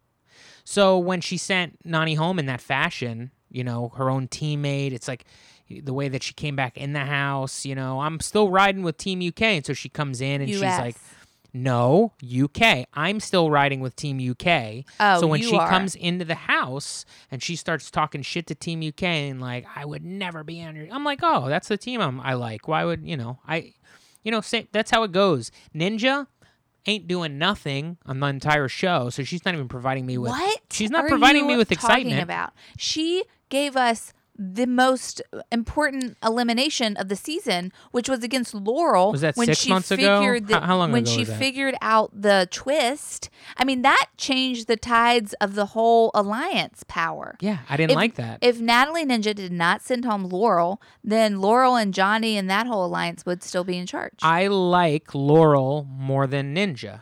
So 0.64 0.98
when 0.98 1.20
she 1.20 1.36
sent 1.38 1.82
Nany 1.86 2.16
home 2.16 2.38
in 2.38 2.46
that 2.46 2.60
fashion, 2.60 3.30
you 3.50 3.64
know, 3.64 3.90
her 3.96 4.10
own 4.10 4.28
teammate, 4.28 4.92
it's 4.92 5.08
like 5.08 5.24
the 5.68 5.92
way 5.92 6.08
that 6.08 6.22
she 6.22 6.32
came 6.34 6.56
back 6.56 6.76
in 6.76 6.92
the 6.92 7.04
house, 7.04 7.64
you 7.64 7.74
know, 7.74 8.00
I'm 8.00 8.20
still 8.20 8.50
riding 8.50 8.82
with 8.82 8.96
Team 8.96 9.26
UK. 9.26 9.42
And 9.42 9.66
so 9.66 9.72
she 9.72 9.88
comes 9.88 10.20
in 10.20 10.40
and 10.40 10.50
she's 10.50 10.62
like, 10.62 10.96
no, 11.52 12.12
UK. 12.22 12.86
I'm 12.94 13.20
still 13.20 13.50
riding 13.50 13.80
with 13.80 13.96
Team 13.96 14.18
UK. 14.18 14.84
Oh, 15.00 15.20
so 15.20 15.26
when 15.26 15.40
she 15.40 15.56
are. 15.56 15.68
comes 15.68 15.94
into 15.94 16.24
the 16.24 16.34
house 16.34 17.04
and 17.30 17.42
she 17.42 17.56
starts 17.56 17.90
talking 17.90 18.22
shit 18.22 18.46
to 18.48 18.54
Team 18.54 18.86
UK 18.86 19.02
and 19.02 19.40
like, 19.40 19.66
I 19.74 19.84
would 19.84 20.04
never 20.04 20.44
be 20.44 20.62
on 20.62 20.76
your. 20.76 20.86
I'm 20.90 21.04
like, 21.04 21.20
oh, 21.22 21.48
that's 21.48 21.68
the 21.68 21.76
team 21.76 22.00
I'm, 22.00 22.20
I 22.20 22.34
like. 22.34 22.68
Why 22.68 22.84
would 22.84 23.06
you 23.06 23.16
know? 23.16 23.38
I, 23.46 23.74
you 24.22 24.30
know, 24.30 24.40
say 24.40 24.68
that's 24.72 24.90
how 24.90 25.02
it 25.04 25.12
goes. 25.12 25.50
Ninja 25.74 26.26
ain't 26.86 27.08
doing 27.08 27.38
nothing 27.38 27.98
on 28.06 28.20
the 28.20 28.26
entire 28.26 28.68
show, 28.68 29.10
so 29.10 29.22
she's 29.22 29.44
not 29.44 29.54
even 29.54 29.68
providing 29.68 30.06
me 30.06 30.18
with. 30.18 30.30
What? 30.30 30.60
She's 30.70 30.90
not 30.90 31.06
providing 31.06 31.46
me 31.46 31.56
with 31.56 31.72
excitement. 31.72 32.22
About 32.22 32.52
she 32.76 33.24
gave 33.48 33.76
us 33.76 34.12
the 34.38 34.66
most 34.66 35.20
important 35.50 36.16
elimination 36.24 36.96
of 36.96 37.08
the 37.08 37.16
season, 37.16 37.72
which 37.90 38.08
was 38.08 38.22
against 38.22 38.54
Laurel. 38.54 39.10
Was 39.10 39.22
that 39.22 39.36
when 39.36 39.46
six 39.46 39.58
she 39.58 39.68
months 39.70 39.90
ago? 39.90 40.20
figured 40.20 40.50
How- 40.50 40.60
how 40.60 40.76
long 40.76 40.92
when 40.92 41.02
ago 41.02 41.10
she 41.10 41.18
was 41.20 41.28
that? 41.28 41.38
figured 41.38 41.74
out 41.82 42.10
the 42.14 42.46
twist. 42.52 43.30
I 43.56 43.64
mean, 43.64 43.82
that 43.82 44.06
changed 44.16 44.68
the 44.68 44.76
tides 44.76 45.32
of 45.40 45.54
the 45.56 45.66
whole 45.66 46.12
alliance 46.14 46.84
power. 46.86 47.36
Yeah, 47.40 47.58
I 47.68 47.76
didn't 47.76 47.90
If- 47.90 47.96
like 47.96 48.14
that. 48.14 48.38
If 48.40 48.60
Natalie 48.60 49.04
Ninja 49.04 49.34
did 49.34 49.50
not 49.52 49.82
send 49.82 50.04
home 50.04 50.24
Laurel, 50.28 50.80
then 51.02 51.40
Laurel 51.40 51.74
and 51.76 51.92
Johnny 51.92 52.36
and 52.36 52.48
that 52.48 52.66
whole 52.68 52.84
alliance 52.86 53.26
would 53.26 53.42
still 53.42 53.64
be 53.64 53.76
in 53.76 53.86
charge. 53.86 54.14
I 54.22 54.46
like 54.46 55.14
Laurel 55.14 55.84
more 55.90 56.26
than 56.28 56.54
Ninja. 56.54 57.00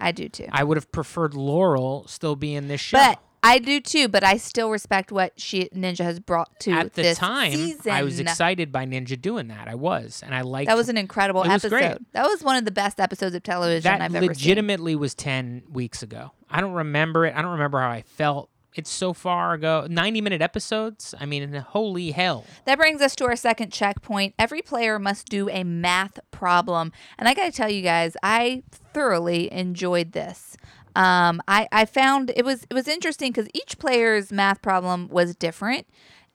I 0.00 0.12
do 0.12 0.28
too. 0.28 0.46
I 0.52 0.62
would 0.62 0.76
have 0.76 0.92
preferred 0.92 1.34
Laurel 1.34 2.04
still 2.06 2.36
be 2.36 2.54
in 2.54 2.68
this 2.68 2.80
show. 2.80 2.98
But 2.98 3.18
I 3.42 3.58
do 3.58 3.80
too, 3.80 4.08
but 4.08 4.24
I 4.24 4.36
still 4.36 4.70
respect 4.70 5.12
what 5.12 5.38
she 5.40 5.68
Ninja 5.74 6.04
has 6.04 6.18
brought 6.20 6.58
to 6.60 6.72
at 6.72 6.94
the 6.94 7.02
this 7.02 7.18
time, 7.18 7.52
season. 7.52 7.92
I 7.92 8.02
was 8.02 8.18
excited 8.20 8.72
by 8.72 8.84
Ninja 8.86 9.20
doing 9.20 9.48
that. 9.48 9.68
I 9.68 9.74
was, 9.74 10.22
and 10.24 10.34
I 10.34 10.40
liked 10.42 10.68
That 10.68 10.76
was 10.76 10.88
an 10.88 10.96
incredible 10.96 11.42
It 11.44 11.48
was 11.48 11.64
episode. 11.64 11.70
great. 11.70 12.12
That 12.12 12.26
was 12.26 12.42
one 12.42 12.56
of 12.56 12.64
the 12.64 12.70
best 12.70 12.98
episodes 13.00 13.34
of 13.34 13.42
television 13.42 13.84
that 13.90 14.00
I've 14.00 14.14
ever 14.14 14.22
seen. 14.24 14.28
That 14.28 14.36
legitimately 14.38 14.96
was 14.96 15.14
10 15.14 15.64
weeks 15.70 16.02
ago. 16.02 16.32
I 16.50 16.60
don't 16.60 16.72
remember 16.72 17.26
it. 17.26 17.34
I 17.36 17.42
don't 17.42 17.52
remember 17.52 17.80
how 17.80 17.90
I 17.90 18.02
felt. 18.02 18.50
It's 18.74 18.90
so 18.90 19.12
far 19.12 19.54
ago. 19.54 19.86
90 19.90 20.20
minute 20.20 20.40
episodes. 20.42 21.14
I 21.18 21.26
mean, 21.26 21.52
holy 21.52 22.12
hell. 22.12 22.44
That 22.64 22.78
brings 22.78 23.00
us 23.00 23.16
to 23.16 23.24
our 23.24 23.34
second 23.34 23.72
checkpoint. 23.72 24.34
Every 24.38 24.62
player 24.62 24.98
must 25.00 25.26
do 25.28 25.48
a 25.48 25.64
math 25.64 26.20
problem. 26.30 26.92
And 27.18 27.28
I 27.28 27.34
got 27.34 27.46
to 27.46 27.52
tell 27.52 27.70
you 27.70 27.82
guys, 27.82 28.16
I 28.22 28.62
thoroughly 28.92 29.52
enjoyed 29.52 30.12
this. 30.12 30.56
Um, 30.96 31.40
I, 31.48 31.68
I 31.72 31.84
found 31.84 32.32
it 32.36 32.44
was 32.44 32.64
it 32.70 32.74
was 32.74 32.88
interesting 32.88 33.30
because 33.32 33.48
each 33.54 33.78
player's 33.78 34.32
math 34.32 34.62
problem 34.62 35.08
was 35.08 35.36
different, 35.36 35.86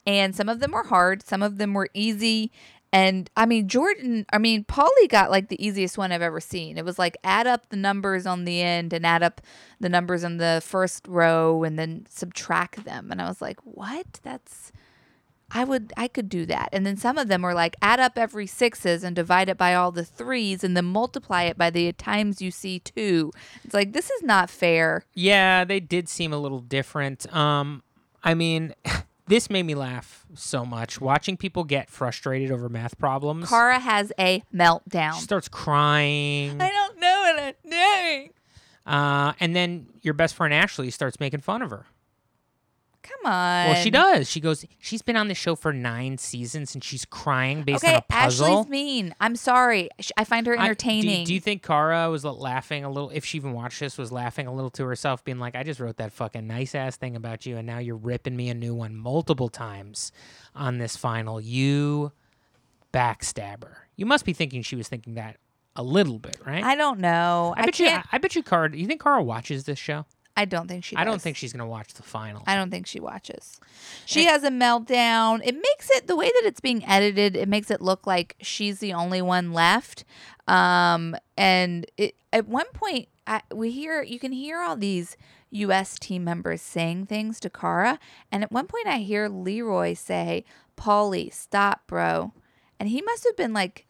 and 0.06 0.34
some 0.34 0.48
of 0.48 0.60
them 0.60 0.72
were 0.72 0.84
hard, 0.84 1.22
some 1.22 1.42
of 1.42 1.58
them 1.58 1.74
were 1.74 1.88
easy, 1.94 2.50
And 2.92 3.28
I 3.36 3.44
mean, 3.44 3.66
Jordan, 3.66 4.24
I 4.32 4.38
mean, 4.38 4.64
Paulie 4.64 5.08
got 5.08 5.28
like 5.28 5.48
the 5.48 5.64
easiest 5.64 5.98
one 5.98 6.12
I've 6.12 6.22
ever 6.22 6.38
seen. 6.38 6.78
It 6.78 6.84
was 6.84 6.96
like 6.96 7.16
add 7.24 7.44
up 7.48 7.68
the 7.70 7.76
numbers 7.76 8.24
on 8.24 8.44
the 8.44 8.62
end 8.62 8.92
and 8.92 9.04
add 9.04 9.20
up 9.24 9.40
the 9.80 9.88
numbers 9.88 10.22
on 10.22 10.36
the 10.36 10.62
first 10.64 11.08
row 11.08 11.64
and 11.64 11.76
then 11.76 12.06
subtract 12.08 12.84
them. 12.84 13.10
And 13.10 13.20
I 13.20 13.26
was 13.26 13.42
like, 13.42 13.58
what? 13.64 14.20
That's. 14.22 14.70
I 15.50 15.64
would 15.64 15.92
I 15.96 16.08
could 16.08 16.28
do 16.28 16.46
that. 16.46 16.70
And 16.72 16.84
then 16.86 16.96
some 16.96 17.18
of 17.18 17.28
them 17.28 17.42
were 17.42 17.54
like 17.54 17.76
add 17.82 18.00
up 18.00 18.18
every 18.18 18.46
sixes 18.46 19.04
and 19.04 19.14
divide 19.14 19.48
it 19.48 19.56
by 19.56 19.74
all 19.74 19.92
the 19.92 20.04
threes 20.04 20.64
and 20.64 20.76
then 20.76 20.86
multiply 20.86 21.42
it 21.44 21.56
by 21.56 21.70
the 21.70 21.92
times 21.92 22.42
you 22.42 22.50
see 22.50 22.80
two. 22.80 23.30
It's 23.64 23.74
like 23.74 23.92
this 23.92 24.10
is 24.10 24.22
not 24.22 24.50
fair. 24.50 25.04
Yeah, 25.14 25.64
they 25.64 25.80
did 25.80 26.08
seem 26.08 26.32
a 26.32 26.38
little 26.38 26.60
different. 26.60 27.32
Um, 27.34 27.82
I 28.22 28.34
mean, 28.34 28.74
this 29.26 29.48
made 29.50 29.64
me 29.64 29.74
laugh 29.74 30.26
so 30.34 30.64
much 30.64 31.00
watching 31.00 31.36
people 31.36 31.64
get 31.64 31.88
frustrated 31.88 32.50
over 32.50 32.68
math 32.68 32.98
problems. 32.98 33.48
Cara 33.48 33.78
has 33.78 34.12
a 34.18 34.42
meltdown. 34.52 35.14
She 35.14 35.22
starts 35.22 35.48
crying. 35.48 36.60
I 36.60 36.68
don't 36.68 36.98
know 36.98 37.20
what 37.20 37.42
I'm 37.64 37.70
doing. 37.70 38.30
Uh, 38.86 39.32
and 39.40 39.56
then 39.56 39.86
your 40.02 40.14
best 40.14 40.34
friend 40.34 40.52
Ashley 40.52 40.90
starts 40.90 41.18
making 41.18 41.40
fun 41.40 41.62
of 41.62 41.70
her. 41.70 41.86
Come 43.04 43.30
on. 43.32 43.66
Well, 43.68 43.74
she 43.82 43.90
does. 43.90 44.30
She 44.30 44.40
goes, 44.40 44.64
she's 44.80 45.02
been 45.02 45.16
on 45.16 45.28
the 45.28 45.34
show 45.34 45.54
for 45.54 45.72
nine 45.74 46.16
seasons 46.16 46.74
and 46.74 46.82
she's 46.82 47.04
crying 47.04 47.62
based 47.62 47.84
Okay, 47.84 47.92
on 47.94 47.98
a 47.98 48.02
puzzle. 48.12 48.46
Ashley's 48.46 48.68
mean. 48.70 49.14
I'm 49.20 49.36
sorry. 49.36 49.90
I 50.16 50.24
find 50.24 50.46
her 50.46 50.54
I- 50.54 50.56
do- 50.56 50.62
entertaining. 50.62 51.26
do, 51.26 51.34
you 51.34 51.40
think 51.40 51.62
Cara 51.62 52.08
was 52.10 52.24
laughing 52.24 52.82
a 52.82 52.90
little, 52.90 53.10
if 53.10 53.24
she 53.24 53.36
even 53.36 53.52
watched 53.52 53.78
this, 53.80 53.98
was 53.98 54.10
laughing 54.10 54.46
a 54.46 54.54
little 54.54 54.70
to 54.70 54.84
herself, 54.86 55.22
being 55.22 55.38
like, 55.38 55.54
I 55.54 55.62
just 55.64 55.80
wrote 55.80 55.98
that 55.98 56.12
fucking 56.12 56.46
nice 56.46 56.74
ass 56.74 56.96
thing 56.96 57.14
about 57.14 57.44
you 57.44 57.58
and 57.58 57.66
now 57.66 57.78
you're 57.78 57.94
ripping 57.96 58.34
me 58.36 58.48
a 58.48 58.54
new 58.54 58.74
one 58.74 58.96
multiple 58.96 59.50
times 59.50 60.10
on 60.54 60.78
this 60.78 60.96
final. 60.96 61.40
You 61.42 62.12
backstabber. 62.92 63.74
You 63.96 64.06
must 64.06 64.24
be 64.24 64.32
thinking 64.32 64.62
she 64.62 64.76
was 64.76 64.88
thinking 64.88 65.14
that 65.14 65.36
a 65.76 65.82
little 65.82 66.18
bit, 66.18 66.38
right? 66.46 66.62
I 66.64 66.76
don't 66.76 67.00
know. 67.00 67.54
I, 67.56 67.62
I 67.62 67.64
bet 67.66 67.78
you. 67.78 67.88
I, 67.88 68.02
I 68.12 68.18
bet 68.18 68.34
you, 68.36 68.42
Cara. 68.42 68.74
You 68.74 68.86
think 68.86 69.02
Cara 69.02 69.22
watches 69.22 69.64
this 69.64 69.78
show? 69.78 70.06
I 70.36 70.44
don't 70.44 70.66
think 70.66 70.84
she. 70.84 70.96
Does. 70.96 71.00
I 71.00 71.04
don't 71.04 71.20
think 71.20 71.36
she's 71.36 71.52
gonna 71.52 71.66
watch 71.66 71.94
the 71.94 72.02
final. 72.02 72.42
I 72.46 72.56
don't 72.56 72.70
think 72.70 72.86
she 72.86 72.98
watches. 73.00 73.60
She 74.04 74.24
has 74.24 74.42
a 74.42 74.50
meltdown. 74.50 75.40
It 75.44 75.54
makes 75.54 75.90
it 75.90 76.06
the 76.06 76.16
way 76.16 76.26
that 76.26 76.42
it's 76.44 76.60
being 76.60 76.84
edited. 76.84 77.36
It 77.36 77.48
makes 77.48 77.70
it 77.70 77.80
look 77.80 78.06
like 78.06 78.36
she's 78.40 78.80
the 78.80 78.92
only 78.92 79.22
one 79.22 79.52
left. 79.52 80.04
Um, 80.48 81.16
and 81.36 81.86
it, 81.96 82.16
at 82.32 82.48
one 82.48 82.66
point, 82.74 83.08
I, 83.26 83.42
we 83.52 83.70
hear 83.70 84.02
you 84.02 84.18
can 84.18 84.32
hear 84.32 84.60
all 84.60 84.76
these 84.76 85.16
U.S. 85.50 85.98
team 85.98 86.24
members 86.24 86.60
saying 86.60 87.06
things 87.06 87.38
to 87.40 87.50
Cara, 87.50 88.00
and 88.32 88.42
at 88.42 88.50
one 88.50 88.66
point, 88.66 88.86
I 88.88 88.98
hear 88.98 89.28
Leroy 89.28 89.94
say, 89.94 90.44
"Paulie, 90.76 91.32
stop, 91.32 91.86
bro," 91.86 92.32
and 92.80 92.88
he 92.88 93.00
must 93.02 93.24
have 93.24 93.36
been 93.36 93.52
like 93.52 93.86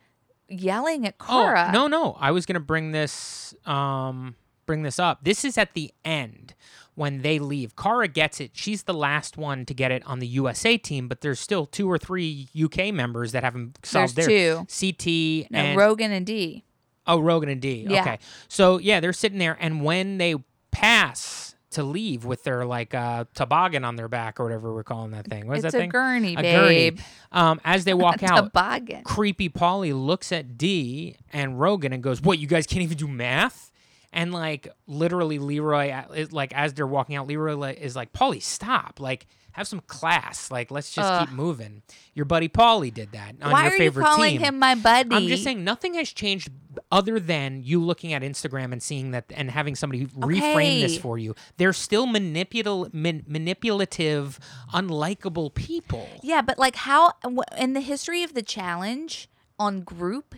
yelling 0.49 1.07
at 1.07 1.19
Cara. 1.19 1.69
Oh 1.69 1.73
no, 1.73 1.87
no. 1.87 2.17
I 2.21 2.33
was 2.33 2.45
gonna 2.45 2.61
bring 2.61 2.93
this. 2.93 3.55
Um, 3.65 4.37
bring 4.67 4.83
this 4.83 4.99
up. 4.99 5.21
This 5.25 5.45
is 5.45 5.57
at 5.59 5.75
the 5.75 5.93
end 6.05 6.55
when 6.95 7.23
they 7.23 7.39
leave. 7.39 7.75
Cara 7.77 8.07
gets 8.09 8.41
it. 8.41 8.53
She's 8.55 8.85
the 8.85 8.95
last 8.95 9.37
one 9.37 9.67
to 9.67 9.75
get 9.75 9.91
it 9.91 10.05
on 10.07 10.21
the 10.21 10.27
USA 10.29 10.77
team, 10.79 11.09
but 11.09 11.21
there's 11.23 11.41
still 11.41 11.67
two 11.67 11.91
or 11.91 11.99
three 11.99 12.49
UK 12.61 12.93
members 12.95 13.33
that 13.33 13.43
haven't 13.43 13.79
solved 13.85 14.15
There's 14.17 14.27
their 14.29 14.65
two. 14.65 14.67
CT 14.67 15.51
No, 15.51 15.59
and 15.59 15.77
Rogan 15.79 16.13
and 16.13 16.25
Dee. 16.27 16.65
oh 17.07 17.19
Rogan 17.21 17.49
and 17.49 17.61
Dee. 17.61 17.87
Yeah. 17.89 18.01
Okay, 18.03 18.19
so 18.49 18.79
yeah, 18.79 19.01
they're 19.01 19.13
sitting 19.13 19.39
there, 19.39 19.57
and 19.61 19.83
when 19.85 20.19
they 20.19 20.37
pass 20.71 21.55
to 21.71 21.83
leave 21.83 22.25
with 22.25 22.45
their 22.45 22.65
like 22.65 22.95
uh, 22.95 23.25
toboggan 23.35 23.85
on 23.85 23.97
their 23.97 24.07
back 24.07 24.39
or 24.39 24.45
whatever 24.45 24.73
we're 24.73 24.85
calling 24.85 25.11
that 25.11 25.27
thing. 25.27 25.49
What 25.49 25.59
is 25.59 25.65
It's 25.65 25.73
that 25.73 25.79
a 25.79 25.81
thing? 25.83 25.91
gurney, 25.91 26.35
a 26.35 26.41
babe. 26.43 26.97
gurney. 26.99 27.05
Um, 27.33 27.61
as 27.65 27.85
they 27.85 27.95
walk 28.07 28.23
out, 28.23 28.53
Toboggan. 28.53 29.03
creepy 29.03 29.49
Paulie 29.49 29.93
looks 29.93 30.31
at 30.31 30.57
Dee 30.57 31.17
and 31.33 31.59
Rogan 31.59 31.93
and 31.93 32.01
goes, 32.01 32.21
"What? 32.23 32.39
You 32.39 32.47
guys 32.47 32.67
can't 32.69 32.83
even 32.83 32.97
do 32.97 33.09
math?" 33.09 33.73
And 34.15 34.33
like 34.33 34.69
literally, 34.87 35.41
Leroy, 35.41 35.93
is 36.15 36.33
like 36.33 36.55
as 36.55 36.73
they're 36.73 36.87
walking 36.87 37.17
out, 37.17 37.27
Leroy 37.27 37.75
is 37.75 37.97
like, 37.97 38.13
"Paulie, 38.13 38.41
stop! 38.41 39.01
Like, 39.01 39.27
have 39.53 39.67
some 39.67 39.81
class. 39.81 40.53
Like, 40.53 40.71
let's 40.71 40.95
just 40.95 41.11
Ugh. 41.11 41.27
keep 41.27 41.37
moving." 41.37 41.83
Your 42.15 42.25
buddy 42.25 42.49
Paulie 42.49 42.95
did 42.95 43.11
that 43.11 43.35
on 43.43 43.51
Why 43.51 43.65
your 43.65 43.73
are 43.73 43.83
you 43.83 43.91
calling 43.91 44.33
team. 44.35 44.41
him 44.41 44.59
my 44.61 44.77
buddy? 44.77 45.17
I'm 45.17 45.27
just 45.27 45.43
saying 45.43 45.65
nothing 45.65 45.95
has 45.95 46.13
changed 46.13 46.49
other 46.93 47.19
than 47.19 47.63
you 47.65 47.83
looking 47.85 48.13
at 48.13 48.23
Instagram 48.23 48.73
and 48.73 48.81
seeing 48.81 49.11
that 49.11 49.25
and 49.35 49.51
having 49.51 49.75
somebody 49.75 50.07
reframe 50.07 50.81
this 50.81 50.97
for 50.97 51.19
you. 51.19 51.35
They're 51.57 51.73
still 51.73 52.07
manipul- 52.07 52.95
man- 52.95 53.25
manipulative, 53.27 54.39
unlikable 54.73 55.53
people. 55.55 56.09
Yeah, 56.23 56.41
but 56.41 56.57
like 56.57 56.77
how 56.77 57.15
in 57.59 57.73
the 57.73 57.81
history 57.81 58.23
of 58.23 58.35
the 58.35 58.43
challenge 58.43 59.29
on 59.59 59.81
group 59.81 60.37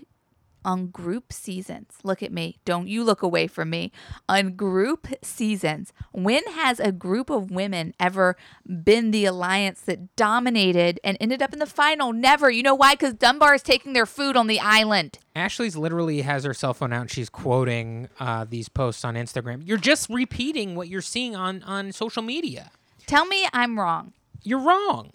on 0.66 0.88
group 0.88 1.32
seasons. 1.32 1.92
Look 2.02 2.22
at 2.22 2.32
me. 2.32 2.58
Don't 2.64 2.88
you 2.88 3.04
look 3.04 3.22
away 3.22 3.46
from 3.46 3.70
me. 3.70 3.92
On 4.28 4.56
group 4.56 5.06
seasons, 5.22 5.92
when 6.12 6.44
has 6.48 6.80
a 6.80 6.90
group 6.90 7.30
of 7.30 7.50
women 7.50 7.94
ever 8.00 8.36
been 8.84 9.12
the 9.12 9.24
alliance 9.24 9.80
that 9.82 10.14
dominated 10.16 10.98
and 11.04 11.16
ended 11.20 11.40
up 11.40 11.52
in 11.52 11.60
the 11.60 11.66
final? 11.66 12.12
Never. 12.12 12.50
You 12.50 12.64
know 12.64 12.74
why? 12.74 12.96
Cuz 12.96 13.14
Dunbar 13.14 13.54
is 13.54 13.62
taking 13.62 13.92
their 13.92 14.06
food 14.06 14.36
on 14.36 14.48
the 14.48 14.58
island. 14.58 15.18
Ashley's 15.36 15.76
literally 15.76 16.22
has 16.22 16.44
her 16.44 16.54
cell 16.54 16.74
phone 16.74 16.92
out 16.92 17.02
and 17.02 17.10
she's 17.10 17.30
quoting 17.30 18.08
uh, 18.18 18.44
these 18.48 18.68
posts 18.68 19.04
on 19.04 19.14
Instagram. 19.14 19.62
You're 19.64 19.78
just 19.78 20.10
repeating 20.10 20.74
what 20.74 20.88
you're 20.88 21.00
seeing 21.00 21.36
on, 21.36 21.62
on 21.62 21.92
social 21.92 22.22
media. 22.22 22.72
Tell 23.06 23.24
me 23.24 23.46
I'm 23.52 23.78
wrong. 23.78 24.14
You're 24.42 24.58
wrong. 24.60 25.12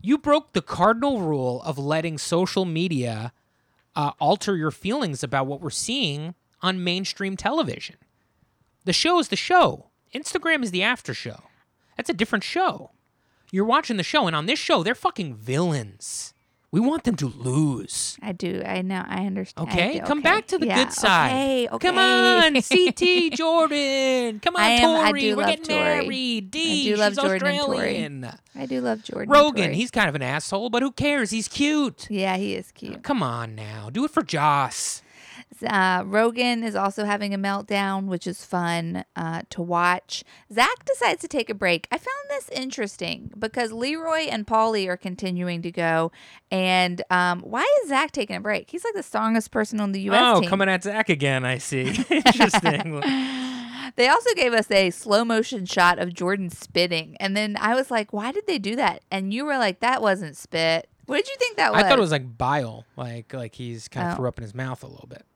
You 0.00 0.18
broke 0.18 0.52
the 0.52 0.62
cardinal 0.62 1.20
rule 1.20 1.62
of 1.62 1.78
letting 1.78 2.18
social 2.18 2.64
media 2.64 3.32
uh, 3.94 4.12
alter 4.18 4.56
your 4.56 4.70
feelings 4.70 5.22
about 5.22 5.46
what 5.46 5.60
we're 5.60 5.70
seeing 5.70 6.34
on 6.60 6.84
mainstream 6.84 7.36
television. 7.36 7.96
The 8.84 8.92
show 8.92 9.18
is 9.18 9.28
the 9.28 9.36
show. 9.36 9.90
Instagram 10.14 10.62
is 10.62 10.70
the 10.70 10.82
after 10.82 11.14
show. 11.14 11.44
That's 11.96 12.10
a 12.10 12.14
different 12.14 12.44
show. 12.44 12.90
You're 13.50 13.64
watching 13.64 13.96
the 13.96 14.02
show, 14.02 14.26
and 14.26 14.34
on 14.34 14.46
this 14.46 14.58
show, 14.58 14.82
they're 14.82 14.94
fucking 14.94 15.36
villains. 15.36 16.32
We 16.72 16.80
want 16.80 17.04
them 17.04 17.16
to 17.16 17.26
lose. 17.28 18.16
I 18.22 18.32
do. 18.32 18.62
I 18.64 18.80
know. 18.80 19.04
I 19.06 19.26
understand. 19.26 19.68
I 19.68 19.72
Okay, 19.72 19.92
do. 19.98 20.06
come 20.06 20.18
Okay. 20.20 20.22
back 20.24 20.46
to 20.46 20.58
the 20.58 20.66
Yeah, 20.66 20.84
good 20.84 20.92
side. 20.94 21.30
Okay, 21.30 21.68
okay. 21.70 21.88
Come 21.88 21.98
on, 21.98 22.54
CT 22.62 23.34
Jordan. 23.36 24.40
Come 24.40 24.56
on, 24.56 24.62
I 24.62 24.68
am- 24.70 24.90
I 25.04 25.12
do 25.12 25.36
We're 25.36 25.36
love 25.36 25.46
getting 25.50 25.64
Tori. 25.66 25.78
married. 25.84 26.50
Dee. 26.50 26.84
do 26.84 26.96
love 26.96 27.12
she's 27.12 27.22
Jordan 27.22 27.46
and 27.48 27.58
Tori. 27.60 27.76
Australian. 27.76 28.30
I 28.58 28.64
do 28.66 28.80
love 28.80 29.02
Jordan. 29.04 29.28
Rogan, 29.30 29.64
Tori. 29.64 29.74
he's 29.76 29.90
kind 29.90 30.08
of 30.08 30.14
an 30.14 30.22
asshole, 30.22 30.70
but 30.70 30.82
who 30.82 30.92
cares? 30.92 31.30
He's 31.30 31.46
cute. 31.46 32.06
Yeah, 32.08 32.38
he 32.38 32.54
is 32.54 32.72
cute. 32.72 33.02
Come 33.02 33.22
on 33.22 33.54
now, 33.54 33.90
do 33.90 34.06
it 34.06 34.10
for 34.10 34.22
Joss. 34.22 35.02
Uh, 35.64 36.02
Rogan 36.06 36.62
is 36.62 36.74
also 36.74 37.04
having 37.04 37.32
a 37.34 37.38
meltdown, 37.38 38.06
which 38.06 38.26
is 38.26 38.44
fun 38.44 39.04
uh, 39.16 39.42
to 39.50 39.62
watch. 39.62 40.24
Zach 40.52 40.84
decides 40.84 41.20
to 41.22 41.28
take 41.28 41.48
a 41.50 41.54
break. 41.54 41.88
I 41.90 41.98
found 41.98 42.10
this 42.30 42.48
interesting 42.50 43.30
because 43.38 43.72
Leroy 43.72 44.28
and 44.30 44.46
Paulie 44.46 44.88
are 44.88 44.96
continuing 44.96 45.62
to 45.62 45.70
go. 45.70 46.12
And 46.50 47.02
um, 47.10 47.40
why 47.40 47.64
is 47.82 47.88
Zach 47.88 48.12
taking 48.12 48.36
a 48.36 48.40
break? 48.40 48.70
He's 48.70 48.84
like 48.84 48.94
the 48.94 49.02
strongest 49.02 49.50
person 49.50 49.80
on 49.80 49.92
the 49.92 50.00
U.S. 50.02 50.20
oh, 50.22 50.40
team. 50.40 50.48
coming 50.50 50.68
at 50.68 50.82
Zach 50.84 51.08
again. 51.08 51.44
I 51.44 51.58
see. 51.58 51.82
Interesting. 52.10 53.02
They 53.96 54.08
also 54.08 54.32
gave 54.34 54.54
us 54.54 54.70
a 54.70 54.88
slow 54.90 55.22
motion 55.22 55.66
shot 55.66 55.98
of 55.98 56.14
Jordan 56.14 56.48
spitting. 56.48 57.14
And 57.20 57.36
then 57.36 57.58
I 57.60 57.74
was 57.74 57.90
like, 57.90 58.10
why 58.12 58.32
did 58.32 58.46
they 58.46 58.58
do 58.58 58.74
that? 58.76 59.02
And 59.10 59.34
you 59.34 59.44
were 59.44 59.58
like, 59.58 59.80
that 59.80 60.00
wasn't 60.00 60.34
spit. 60.36 60.88
What 61.06 61.16
did 61.16 61.28
you 61.28 61.36
think 61.38 61.56
that 61.58 61.72
was? 61.72 61.82
I 61.82 61.88
thought 61.88 61.98
it 61.98 62.00
was 62.00 62.12
like 62.12 62.38
bile, 62.38 62.86
like 62.96 63.34
like 63.34 63.54
he's 63.54 63.88
kind 63.88 64.06
of 64.08 64.14
Oh. 64.14 64.16
threw 64.16 64.28
up 64.28 64.38
in 64.38 64.42
his 64.42 64.54
mouth 64.54 64.82
a 64.82 64.86
little 64.86 65.08
bit. 65.08 65.26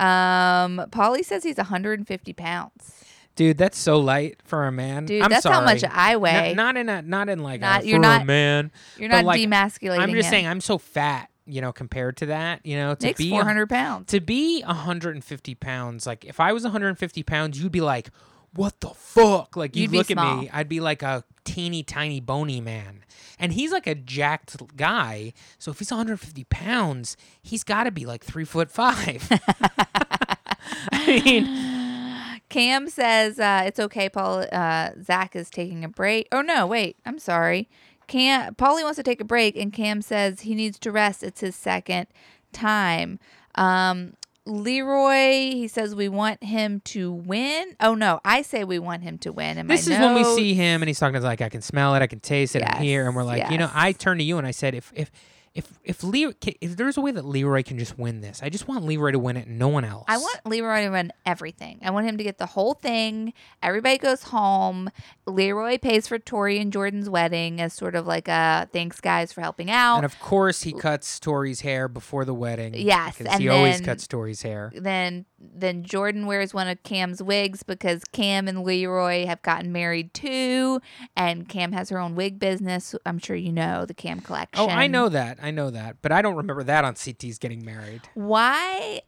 Um, 0.00 0.78
Paulie 0.90 1.24
says 1.24 1.42
he's 1.44 1.56
150 1.58 2.32
pounds. 2.32 3.04
Dude, 3.36 3.56
that's 3.58 3.78
so 3.78 3.98
light 3.98 4.38
for 4.44 4.66
a 4.66 4.72
man. 4.72 5.06
Dude, 5.06 5.22
I'm 5.22 5.30
that's 5.30 5.46
how 5.46 5.60
much. 5.62 5.84
I 5.84 6.16
weigh. 6.16 6.52
not 6.54 6.76
in 6.76 6.88
a 6.88 7.00
not 7.02 7.28
in 7.28 7.38
like 7.38 7.60
Not- 7.60 7.82
a, 7.84 7.86
you're 7.86 7.98
for 7.98 8.02
not- 8.02 8.22
a 8.22 8.24
man. 8.24 8.72
You're 8.98 9.08
but, 9.08 9.16
not 9.16 9.24
like, 9.24 9.40
demasculating 9.40 9.98
I'm 10.00 10.10
just 10.12 10.26
him. 10.26 10.30
saying 10.30 10.46
I'm 10.46 10.60
so 10.60 10.78
fat, 10.78 11.30
you 11.46 11.60
know, 11.60 11.72
compared 11.72 12.16
to 12.18 12.26
that, 12.26 12.64
you 12.66 12.76
know, 12.76 12.94
to 12.96 13.06
Nick's 13.06 13.18
be 13.18 13.30
400 13.30 13.68
pounds. 13.68 14.10
to 14.10 14.20
be 14.20 14.62
150 14.62 15.54
pounds. 15.54 16.06
Like 16.06 16.24
if 16.24 16.40
I 16.40 16.52
was 16.52 16.64
150 16.64 17.22
pounds, 17.22 17.62
you'd 17.62 17.72
be 17.72 17.80
like, 17.80 18.10
"What 18.54 18.80
the 18.80 18.90
fuck?" 18.90 19.56
Like 19.56 19.76
you'd, 19.76 19.90
You'd 19.92 19.98
look 19.98 20.10
at 20.10 20.14
small. 20.16 20.36
me, 20.42 20.50
I'd 20.52 20.68
be 20.68 20.80
like 20.80 21.02
a 21.02 21.24
teeny 21.44 21.82
tiny 21.82 22.20
bony 22.20 22.60
man, 22.60 23.04
and 23.38 23.52
he's 23.52 23.72
like 23.72 23.86
a 23.86 23.94
jacked 23.94 24.56
guy. 24.76 25.32
So 25.58 25.70
if 25.70 25.78
he's 25.78 25.90
150 25.90 26.44
pounds, 26.44 27.16
he's 27.42 27.64
got 27.64 27.84
to 27.84 27.90
be 27.90 28.06
like 28.06 28.24
three 28.24 28.44
foot 28.44 28.70
five. 28.70 29.28
I 30.92 31.22
mean, 31.24 32.40
Kam 32.48 32.88
says 32.88 33.38
uh, 33.38 33.62
it's 33.66 33.78
okay. 33.80 34.08
Paul 34.08 34.46
uh, 34.52 34.90
Zach 35.02 35.34
is 35.36 35.50
taking 35.50 35.84
a 35.84 35.88
break. 35.88 36.28
Oh 36.32 36.42
no, 36.42 36.66
wait. 36.66 36.96
I'm 37.06 37.18
sorry. 37.18 37.68
Kam 38.06 38.54
Paulie 38.56 38.82
wants 38.82 38.96
to 38.96 39.02
take 39.02 39.20
a 39.20 39.24
break, 39.24 39.56
and 39.56 39.72
Kam 39.72 40.02
says 40.02 40.40
he 40.40 40.54
needs 40.54 40.78
to 40.80 40.90
rest. 40.90 41.22
It's 41.22 41.40
his 41.40 41.54
second 41.54 42.08
time. 42.52 43.18
Um, 43.54 44.14
Leroy, 44.50 45.52
he 45.52 45.68
says 45.68 45.94
we 45.94 46.08
want 46.08 46.42
him 46.42 46.80
to 46.86 47.12
win. 47.12 47.76
Oh 47.80 47.94
no, 47.94 48.20
I 48.24 48.42
say 48.42 48.64
we 48.64 48.78
want 48.78 49.02
him 49.02 49.18
to 49.18 49.32
win. 49.32 49.58
And 49.58 49.70
this 49.70 49.86
is 49.86 49.98
when 49.98 50.14
we 50.14 50.24
see 50.24 50.54
him, 50.54 50.82
and 50.82 50.88
he's 50.88 50.98
talking 50.98 51.14
to 51.14 51.20
like, 51.20 51.40
"I 51.40 51.48
can 51.48 51.62
smell 51.62 51.94
it, 51.94 52.02
I 52.02 52.06
can 52.06 52.20
taste 52.20 52.56
it, 52.56 52.62
I'm 52.62 52.74
Yes, 52.74 52.82
here," 52.82 53.06
and 53.06 53.14
we're 53.14 53.22
like, 53.24 53.50
you 53.50 53.58
know. 53.58 53.70
I 53.72 53.92
turned 53.92 54.20
to 54.20 54.24
you 54.24 54.38
and 54.38 54.46
I 54.46 54.50
said, 54.50 54.74
"If 54.74 54.92
if 54.94 55.10
if 55.54 55.80
if 55.82 56.04
Leroy, 56.04 56.32
if 56.60 56.76
there's 56.76 56.96
a 56.96 57.00
way 57.00 57.10
that 57.10 57.24
Leroy 57.24 57.62
can 57.64 57.78
just 57.78 57.98
win 57.98 58.20
this, 58.20 58.40
I 58.42 58.50
just 58.50 58.68
want 58.68 58.84
Leroy 58.84 59.10
to 59.10 59.18
win 59.18 59.36
it 59.36 59.48
and 59.48 59.58
no 59.58 59.68
one 59.68 59.84
else. 59.84 60.04
I 60.06 60.16
want 60.16 60.38
Leroy 60.46 60.84
to 60.84 60.90
win 60.90 61.12
everything. 61.26 61.80
I 61.82 61.90
want 61.90 62.06
him 62.06 62.16
to 62.18 62.24
get 62.24 62.38
the 62.38 62.46
whole 62.46 62.74
thing. 62.74 63.32
Everybody 63.62 63.98
goes 63.98 64.24
home. 64.24 64.90
Leroy 65.26 65.78
pays 65.78 66.06
for 66.06 66.18
Tori 66.20 66.58
and 66.58 66.72
Jordan's 66.72 67.10
wedding 67.10 67.60
as 67.60 67.72
sort 67.72 67.96
of 67.96 68.06
like 68.06 68.28
a 68.28 68.68
thanks 68.72 69.00
guys 69.00 69.32
for 69.32 69.40
helping 69.40 69.70
out. 69.70 69.96
And 69.96 70.04
of 70.04 70.18
course, 70.20 70.62
he 70.62 70.72
cuts 70.72 71.18
Tori's 71.18 71.62
hair 71.62 71.88
before 71.88 72.24
the 72.24 72.34
wedding. 72.34 72.74
Yes, 72.74 73.18
because 73.18 73.32
and 73.32 73.42
he 73.42 73.48
always 73.48 73.80
cuts 73.80 74.06
Tori's 74.06 74.42
hair. 74.42 74.70
then 74.74 75.26
then 75.40 75.82
Jordan 75.82 76.26
wears 76.26 76.52
one 76.52 76.68
of 76.68 76.82
Kam's 76.82 77.22
wigs 77.22 77.62
because 77.62 78.04
Kam 78.04 78.46
and 78.46 78.62
Leroy 78.62 79.26
have 79.26 79.40
gotten 79.42 79.72
married 79.72 80.12
too, 80.12 80.80
and 81.16 81.48
Kam 81.48 81.72
has 81.72 81.88
her 81.88 81.98
own 81.98 82.14
wig 82.14 82.38
business. 82.38 82.94
I'm 83.06 83.18
sure 83.18 83.36
you 83.36 83.52
know 83.52 83.86
the 83.86 83.94
Kam 83.94 84.20
collection. 84.20 84.68
Oh, 84.68 84.68
I 84.68 84.86
know 84.86 85.08
that. 85.08 85.38
I 85.42 85.50
know 85.50 85.70
that. 85.70 85.96
But 86.02 86.12
I 86.12 86.20
don't 86.22 86.36
remember 86.36 86.62
that 86.64 86.84
on 86.84 86.94
CT's 86.94 87.38
getting 87.38 87.64
married. 87.64 88.02
Why? 88.14 89.00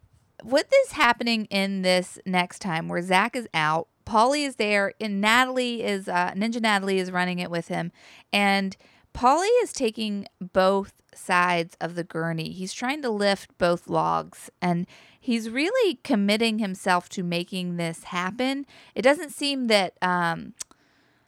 What 0.43 0.66
is 0.85 0.93
happening 0.93 1.45
in 1.47 1.83
this 1.83 2.18
next 2.24 2.61
time 2.61 2.89
where 2.89 3.03
Zach 3.03 3.37
is 3.37 3.47
out, 3.55 3.89
Paulie 4.05 4.47
is 4.47 4.57
there, 4.57 4.95
and 5.01 5.20
Natalie 5.20 5.83
is 5.83 6.09
uh, 6.09 6.33
Ninja 6.35 6.61
Natalie 6.61 6.99
is 6.99 7.11
running 7.12 7.39
it 7.39 7.51
with 7.51 7.68
him, 7.68 7.93
and 8.33 8.76
Paulie 9.14 9.62
is 9.62 9.72
taking 9.72 10.26
both 10.41 11.01
sides 11.15 11.77
of 11.81 11.95
the 11.95 12.05
gurney. 12.05 12.51
He's 12.53 12.73
trying 12.73 13.03
to 13.03 13.11
lift 13.11 13.57
both 13.59 13.89
logs, 13.89 14.51
and 14.61 14.87
he's 15.19 15.51
really 15.51 16.01
committing 16.05 16.59
himself 16.59 17.09
to 17.11 17.23
making 17.23 17.77
this 17.77 18.05
happen. 18.05 18.67
It 18.95 19.03
doesn't 19.03 19.31
seem 19.31 19.67
that 19.69 19.95
um, 20.03 20.55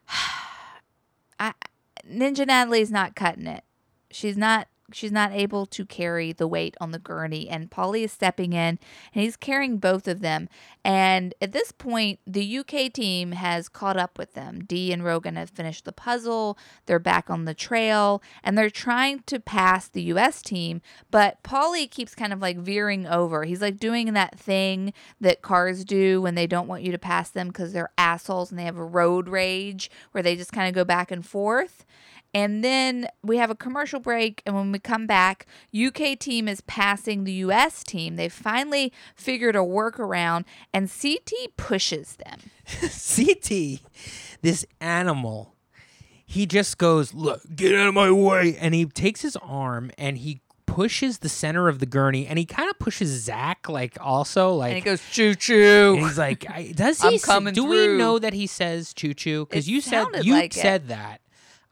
I, 1.38 1.52
Ninja 2.08 2.46
Natalie's 2.46 2.90
not 2.90 3.14
cutting 3.14 3.46
it. 3.46 3.64
She's 4.10 4.36
not 4.36 4.68
she's 4.92 5.12
not 5.12 5.32
able 5.32 5.66
to 5.66 5.84
carry 5.84 6.32
the 6.32 6.46
weight 6.46 6.76
on 6.80 6.90
the 6.90 6.98
gurney 6.98 7.48
and 7.48 7.70
Paulie 7.70 8.04
is 8.04 8.12
stepping 8.12 8.52
in 8.52 8.78
and 9.14 9.22
he's 9.22 9.36
carrying 9.36 9.78
both 9.78 10.06
of 10.06 10.20
them. 10.20 10.48
And 10.84 11.34
at 11.40 11.52
this 11.52 11.72
point, 11.72 12.20
the 12.26 12.58
UK 12.58 12.92
team 12.92 13.32
has 13.32 13.68
caught 13.68 13.96
up 13.96 14.18
with 14.18 14.34
them. 14.34 14.64
Dee 14.64 14.92
and 14.92 15.04
Rogan 15.04 15.36
have 15.36 15.50
finished 15.50 15.84
the 15.84 15.92
puzzle. 15.92 16.58
They're 16.86 16.98
back 16.98 17.30
on 17.30 17.44
the 17.44 17.54
trail 17.54 18.22
and 18.42 18.56
they're 18.58 18.70
trying 18.70 19.20
to 19.26 19.40
pass 19.40 19.88
the 19.88 20.02
US 20.02 20.42
team, 20.42 20.80
but 21.10 21.42
Paulie 21.42 21.90
keeps 21.90 22.14
kind 22.14 22.32
of 22.32 22.40
like 22.40 22.58
veering 22.58 23.06
over. 23.06 23.44
He's 23.44 23.62
like 23.62 23.78
doing 23.78 24.12
that 24.12 24.38
thing 24.38 24.92
that 25.20 25.42
cars 25.42 25.84
do 25.84 26.20
when 26.20 26.34
they 26.34 26.46
don't 26.46 26.68
want 26.68 26.82
you 26.82 26.92
to 26.92 26.98
pass 26.98 27.30
them 27.30 27.48
because 27.48 27.72
they're 27.72 27.92
assholes 27.96 28.50
and 28.50 28.58
they 28.58 28.64
have 28.64 28.76
a 28.76 28.84
road 28.84 29.28
rage 29.28 29.90
where 30.12 30.22
they 30.22 30.36
just 30.36 30.52
kind 30.52 30.68
of 30.68 30.74
go 30.74 30.84
back 30.84 31.10
and 31.10 31.24
forth. 31.24 31.84
And 32.34 32.64
then 32.64 33.06
we 33.22 33.36
have 33.36 33.50
a 33.50 33.54
commercial 33.54 34.00
break. 34.00 34.42
And 34.44 34.56
when 34.56 34.72
we 34.72 34.80
come 34.80 35.06
back, 35.06 35.46
UK 35.74 36.18
team 36.18 36.48
is 36.48 36.60
passing 36.62 37.22
the 37.22 37.32
US 37.32 37.84
team. 37.84 38.16
They 38.16 38.28
finally 38.28 38.92
figured 39.14 39.54
a 39.54 39.60
workaround, 39.60 40.44
and 40.72 40.90
CT 40.90 41.56
pushes 41.56 42.16
them. 42.16 42.40
CT, 42.80 43.80
this 44.42 44.66
animal, 44.80 45.54
he 46.26 46.44
just 46.44 46.76
goes, 46.76 47.14
Look, 47.14 47.42
get 47.54 47.74
out 47.74 47.86
of 47.86 47.94
my 47.94 48.10
way. 48.10 48.56
And 48.58 48.74
he 48.74 48.86
takes 48.86 49.22
his 49.22 49.36
arm 49.36 49.92
and 49.96 50.18
he 50.18 50.40
pushes 50.66 51.18
the 51.18 51.28
center 51.28 51.68
of 51.68 51.78
the 51.78 51.86
gurney 51.86 52.26
and 52.26 52.36
he 52.36 52.44
kind 52.44 52.68
of 52.68 52.76
pushes 52.80 53.10
Zach, 53.22 53.68
like, 53.68 53.96
also, 54.00 54.54
like. 54.54 54.70
And 54.70 54.76
he 54.78 54.82
goes, 54.82 55.00
choo 55.12 55.36
choo. 55.36 55.98
he's 56.00 56.18
like, 56.18 56.50
I, 56.50 56.72
does 56.74 57.00
he? 57.02 57.08
I'm 57.08 57.18
say- 57.18 57.26
coming 57.26 57.54
do 57.54 57.64
we 57.64 57.96
know 57.96 58.18
that 58.18 58.32
he 58.32 58.48
says 58.48 58.92
choo 58.92 59.14
choo? 59.14 59.46
Because 59.46 59.68
you 59.68 59.80
said 59.80 60.06
you 60.22 60.32
like 60.32 60.56
it. 60.56 60.60
said 60.60 60.88
that. 60.88 61.20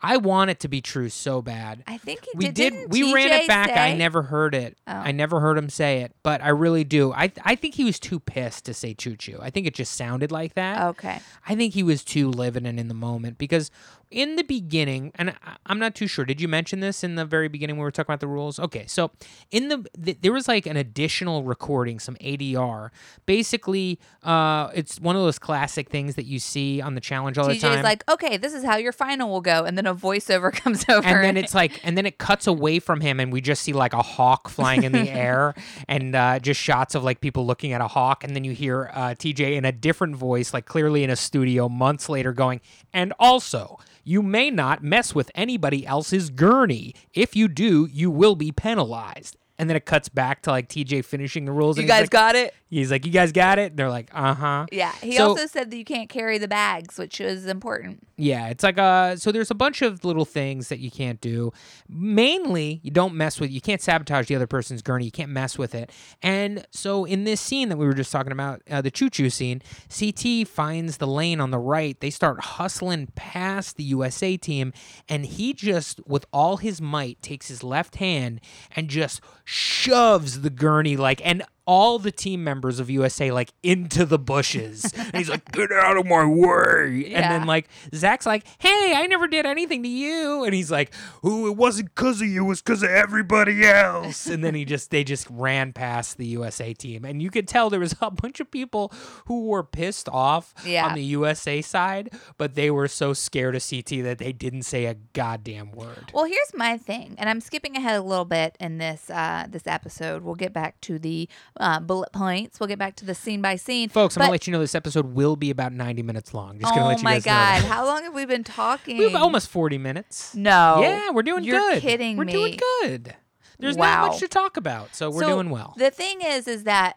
I 0.02 0.16
want 0.16 0.50
it 0.50 0.60
to 0.60 0.68
be 0.68 0.80
true 0.80 1.08
so 1.08 1.40
bad. 1.40 1.84
I 1.86 1.96
think 1.96 2.24
he 2.24 2.30
we 2.34 2.48
did. 2.50 2.72
did. 2.72 2.92
We 2.92 3.14
ran 3.14 3.30
it 3.30 3.46
back. 3.46 3.70
I 3.70 3.94
never 3.94 4.22
heard 4.22 4.54
it. 4.54 4.76
Oh. 4.86 4.92
I 4.92 5.12
never 5.12 5.38
heard 5.38 5.56
him 5.56 5.70
say 5.70 6.00
it, 6.00 6.12
but 6.22 6.42
I 6.42 6.48
really 6.48 6.82
do. 6.82 7.12
I 7.12 7.30
I 7.44 7.54
think 7.54 7.74
he 7.74 7.84
was 7.84 8.00
too 8.00 8.18
pissed 8.18 8.64
to 8.64 8.74
say 8.74 8.94
choo 8.94 9.16
choo. 9.16 9.38
I 9.40 9.50
think 9.50 9.66
it 9.66 9.74
just 9.74 9.94
sounded 9.94 10.32
like 10.32 10.54
that. 10.54 10.82
Okay. 10.88 11.20
I 11.46 11.54
think 11.54 11.74
he 11.74 11.82
was 11.84 12.02
too 12.02 12.30
living 12.30 12.66
and 12.66 12.80
in 12.80 12.88
the 12.88 12.94
moment 12.94 13.38
because 13.38 13.70
in 14.12 14.36
the 14.36 14.44
beginning, 14.44 15.12
and 15.14 15.34
I'm 15.66 15.78
not 15.78 15.94
too 15.94 16.06
sure. 16.06 16.24
Did 16.24 16.40
you 16.40 16.48
mention 16.48 16.80
this 16.80 17.02
in 17.02 17.14
the 17.14 17.24
very 17.24 17.48
beginning 17.48 17.76
when 17.76 17.82
we 17.82 17.84
were 17.84 17.90
talking 17.90 18.12
about 18.12 18.20
the 18.20 18.28
rules? 18.28 18.60
Okay, 18.60 18.84
so 18.86 19.10
in 19.50 19.68
the, 19.68 19.86
th- 20.02 20.18
there 20.20 20.32
was 20.32 20.46
like 20.46 20.66
an 20.66 20.76
additional 20.76 21.42
recording, 21.42 21.98
some 21.98 22.14
ADR. 22.16 22.90
Basically, 23.26 23.98
uh, 24.22 24.70
it's 24.74 25.00
one 25.00 25.16
of 25.16 25.22
those 25.22 25.38
classic 25.38 25.88
things 25.88 26.14
that 26.14 26.26
you 26.26 26.38
see 26.38 26.80
on 26.80 26.94
the 26.94 27.00
challenge 27.00 27.38
all 27.38 27.48
the 27.48 27.58
time. 27.58 27.78
TJ's 27.78 27.84
like, 27.84 28.08
okay, 28.10 28.36
this 28.36 28.52
is 28.52 28.64
how 28.64 28.76
your 28.76 28.92
final 28.92 29.30
will 29.30 29.40
go, 29.40 29.64
and 29.64 29.76
then 29.76 29.86
a 29.86 29.94
voiceover 29.94 30.52
comes 30.62 30.84
over, 30.88 31.06
and 31.06 31.24
then 31.24 31.36
it's 31.36 31.54
like, 31.54 31.80
and 31.82 31.96
then 31.96 32.06
it 32.06 32.18
cuts 32.18 32.46
away 32.46 32.78
from 32.78 33.00
him, 33.00 33.18
and 33.18 33.32
we 33.32 33.40
just 33.40 33.62
see 33.62 33.72
like 33.72 33.94
a 33.94 34.02
hawk 34.02 34.48
flying 34.48 34.82
in 34.82 34.92
the 34.92 35.10
air, 35.10 35.54
and 35.88 36.14
uh, 36.14 36.38
just 36.38 36.60
shots 36.60 36.94
of 36.94 37.02
like 37.02 37.20
people 37.20 37.46
looking 37.46 37.72
at 37.72 37.80
a 37.80 37.88
hawk, 37.88 38.24
and 38.24 38.36
then 38.36 38.44
you 38.44 38.52
hear 38.52 38.90
uh, 38.92 39.08
TJ 39.10 39.56
in 39.56 39.64
a 39.64 39.72
different 39.72 40.16
voice, 40.16 40.52
like 40.52 40.66
clearly 40.66 41.02
in 41.02 41.10
a 41.10 41.16
studio, 41.16 41.68
months 41.68 42.08
later, 42.08 42.32
going, 42.32 42.60
and 42.92 43.12
also. 43.18 43.78
You 44.04 44.22
may 44.22 44.50
not 44.50 44.82
mess 44.82 45.14
with 45.14 45.30
anybody 45.34 45.86
else's 45.86 46.30
gurney. 46.30 46.94
If 47.14 47.36
you 47.36 47.48
do, 47.48 47.86
you 47.86 48.10
will 48.10 48.34
be 48.34 48.50
penalized. 48.50 49.36
And 49.62 49.70
then 49.70 49.76
it 49.76 49.86
cuts 49.86 50.08
back 50.08 50.42
to 50.42 50.50
like 50.50 50.68
TJ 50.68 51.04
finishing 51.04 51.44
the 51.44 51.52
rules. 51.52 51.76
you 51.76 51.82
and 51.82 51.88
guys 51.88 52.02
like, 52.02 52.10
got 52.10 52.34
it. 52.34 52.52
He's 52.68 52.90
like, 52.90 53.04
"You 53.04 53.12
guys 53.12 53.32
got 53.32 53.58
it." 53.58 53.76
They're 53.76 53.90
like, 53.90 54.08
"Uh 54.14 54.34
huh." 54.34 54.66
Yeah. 54.72 54.92
He 55.02 55.16
So- 55.16 55.28
also 55.30 55.46
said 55.46 55.70
that 55.70 55.76
you 55.76 55.84
can't 55.84 56.08
carry 56.08 56.38
the 56.38 56.48
bags, 56.48 56.96
which 56.98 57.20
is 57.20 57.46
important. 57.46 58.06
Yeah, 58.16 58.48
it's 58.48 58.62
like 58.64 58.78
uh 58.78 59.16
so 59.16 59.30
there's 59.30 59.50
a 59.50 59.54
bunch 59.54 59.82
of 59.82 60.04
little 60.04 60.24
things 60.24 60.68
that 60.68 60.78
you 60.78 60.90
can't 60.90 61.20
do. 61.20 61.52
Mainly, 61.88 62.80
you 62.82 62.90
don't 62.90 63.14
mess 63.14 63.38
with 63.38 63.50
you 63.50 63.60
can't 63.60 63.80
sabotage 63.82 64.26
the 64.28 64.34
other 64.34 64.46
person's 64.46 64.80
gurney. 64.82 65.04
You 65.04 65.10
can't 65.10 65.30
mess 65.30 65.58
with 65.58 65.74
it. 65.74 65.90
And 66.22 66.66
so 66.70 67.04
in 67.04 67.24
this 67.24 67.40
scene 67.40 67.68
that 67.68 67.76
we 67.76 67.84
were 67.86 67.92
just 67.94 68.10
talking 68.10 68.32
about, 68.32 68.62
uh, 68.70 68.80
the 68.80 68.90
choo-choo 68.90 69.28
scene, 69.30 69.60
CT 69.88 70.48
finds 70.48 70.96
the 70.96 71.06
lane 71.06 71.40
on 71.40 71.50
the 71.50 71.58
right. 71.58 71.98
They 72.00 72.10
start 72.10 72.40
hustling 72.40 73.08
past 73.14 73.76
the 73.76 73.84
USA 73.84 74.36
team 74.36 74.72
and 75.08 75.26
he 75.26 75.52
just 75.52 76.00
with 76.06 76.24
all 76.32 76.56
his 76.56 76.80
might 76.80 77.20
takes 77.22 77.48
his 77.48 77.62
left 77.62 77.96
hand 77.96 78.40
and 78.74 78.88
just 78.88 79.20
shoves 79.52 80.40
the 80.40 80.50
gurney 80.50 80.96
like 80.96 81.20
and 81.24 81.42
all 81.66 81.98
the 81.98 82.10
team 82.10 82.42
members 82.42 82.80
of 82.80 82.90
USA 82.90 83.30
like 83.30 83.52
into 83.62 84.04
the 84.04 84.18
bushes. 84.18 84.92
and 84.96 85.14
he's 85.16 85.28
like, 85.28 85.50
"Get 85.52 85.70
out 85.72 85.96
of 85.96 86.06
my 86.06 86.24
way!" 86.24 87.12
And 87.14 87.24
then 87.24 87.46
like 87.46 87.68
Zach's 87.94 88.26
like, 88.26 88.44
"Hey, 88.58 88.94
I 88.96 89.06
never 89.06 89.26
did 89.28 89.46
anything 89.46 89.82
to 89.82 89.88
you," 89.88 90.44
and 90.44 90.54
he's 90.54 90.70
like, 90.70 90.92
"Oh, 91.22 91.46
it 91.46 91.56
wasn't 91.56 91.94
because 91.94 92.20
of 92.20 92.28
you. 92.28 92.44
It 92.44 92.48
was 92.48 92.62
because 92.62 92.82
of 92.82 92.90
everybody 92.90 93.64
else." 93.66 94.26
and 94.26 94.42
then 94.42 94.54
he 94.54 94.64
just 94.64 94.90
they 94.90 95.04
just 95.04 95.26
ran 95.30 95.72
past 95.72 96.16
the 96.18 96.26
USA 96.26 96.72
team, 96.74 97.04
and 97.04 97.22
you 97.22 97.30
could 97.30 97.46
tell 97.48 97.70
there 97.70 97.80
was 97.80 97.94
a 98.00 98.10
bunch 98.10 98.40
of 98.40 98.50
people 98.50 98.92
who 99.26 99.46
were 99.46 99.62
pissed 99.62 100.08
off 100.08 100.54
Yeah. 100.64 100.86
on 100.86 100.94
the 100.94 101.04
USA 101.04 101.62
side, 101.62 102.10
but 102.38 102.54
they 102.54 102.70
were 102.70 102.88
so 102.88 103.12
scared 103.12 103.54
of 103.54 103.62
CT 103.68 104.02
that 104.02 104.18
they 104.18 104.32
didn't 104.32 104.62
say 104.62 104.86
a 104.86 104.94
goddamn 105.12 105.72
word. 105.72 106.10
Well, 106.12 106.24
here's 106.24 106.52
my 106.54 106.76
thing, 106.78 107.14
and 107.18 107.28
I'm 107.30 107.40
skipping 107.40 107.76
ahead 107.76 107.96
a 107.98 108.02
little 108.02 108.24
bit 108.24 108.56
in 108.58 108.78
this 108.78 109.08
uh, 109.10 109.46
this 109.48 109.66
episode. 109.66 110.22
We'll 110.22 110.34
get 110.34 110.52
back 110.52 110.80
to 110.82 110.98
the 110.98 111.28
uh, 111.58 111.80
bullet 111.80 112.12
points. 112.12 112.58
We'll 112.60 112.66
get 112.68 112.78
back 112.78 112.96
to 112.96 113.04
the 113.04 113.14
scene 113.14 113.42
by 113.42 113.56
scene. 113.56 113.88
Folks, 113.88 114.16
I'm 114.16 114.22
gonna 114.22 114.32
let 114.32 114.46
you 114.46 114.52
know 114.52 114.58
this 114.58 114.74
episode 114.74 115.14
will 115.14 115.36
be 115.36 115.50
about 115.50 115.72
90 115.72 116.02
minutes 116.02 116.32
long. 116.34 116.58
Just 116.58 116.72
gonna 116.74 116.86
oh 116.86 116.88
let 116.88 116.98
you 116.98 117.04
my 117.04 117.18
guys 117.20 117.62
know 117.62 117.68
god, 117.68 117.74
how 117.74 117.84
long 117.86 118.02
have 118.04 118.14
we 118.14 118.24
been 118.26 118.44
talking? 118.44 118.96
We 118.98 119.04
have 119.04 119.14
almost 119.20 119.48
40 119.50 119.78
minutes. 119.78 120.34
no. 120.34 120.80
Yeah, 120.80 121.10
we're 121.10 121.22
doing 121.22 121.44
You're 121.44 121.58
good. 121.58 121.82
kidding 121.82 122.16
we're 122.16 122.24
me. 122.24 122.32
doing 122.32 122.58
good. 122.82 123.14
There's 123.58 123.76
Wow. 123.76 124.02
not 124.02 124.10
much 124.12 124.20
to 124.20 124.28
talk 124.28 124.56
about, 124.56 124.94
so 124.94 125.10
we're 125.10 125.20
So, 125.22 125.28
doing 125.28 125.50
well. 125.50 125.74
The 125.76 125.90
thing 125.90 126.20
is, 126.22 126.48
is 126.48 126.64
that 126.64 126.96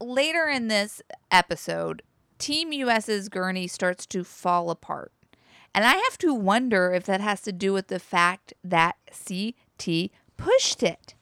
later 0.00 0.46
in 0.46 0.68
this 0.68 1.02
episode, 1.30 2.02
Team 2.38 2.72
US's 2.72 3.28
gurney 3.28 3.66
starts 3.66 4.06
to 4.06 4.22
fall 4.24 4.70
apart. 4.70 5.12
And 5.74 5.84
I 5.84 5.92
have 5.94 6.16
to 6.18 6.32
wonder 6.32 6.92
if 6.92 7.04
that 7.04 7.20
has 7.20 7.42
to 7.42 7.52
do 7.52 7.72
with 7.74 7.88
the 7.88 7.98
fact 7.98 8.54
that 8.64 8.96
CT 9.12 10.10
pushed 10.38 10.82
it. 10.82 11.14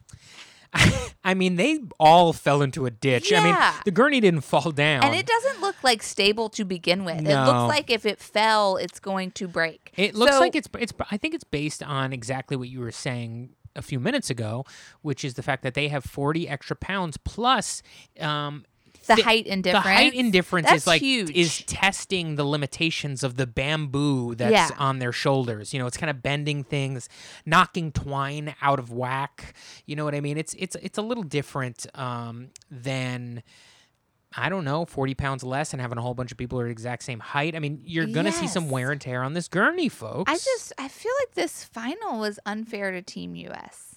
I 1.25 1.35
mean, 1.35 1.57
they 1.57 1.81
all 1.99 2.33
fell 2.33 2.61
into 2.63 2.87
a 2.87 2.91
ditch. 2.91 3.33
I 3.33 3.43
mean, 3.43 3.57
the 3.85 3.91
gurney 3.91 4.21
didn't 4.21 4.41
fall 4.53 4.71
down. 4.73 5.05
And 5.05 5.15
it 5.15 5.27
doesn't 5.27 5.61
look 5.61 5.77
like 5.83 6.03
stable 6.03 6.49
to 6.51 6.65
begin 6.65 7.05
with. 7.05 7.21
It 7.27 7.35
looks 7.35 7.69
like 7.69 7.91
if 7.91 8.05
it 8.05 8.19
fell, 8.19 8.77
it's 8.77 9.01
going 9.01 9.31
to 9.33 9.49
break. 9.49 9.93
It 9.97 10.15
looks 10.15 10.33
So- 10.35 10.41
like 10.41 10.55
it's 10.55 10.69
it's. 10.79 10.93
I 11.11 11.17
think 11.17 11.35
it's 11.35 11.45
based 11.45 11.83
on 11.83 12.13
exactly 12.13 12.57
what 12.57 12.69
you 12.69 12.81
were 12.81 12.91
saying 12.93 13.51
a 13.77 13.83
few 13.83 13.99
minutes 13.99 14.31
ago, 14.31 14.65
which 15.03 15.25
is 15.25 15.35
the 15.35 15.43
fact 15.43 15.63
that 15.65 15.75
they 15.75 15.89
have 15.89 16.05
40 16.05 16.49
extra 16.49 16.77
pounds 16.77 17.17
plus. 17.17 17.83
Um, 18.21 18.65
the 19.07 19.17
thi- 19.17 19.23
height 19.23 19.47
indifference. 19.47 19.85
The 19.85 19.93
height 19.93 20.15
indifference 20.15 20.67
That's 20.69 20.83
is 20.83 20.87
like 20.87 21.01
huge. 21.03 21.31
is 21.31 21.63
testing 21.67 22.37
the 22.37 22.45
limitations 22.45 23.23
of 23.23 23.37
the 23.37 23.47
bamboo 23.47 24.35
that's 24.35 24.53
Yeah. 24.53 24.71
on 24.79 24.99
their 24.99 25.13
shoulders. 25.13 25.73
You 25.73 25.79
know, 25.81 25.87
it's 25.87 25.97
kind 25.97 26.11
of 26.11 26.23
bending 26.23 26.65
things, 26.65 27.09
knocking 27.47 27.93
twine 27.93 28.55
out 28.63 28.79
of 28.79 28.91
whack. 28.91 29.55
You 29.87 29.97
know 29.97 30.05
what 30.05 30.15
I 30.15 30.21
mean? 30.21 30.37
It's 30.39 30.55
it's 30.59 30.77
it's 30.83 30.99
a 30.99 31.03
little 31.03 31.25
different 31.25 31.87
um, 31.95 32.49
than. 32.71 33.43
I 34.37 34.49
don't 34.49 34.65
know, 34.65 34.85
40 34.85 35.15
pounds 35.15 35.45
less 35.45 35.73
and 35.73 35.81
having 35.81 35.97
a 35.97 36.03
whole 36.03 36.15
bunch 36.15 36.33
of 36.33 36.37
people 36.39 36.59
who 36.59 36.63
are 36.65 36.67
the 36.67 36.73
exact 36.73 37.05
same 37.05 37.21
height. 37.21 37.55
I 37.55 37.61
mean, 37.61 37.81
you're 37.85 38.07
going 38.09 38.27
to 38.27 38.33
see 38.33 38.49
some 38.49 38.69
wear 38.69 38.91
and 38.91 39.01
tear 39.01 39.23
on 39.23 39.33
this 39.33 39.47
gurney, 39.47 39.89
folks. 39.89 40.29
I 40.29 40.35
just 40.35 40.73
I 40.77 40.89
feel 40.89 41.13
like 41.21 41.35
this 41.35 41.63
final 41.63 42.19
was 42.19 42.41
unfair 42.45 42.91
to 42.91 43.01
Team 43.01 43.37
US. 43.37 43.94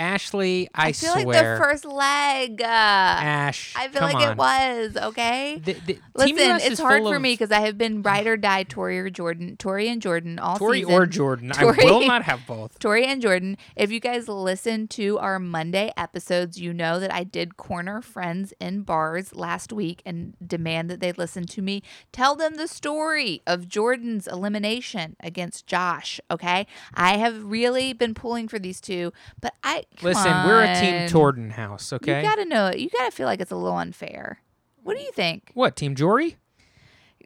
Ashley, 0.00 0.68
I, 0.74 0.88
I 0.88 0.92
feel 0.92 1.12
swear. 1.12 1.24
like 1.26 1.58
the 1.58 1.64
first 1.64 1.84
leg. 1.84 2.62
Uh, 2.62 2.64
Ash, 2.64 3.74
I 3.76 3.88
feel 3.88 4.02
like 4.02 4.16
on. 4.16 4.32
it 4.32 4.36
was 4.38 4.96
okay. 4.96 5.60
The, 5.62 5.74
the, 5.86 5.98
Listen, 6.14 6.58
it's 6.62 6.80
hard 6.80 7.02
for 7.02 7.16
of- 7.16 7.22
me 7.22 7.34
because 7.34 7.50
I 7.52 7.60
have 7.60 7.76
been 7.76 8.02
ride 8.02 8.26
or 8.26 8.36
die 8.36 8.62
Tori 8.62 8.98
or 8.98 9.10
Jordan, 9.10 9.56
Tori 9.58 9.88
and 9.88 10.00
Jordan 10.00 10.38
all 10.38 10.56
Tori 10.58 10.80
season. 10.80 10.94
or 10.94 11.06
Jordan. 11.06 11.50
Tori- 11.50 11.82
I 11.82 11.84
will 11.84 12.06
not 12.06 12.22
have 12.22 12.40
both. 12.46 12.78
Tori 12.80 13.04
and 13.04 13.20
Jordan, 13.20 13.58
if 13.76 13.92
you 13.92 14.00
guys 14.00 14.26
listen 14.26 14.88
to 14.88 15.18
our 15.18 15.38
Monday 15.38 15.92
episodes, 15.96 16.58
you 16.58 16.72
know 16.72 16.98
that 16.98 17.12
I 17.12 17.22
did 17.24 17.56
corner 17.58 18.00
friends 18.00 18.54
in 18.58 18.82
bars 18.82 19.34
last 19.34 19.72
week 19.72 20.02
and 20.06 20.34
demand 20.44 20.88
that 20.90 21.00
they 21.00 21.12
listen 21.12 21.44
to 21.46 21.60
me 21.62 21.82
tell 22.10 22.34
them 22.34 22.54
the 22.54 22.66
story 22.68 23.42
of 23.46 23.68
Jordan's 23.68 24.26
elimination 24.26 25.16
against 25.20 25.66
Josh. 25.66 26.20
Okay. 26.30 26.66
I 26.94 27.18
have 27.18 27.44
really 27.44 27.92
been 27.92 28.14
pulling 28.14 28.48
for 28.48 28.58
these 28.58 28.80
two, 28.80 29.12
but 29.40 29.54
I. 29.62 29.84
Listen, 30.02 30.32
we're 30.46 30.62
a 30.62 30.80
team 30.80 30.94
on. 30.94 31.08
Torden 31.08 31.50
house, 31.52 31.92
okay? 31.92 32.22
You 32.22 32.28
gotta 32.28 32.44
know 32.44 32.66
it. 32.68 32.78
You 32.78 32.88
gotta 32.90 33.10
feel 33.10 33.26
like 33.26 33.40
it's 33.40 33.50
a 33.50 33.56
little 33.56 33.76
unfair. 33.78 34.40
What 34.82 34.96
do 34.96 35.02
you 35.02 35.12
think? 35.12 35.50
what, 35.54 35.76
Team 35.76 35.94
Jory? 35.94 36.36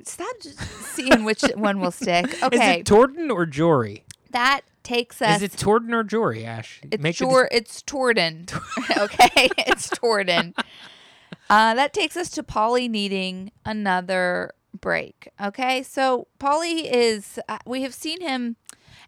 Stop 0.02 0.34
just 0.42 0.58
seeing 0.94 1.24
which 1.24 1.42
one 1.54 1.80
will 1.80 1.92
stick. 1.92 2.26
Is 2.26 2.42
Okay, 2.42 2.80
it 2.80 2.86
Torden 2.86 3.30
or 3.30 3.46
Jory? 3.46 4.04
that 4.32 4.62
takes 4.82 5.22
us. 5.22 5.36
Is 5.36 5.42
it 5.44 5.52
Torden 5.52 5.92
or 5.94 6.02
Jory, 6.02 6.44
Ash? 6.44 6.80
It's 6.90 7.00
Make 7.02 7.16
Jor- 7.16 7.48
it's 7.52 7.80
Torden. 7.82 8.52
okay, 8.98 9.48
it's 9.58 9.88
Torden. 9.90 10.52
Uh, 11.48 11.74
that 11.74 11.92
takes 11.92 12.16
us 12.16 12.28
to 12.30 12.42
Paulie 12.42 12.90
needing 12.90 13.52
another 13.64 14.52
break. 14.78 15.28
Okay, 15.40 15.82
so 15.84 16.26
Paulie 16.40 16.90
is. 16.90 17.38
Uh, 17.48 17.58
we 17.64 17.82
have 17.82 17.94
seen 17.94 18.20
him, 18.20 18.56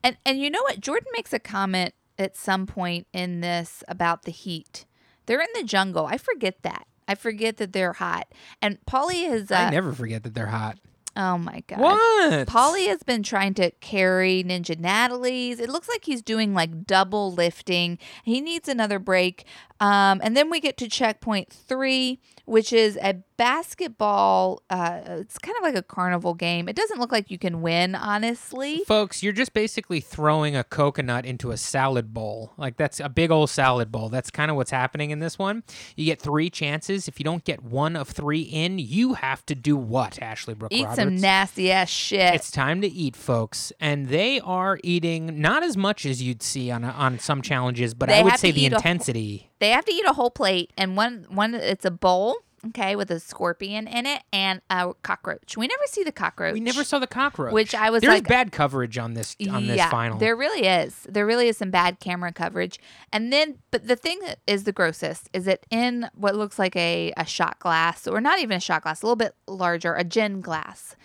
and 0.05 0.17
and 0.25 0.39
you 0.41 0.49
know 0.51 0.63
what? 0.63 0.81
Jordan 0.81 1.09
makes 1.15 1.33
a 1.33 1.41
comment 1.41 1.93
at 2.19 2.37
some 2.37 2.67
point 2.67 3.07
in 3.13 3.41
this 3.41 3.83
about 3.89 4.23
the 4.23 4.31
heat. 4.33 4.85
They're 5.27 5.41
in 5.41 5.49
the 5.55 5.65
jungle. 5.65 6.07
I 6.07 6.19
forget 6.19 6.63
that. 6.63 6.87
I 7.09 7.15
forget 7.15 7.57
that 7.59 7.73
they're 7.73 7.95
hot. 7.95 8.29
And 8.61 8.79
Paulie 8.87 9.31
is. 9.31 9.51
Uh, 9.51 9.55
I 9.57 9.71
never 9.71 9.93
forget 9.93 10.23
that 10.25 10.35
they're 10.35 10.47
hot. 10.47 10.79
oh 11.17 11.39
my 11.39 11.63
god. 11.67 11.79
What? 11.79 12.49
Paulie 12.49 12.89
has 12.89 13.03
been 13.03 13.23
trying 13.23 13.55
to 13.55 13.71
carry 13.81 14.43
Ninja 14.45 14.79
Natalie's. 14.79 15.61
It 15.61 15.69
looks 15.69 15.89
like 15.89 16.05
he's 16.05 16.23
doing 16.23 16.53
like 16.55 16.85
double 16.87 17.33
lifting. 17.33 17.99
He 18.25 18.41
needs 18.41 18.69
another 18.69 18.99
break. 18.99 19.45
Um, 19.81 20.21
and 20.23 20.37
then 20.37 20.51
we 20.51 20.61
get 20.61 20.77
to 20.79 20.89
checkpoint 20.89 21.51
three, 21.53 22.21
which 22.47 22.73
is 22.73 22.97
a 23.03 23.15
basketball. 23.37 24.63
Uh, 24.71 25.01
it's 25.07 25.39
kind 25.39 25.57
of 25.59 25.63
like 25.63 25.75
a 25.75 25.83
carnival 25.83 26.35
game. 26.35 26.69
It 26.69 26.77
doesn't 26.77 26.99
look 26.99 27.13
like 27.13 27.31
you 27.31 27.39
can 27.39 27.61
win, 27.61 27.95
honestly. 27.95 28.83
Folks, 28.87 29.23
you're 29.23 29.33
just 29.33 29.53
basically 29.53 30.01
throwing 30.01 30.57
a 30.57 30.65
coconut 30.65 31.27
into 31.27 31.51
a 31.51 31.57
salad 31.57 32.15
bowl. 32.15 32.53
Like 32.57 32.77
that's 32.77 33.01
a 33.01 33.09
big 33.09 33.31
old 33.31 33.51
salad 33.51 33.93
bowl. 33.93 34.09
That's 34.09 34.31
kind 34.31 34.51
of 34.51 34.57
what's 34.57 34.71
happening 34.71 35.11
in 35.11 35.19
this 35.19 35.39
one. 35.39 35.65
You 35.97 36.07
get 36.07 36.21
three 36.21 36.49
chances. 36.49 37.09
If 37.09 37.19
you 37.21 37.25
don't 37.25 37.45
get 37.45 37.63
one 37.63 37.97
of 37.97 38.09
three 38.09 38.43
in, 38.43 38.79
you 38.79 39.15
have 39.15 39.45
to 39.47 39.55
do 39.55 39.77
what, 39.77 40.21
Ashley 40.23 40.55
Brooke 40.55 40.73
Eat 40.73 40.85
Roberts? 40.85 40.99
some 40.99 41.17
nasty 41.17 41.71
ass 41.71 41.91
shit. 41.91 42.35
It's 42.35 42.51
time 42.51 42.81
to 42.81 42.89
eat, 42.89 43.17
folks, 43.17 43.73
and 43.81 44.09
they 44.09 44.41
are 44.41 44.79
eating 44.83 45.41
not 45.41 45.63
as 45.63 45.77
much 45.77 46.07
as 46.07 46.23
you'd 46.23 46.43
see 46.43 46.71
on 46.71 46.85
a, 46.85 46.91
on 46.91 47.19
some 47.19 47.43
challenges, 47.43 47.93
but 47.93 48.09
They 48.09 48.21
I 48.21 48.23
would 48.23 48.39
say 48.39 48.53
the 48.53 48.67
intensity. 48.67 49.51
They 49.59 49.71
have 49.71 49.85
to 49.85 49.93
eat 49.93 50.05
a 50.07 50.13
whole 50.13 50.31
plate, 50.31 50.73
and 50.77 50.97
one 50.97 51.27
one 51.29 51.55
it's 51.55 51.85
a 51.85 51.91
bowl. 51.91 52.37
Okay, 52.69 52.97
with 52.97 53.13
a 53.13 53.21
scorpion 53.21 53.87
in 53.87 54.07
it 54.07 54.23
and 54.33 54.61
a 54.71 54.93
cockroach. 55.05 55.57
We 55.57 55.69
never 55.69 55.83
see 55.87 56.03
the 56.03 56.11
cockroach. 56.11 56.53
We 56.55 56.59
never 56.59 56.83
saw 56.83 56.99
the 56.99 57.07
cockroach, 57.07 57.53
Which 57.53 57.77
I 57.77 57.91
was 57.91 58.01
There's 58.01 58.15
like- 58.15 58.27
bad 58.27 58.51
coverage 58.51 58.99
on 58.99 59.15
this 59.15 59.37
on 59.49 59.69
this 59.69 59.81
final. 59.89 60.19
There 60.19 60.35
really 60.35 60.67
is. 60.67 61.07
There 61.09 61.25
really 61.25 61.47
is 61.47 61.57
some 61.59 61.71
bad 61.71 62.01
camera 62.01 62.33
coverage. 62.33 62.81
And 63.13 63.33
then, 63.33 63.59
but 63.71 63.87
the 63.87 63.95
thing 63.95 64.19
that 64.21 64.41
is 64.49 64.65
the 64.65 64.73
grossest 64.73 65.29
is 65.33 65.45
that 65.45 65.65
in 65.71 66.09
what 66.15 66.35
looks 66.35 66.59
like 66.59 66.75
a, 66.75 67.13
a 67.17 67.25
shot 67.25 67.61
glass, 67.61 68.09
or 68.09 68.21
not 68.21 68.41
even 68.41 68.57
a 68.57 68.61
shot 68.61 68.83
glass, 68.83 69.03
a 69.03 69.07
little 69.07 69.15
bit 69.15 69.37
larger, 69.47 69.95
a 69.95 70.03
gin 70.03 70.41
glass, 70.41 70.97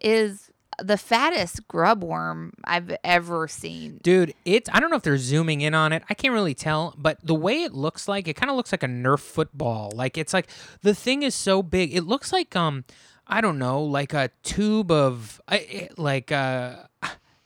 is 0.00 0.52
the 0.82 0.96
fattest 0.96 1.66
grub 1.68 2.02
worm 2.04 2.52
I've 2.64 2.96
ever 3.04 3.48
seen. 3.48 3.98
Dude, 4.02 4.34
it's 4.44 4.68
I 4.72 4.80
don't 4.80 4.90
know 4.90 4.96
if 4.96 5.02
they're 5.02 5.18
zooming 5.18 5.60
in 5.60 5.74
on 5.74 5.92
it. 5.92 6.02
I 6.08 6.14
can't 6.14 6.32
really 6.34 6.54
tell, 6.54 6.94
but 6.96 7.18
the 7.22 7.34
way 7.34 7.62
it 7.62 7.74
looks 7.74 8.08
like, 8.08 8.28
it 8.28 8.34
kind 8.34 8.50
of 8.50 8.56
looks 8.56 8.72
like 8.72 8.82
a 8.82 8.88
Nerf 8.88 9.20
football. 9.20 9.92
Like 9.94 10.16
it's 10.16 10.32
like 10.32 10.48
the 10.82 10.94
thing 10.94 11.22
is 11.22 11.34
so 11.34 11.62
big. 11.62 11.94
It 11.94 12.02
looks 12.04 12.32
like 12.32 12.54
um 12.56 12.84
I 13.26 13.40
don't 13.40 13.58
know, 13.58 13.82
like 13.82 14.14
a 14.14 14.30
tube 14.42 14.90
of 14.90 15.40
like 15.96 16.32
uh 16.32 16.76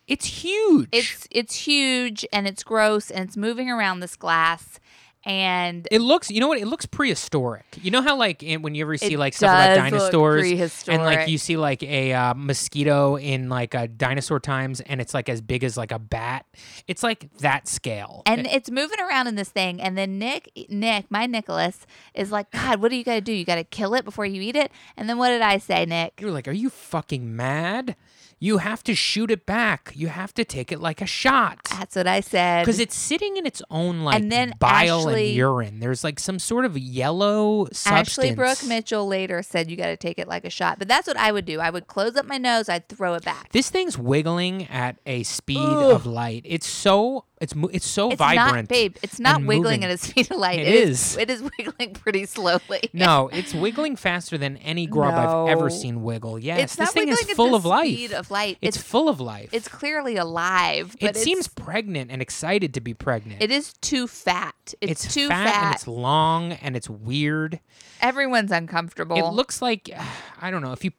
it's 0.06 0.26
huge. 0.26 0.88
It's 0.92 1.26
it's 1.30 1.54
huge 1.54 2.26
and 2.32 2.46
it's 2.46 2.62
gross 2.62 3.10
and 3.10 3.24
it's 3.24 3.36
moving 3.36 3.70
around 3.70 4.00
this 4.00 4.16
glass 4.16 4.78
and 5.24 5.86
it 5.90 6.00
looks, 6.00 6.30
you 6.30 6.40
know 6.40 6.48
what? 6.48 6.58
It 6.58 6.66
looks 6.66 6.86
prehistoric. 6.86 7.64
You 7.80 7.90
know 7.90 8.02
how 8.02 8.16
like 8.16 8.42
in, 8.42 8.62
when 8.62 8.74
you 8.74 8.84
ever 8.84 8.96
see 8.96 9.16
like 9.16 9.34
stuff 9.34 9.50
about 9.50 9.90
dinosaurs 9.90 10.42
and 10.88 11.02
like 11.02 11.28
you 11.28 11.38
see 11.38 11.56
like 11.56 11.82
a 11.82 12.12
uh, 12.12 12.34
mosquito 12.34 13.16
in 13.16 13.48
like 13.48 13.74
uh, 13.74 13.86
dinosaur 13.96 14.40
times 14.40 14.80
and 14.80 15.00
it's 15.00 15.14
like 15.14 15.28
as 15.28 15.40
big 15.40 15.64
as 15.64 15.76
like 15.76 15.92
a 15.92 15.98
bat. 15.98 16.46
It's 16.88 17.02
like 17.02 17.30
that 17.38 17.68
scale. 17.68 18.22
and 18.26 18.46
it's 18.46 18.70
moving 18.70 19.00
around 19.00 19.26
in 19.28 19.34
this 19.36 19.48
thing 19.50 19.80
and 19.80 19.96
then 19.96 20.18
nick 20.18 20.50
nick 20.68 21.06
my 21.10 21.26
nicholas 21.26 21.86
is 22.14 22.30
like 22.32 22.50
god 22.50 22.80
what 22.80 22.90
do 22.90 22.96
you 22.96 23.04
got 23.04 23.14
to 23.14 23.20
do 23.20 23.32
you 23.32 23.44
got 23.44 23.56
to 23.56 23.64
kill 23.64 23.94
it 23.94 24.04
before 24.04 24.24
you 24.26 24.40
eat 24.40 24.56
it 24.56 24.70
and 24.96 25.08
then 25.08 25.18
what 25.18 25.28
did 25.28 25.42
i 25.42 25.58
say 25.58 25.84
nick 25.84 26.20
You're 26.20 26.30
like, 26.30 26.48
are 26.48 26.52
you 26.52 26.70
fucking 26.70 27.34
mad? 27.36 27.96
You 28.44 28.58
have 28.58 28.82
to 28.84 28.94
shoot 28.96 29.30
it 29.30 29.46
back. 29.46 29.92
You 29.94 30.08
have 30.08 30.34
to 30.34 30.44
take 30.44 30.72
it 30.72 30.80
like 30.80 31.00
a 31.00 31.06
shot. 31.06 31.60
that's 31.70 31.94
what 31.94 32.08
i 32.08 32.18
said 32.20 32.62
Because 32.64 32.80
it's 32.80 32.96
sitting 32.96 33.36
in 33.36 33.46
its 33.46 33.62
own 33.70 34.00
like 34.00 34.16
And 34.20 34.32
then 34.32 34.54
bile 34.58 34.98
Ashley- 35.08 35.28
and 35.28 35.36
urine. 35.36 35.78
There's 35.80 36.02
like 36.02 36.18
some 36.18 36.40
sort 36.40 36.64
of 36.64 36.76
yellow 36.76 37.66
substance. 37.66 37.86
Ashley 38.18 38.34
Brooke 38.34 38.64
Mitchell 38.66 39.06
later 39.06 39.42
said 39.44 39.70
you 39.70 39.76
got 39.76 39.86
to 39.86 39.96
take 39.96 40.18
it 40.18 40.26
like 40.26 40.44
a 40.44 40.50
shot, 40.50 40.80
but 40.80 40.88
that's 40.88 41.06
what 41.06 41.16
I 41.16 41.30
would 41.30 41.44
do. 41.44 41.60
I 41.60 41.70
would 41.70 41.86
close 41.86 42.16
up 42.16 42.26
my 42.26 42.38
nose, 42.38 42.68
I'd 42.68 42.88
throw 42.88 43.14
it 43.14 43.24
back. 43.24 43.52
This 43.52 43.70
thing's 43.70 43.96
wiggling 43.96 44.66
at 44.68 44.96
a 45.06 45.22
speed 45.22 45.58
Ugh. 45.58 45.92
of 45.92 46.04
light. 46.06 46.42
It's 46.44 46.66
so 46.66 47.26
it's 47.40 47.54
it's 47.72 47.86
so 47.86 48.10
It's 48.10 48.18
vibrant. 48.18 48.54
not, 48.54 48.68
babe. 48.68 48.96
It's 49.02 49.18
not 49.18 49.40
wiggling 49.44 49.80
moving. 49.80 49.84
at 49.84 49.90
a 49.90 49.98
speed 49.98 50.30
of 50.30 50.36
light. 50.36 50.60
It 50.60 50.68
it 50.68 50.74
is. 50.74 51.12
is. 51.12 51.16
It 51.18 51.30
is 51.30 51.42
wiggling 51.58 51.92
pretty 51.94 52.26
slowly. 52.26 52.60
No, 52.92 53.28
it's 53.32 53.52
wiggling 53.54 53.96
faster 53.96 54.36
than 54.38 54.56
any 54.58 54.86
grub 54.86 55.14
I've 55.14 55.48
ever 55.56 55.70
seen 55.70 56.02
wiggle. 56.04 56.38
Yes, 56.38 56.60
it's 56.62 56.76
this 56.76 56.92
thing 56.92 57.08
is 57.08 57.20
full 57.32 57.54
of 57.54 57.64
life. 57.64 57.86
Speed 57.92 58.12
of 58.12 58.30
light. 58.32 58.58
it's, 58.60 58.76
It's 58.76 58.86
full 58.86 59.08
of 59.08 59.20
life. 59.20 59.50
it's 59.52 59.68
clearly 59.68 60.16
alive. 60.16 60.96
But 61.00 61.16
it 61.16 61.18
seems 61.18 61.46
pregnant 61.46 62.10
and 62.10 62.20
excited 62.20 62.74
to 62.74 62.80
be 62.80 62.94
pregnant. 62.94 63.42
it 63.42 63.50
is 63.50 63.72
too 63.74 64.06
fat. 64.08 64.74
It's, 64.80 65.04
it's 65.04 65.14
too 65.14 65.28
fat, 65.28 65.52
fat. 65.52 65.64
and 65.66 65.74
it's 65.74 65.86
long 65.86 66.52
and 66.52 66.74
it's 66.76 66.90
weird. 66.90 67.60
Everyone's 68.00 68.50
uncomfortable. 68.50 69.16
It 69.16 69.32
looks 69.32 69.62
like 69.62 69.90
I 70.40 70.50
don't 70.50 70.62
know 70.62 70.72
if 70.72 70.84
you. 70.84 70.90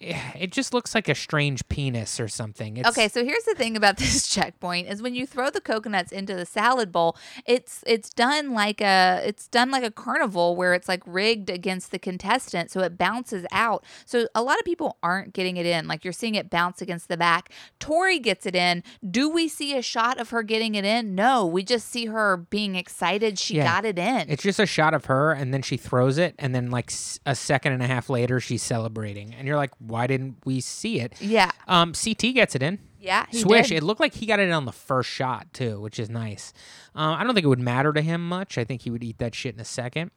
It 0.40 0.52
just 0.52 0.72
looks 0.72 0.94
like 0.94 1.06
a 1.10 1.14
strange 1.14 1.68
penis 1.68 2.18
or 2.18 2.26
something. 2.26 2.78
It's, 2.78 2.88
Okay, 2.88 3.08
so 3.08 3.22
here's 3.24 3.44
the 3.44 3.54
thing 3.54 3.76
about 3.76 3.96
this 3.98 4.26
checkpoint 4.28 4.88
is 4.88 5.02
when 5.02 5.14
you 5.14 5.26
throw 5.26 5.50
the 5.50 5.60
coconuts 5.60 6.12
into 6.12 6.34
the 6.34 6.46
salad 6.46 6.90
bowl, 6.90 7.14
it's 7.44 7.84
it's 7.86 8.08
done 8.10 8.52
like 8.52 8.80
a 8.80 9.20
it's 9.24 9.46
done 9.48 9.70
like 9.70 9.84
a 9.84 9.90
carnival 9.90 10.56
where 10.56 10.72
it's 10.72 10.88
like 10.88 11.02
rigged 11.06 11.50
against 11.50 11.90
the 11.90 11.98
contestant 11.98 12.70
so 12.70 12.80
it 12.80 12.96
bounces 12.96 13.44
out. 13.52 13.84
So 14.06 14.28
a 14.34 14.42
lot 14.42 14.58
of 14.58 14.64
people 14.64 14.96
aren't 15.02 15.34
getting 15.34 15.58
it 15.58 15.66
in. 15.66 15.86
Like 15.86 16.02
you're 16.04 16.12
seeing 16.14 16.34
it 16.36 16.48
bounce 16.48 16.80
against 16.80 17.08
the 17.08 17.18
back. 17.18 17.50
Tori 17.78 18.18
gets 18.18 18.46
it 18.46 18.56
in. 18.56 18.82
Do 19.10 19.28
we 19.28 19.46
see 19.46 19.76
a 19.76 19.82
shot 19.82 20.18
of 20.18 20.30
her 20.30 20.42
getting 20.42 20.74
it 20.74 20.86
in? 20.86 21.14
No, 21.14 21.44
we 21.46 21.62
just 21.62 21.86
see 21.88 22.06
her 22.06 22.38
being 22.38 22.76
excited 22.76 23.38
she 23.38 23.56
Yeah. 23.56 23.64
got 23.64 23.84
it 23.84 23.98
in. 23.98 24.30
It's 24.30 24.42
just 24.42 24.58
a 24.58 24.66
shot 24.66 24.94
of 24.94 25.04
her, 25.06 25.32
and 25.32 25.52
then 25.52 25.60
she 25.60 25.76
throws 25.76 26.16
it, 26.16 26.34
and 26.38 26.54
then 26.54 26.70
like 26.70 26.90
a 27.26 27.34
second 27.34 27.72
and 27.74 27.82
a 27.82 27.86
half 27.86 28.08
later, 28.08 28.40
she's 28.40 28.62
celebrating, 28.62 29.34
and 29.34 29.46
you're 29.46 29.56
like, 29.56 29.72
why 29.90 30.06
didn't 30.06 30.36
we 30.44 30.60
see 30.60 31.00
it? 31.00 31.20
yeah. 31.20 31.50
Um, 31.68 31.92
CT 31.92 32.34
gets 32.34 32.54
it 32.54 32.62
in. 32.62 32.78
Yeah, 33.00 33.24
Swish. 33.32 33.68
did. 33.68 33.78
It 33.78 33.82
looked 33.82 34.00
like 34.00 34.12
he 34.14 34.26
got 34.26 34.40
it 34.40 34.50
on 34.50 34.66
the 34.66 34.72
first 34.72 35.08
shot 35.08 35.54
too, 35.54 35.80
which 35.80 35.98
is 35.98 36.10
nice. 36.10 36.52
Uh, 36.94 37.12
I 37.12 37.24
don't 37.24 37.34
think 37.34 37.44
it 37.44 37.48
would 37.48 37.58
matter 37.58 37.94
to 37.94 38.02
him 38.02 38.28
much. 38.28 38.58
I 38.58 38.64
think 38.64 38.82
he 38.82 38.90
would 38.90 39.02
eat 39.02 39.18
that 39.18 39.34
shit 39.34 39.54
in 39.54 39.60
a 39.60 39.64
second. 39.64 40.10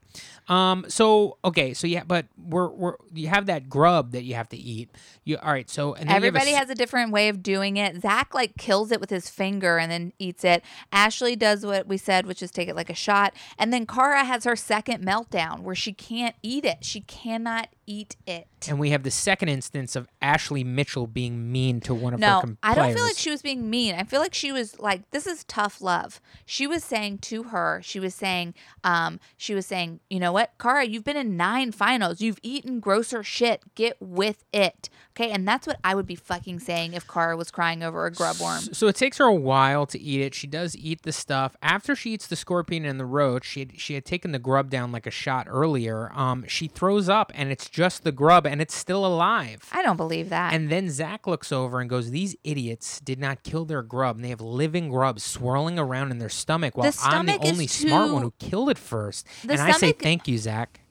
Um, 0.50 0.86
so 0.90 1.38
okay, 1.46 1.74
so 1.74 1.88
yeah, 1.88 2.04
but 2.06 2.26
we're 2.38 2.68
we're 2.68 2.96
you 3.14 3.30
have 3.30 3.46
that 3.46 3.70
grub 3.70 4.12
that 4.12 4.24
you 4.24 4.36
have 4.36 4.50
to 4.50 4.58
eat. 4.58 4.90
You 5.24 5.38
all 5.38 5.54
right? 5.54 5.70
So 5.70 5.94
and 5.94 6.10
then 6.10 6.10
you 6.10 6.14
a 6.14 6.18
Everybody 6.18 6.52
has 6.52 6.70
a 6.70 6.76
different 6.76 7.12
way 7.12 7.30
of 7.30 7.42
doing 7.42 7.78
it. 7.78 8.02
Zach 8.02 8.34
like 8.34 8.58
kills 8.58 8.92
it 8.92 9.00
with 9.00 9.10
his 9.10 9.30
finger 9.30 9.78
and 9.78 9.90
then 9.90 10.12
eats 10.20 10.44
it. 10.44 10.62
Ashley 10.92 11.38
does 11.38 11.66
what 11.66 11.88
we 11.88 11.96
said, 11.96 12.26
which 12.26 12.44
is 12.44 12.52
take 12.52 12.68
it 12.68 12.76
like 12.76 12.90
a 12.90 12.96
shot. 12.96 13.34
And 13.58 13.72
then 13.72 13.86
Cara 13.86 14.26
has 14.26 14.44
her 14.44 14.58
second 14.58 15.06
meltdown 15.06 15.62
where 15.62 15.76
she 15.76 15.94
can't 15.94 16.36
eat 16.44 16.66
it. 16.66 16.84
She 16.84 17.00
cannot 17.02 17.70
eat 17.86 18.16
it. 18.26 18.48
And 18.68 18.80
we 18.80 18.92
have 18.92 19.04
the 19.04 19.12
second 19.12 19.50
instance 19.50 19.96
of 19.96 20.08
Ashley 20.22 20.64
Mitchell 20.64 21.08
being 21.08 21.52
mean 21.52 21.82
to 21.82 21.94
one 21.94 22.14
of 22.14 22.20
her 22.20 22.26
No, 22.26 22.42
com- 22.42 22.58
I 22.64 22.74
don't 22.76 22.94
feel 22.94 23.04
like 23.04 23.18
she 23.18 23.30
was 23.30 23.42
being 23.42 23.70
mean. 23.70 23.96
I 23.96 24.04
feel 24.04 24.22
like 24.22 24.34
she 24.34 24.52
was 24.52 24.80
like, 24.80 25.10
this 25.12 25.28
is 25.28 25.44
tough 25.46 25.82
love. 25.82 26.22
She 26.46 26.66
was 26.66 26.84
saying 26.84 27.20
to 27.20 27.44
her, 27.44 27.82
she 27.84 28.00
was 28.00 28.16
saying, 28.16 28.54
um, 28.84 29.20
she 29.38 29.54
was 29.54 29.66
saying, 29.66 30.00
you 30.10 30.20
know 30.20 30.32
what, 30.32 30.54
Cara, 30.60 30.86
you've 30.86 31.04
been 31.04 31.18
in 31.18 31.36
nine 31.36 31.72
finals. 31.72 32.22
You've 32.22 32.40
eaten 32.42 32.80
grosser 32.80 33.24
shit. 33.24 33.62
Get 33.76 33.98
with 34.00 34.46
it. 34.54 34.90
Okay. 35.12 35.30
And 35.30 35.48
that's 35.48 35.68
what 35.68 35.80
I 35.84 35.94
would 35.94 36.08
be 36.08 36.16
fucking 36.16 36.60
saying 36.60 36.94
if 36.94 37.08
Cara 37.08 37.38
was 37.38 37.52
crying 37.52 37.84
over 37.84 38.06
a 38.06 38.12
grub 38.12 38.40
worm. 38.40 38.62
So 38.74 38.88
it 38.88 38.96
takes 38.96 39.18
her 39.18 39.26
a 39.26 39.34
while 39.34 39.86
to 39.88 40.00
eat 40.00 40.22
it. 40.22 40.34
She 40.34 40.48
does 40.48 40.76
eat 40.76 41.04
the 41.04 41.12
stuff. 41.12 41.56
After 41.62 41.96
she 41.96 42.14
eats 42.14 42.28
the 42.28 42.36
scorpion 42.36 42.86
and 42.86 43.00
the 43.00 43.06
roach, 43.06 43.46
she 43.46 43.60
had, 43.60 43.80
she 43.80 43.94
had 43.94 44.06
taken 44.06 44.32
the 44.32 44.40
grub 44.40 44.70
down 44.70 44.92
like 44.92 45.06
a 45.06 45.12
shot 45.12 45.48
earlier. 45.50 46.12
Um, 46.14 46.46
she 46.48 46.68
throws 46.68 47.10
up 47.10 47.32
and 47.36 47.52
it's 47.52 47.70
just 47.74 48.04
the 48.04 48.12
grub 48.12 48.46
and 48.46 48.62
it's 48.62 48.76
still 48.76 49.04
alive. 49.06 49.68
I 49.72 49.82
don't 49.82 49.98
believe 49.98 50.30
that. 50.30 50.54
And 50.54 50.70
then 50.70 50.90
Zach 50.92 51.26
looks 51.28 51.52
over 51.52 51.82
and 51.82 51.90
goes, 51.90 52.12
"These 52.12 52.36
idiots 52.44 53.00
did 53.02 53.20
not 53.20 53.42
kill 53.44 53.66
their 53.66 53.82
grub. 53.82 54.18
And 54.18 54.24
they 54.24 54.30
have 54.30 54.40
living 54.42 54.90
grubs 54.90 55.24
swirling 55.24 55.80
around 55.80 56.12
in 56.12 56.20
their 56.20 56.30
stomach 56.30 56.78
while 56.78 56.86
I'm 56.86 56.92
the 56.92 56.98
stomach 56.98 57.44
is 57.44 57.52
only 57.52 57.68
smart 57.68 58.12
one 58.14 58.22
who 58.22 58.34
killed 58.38 58.70
it 58.70 58.78
first. 58.78 59.28
The 59.44 59.54
And 59.54 59.62
I 59.64 59.72
say 59.72 59.92
thank 59.92 60.28
you, 60.28 60.38
Zach. 60.38 60.82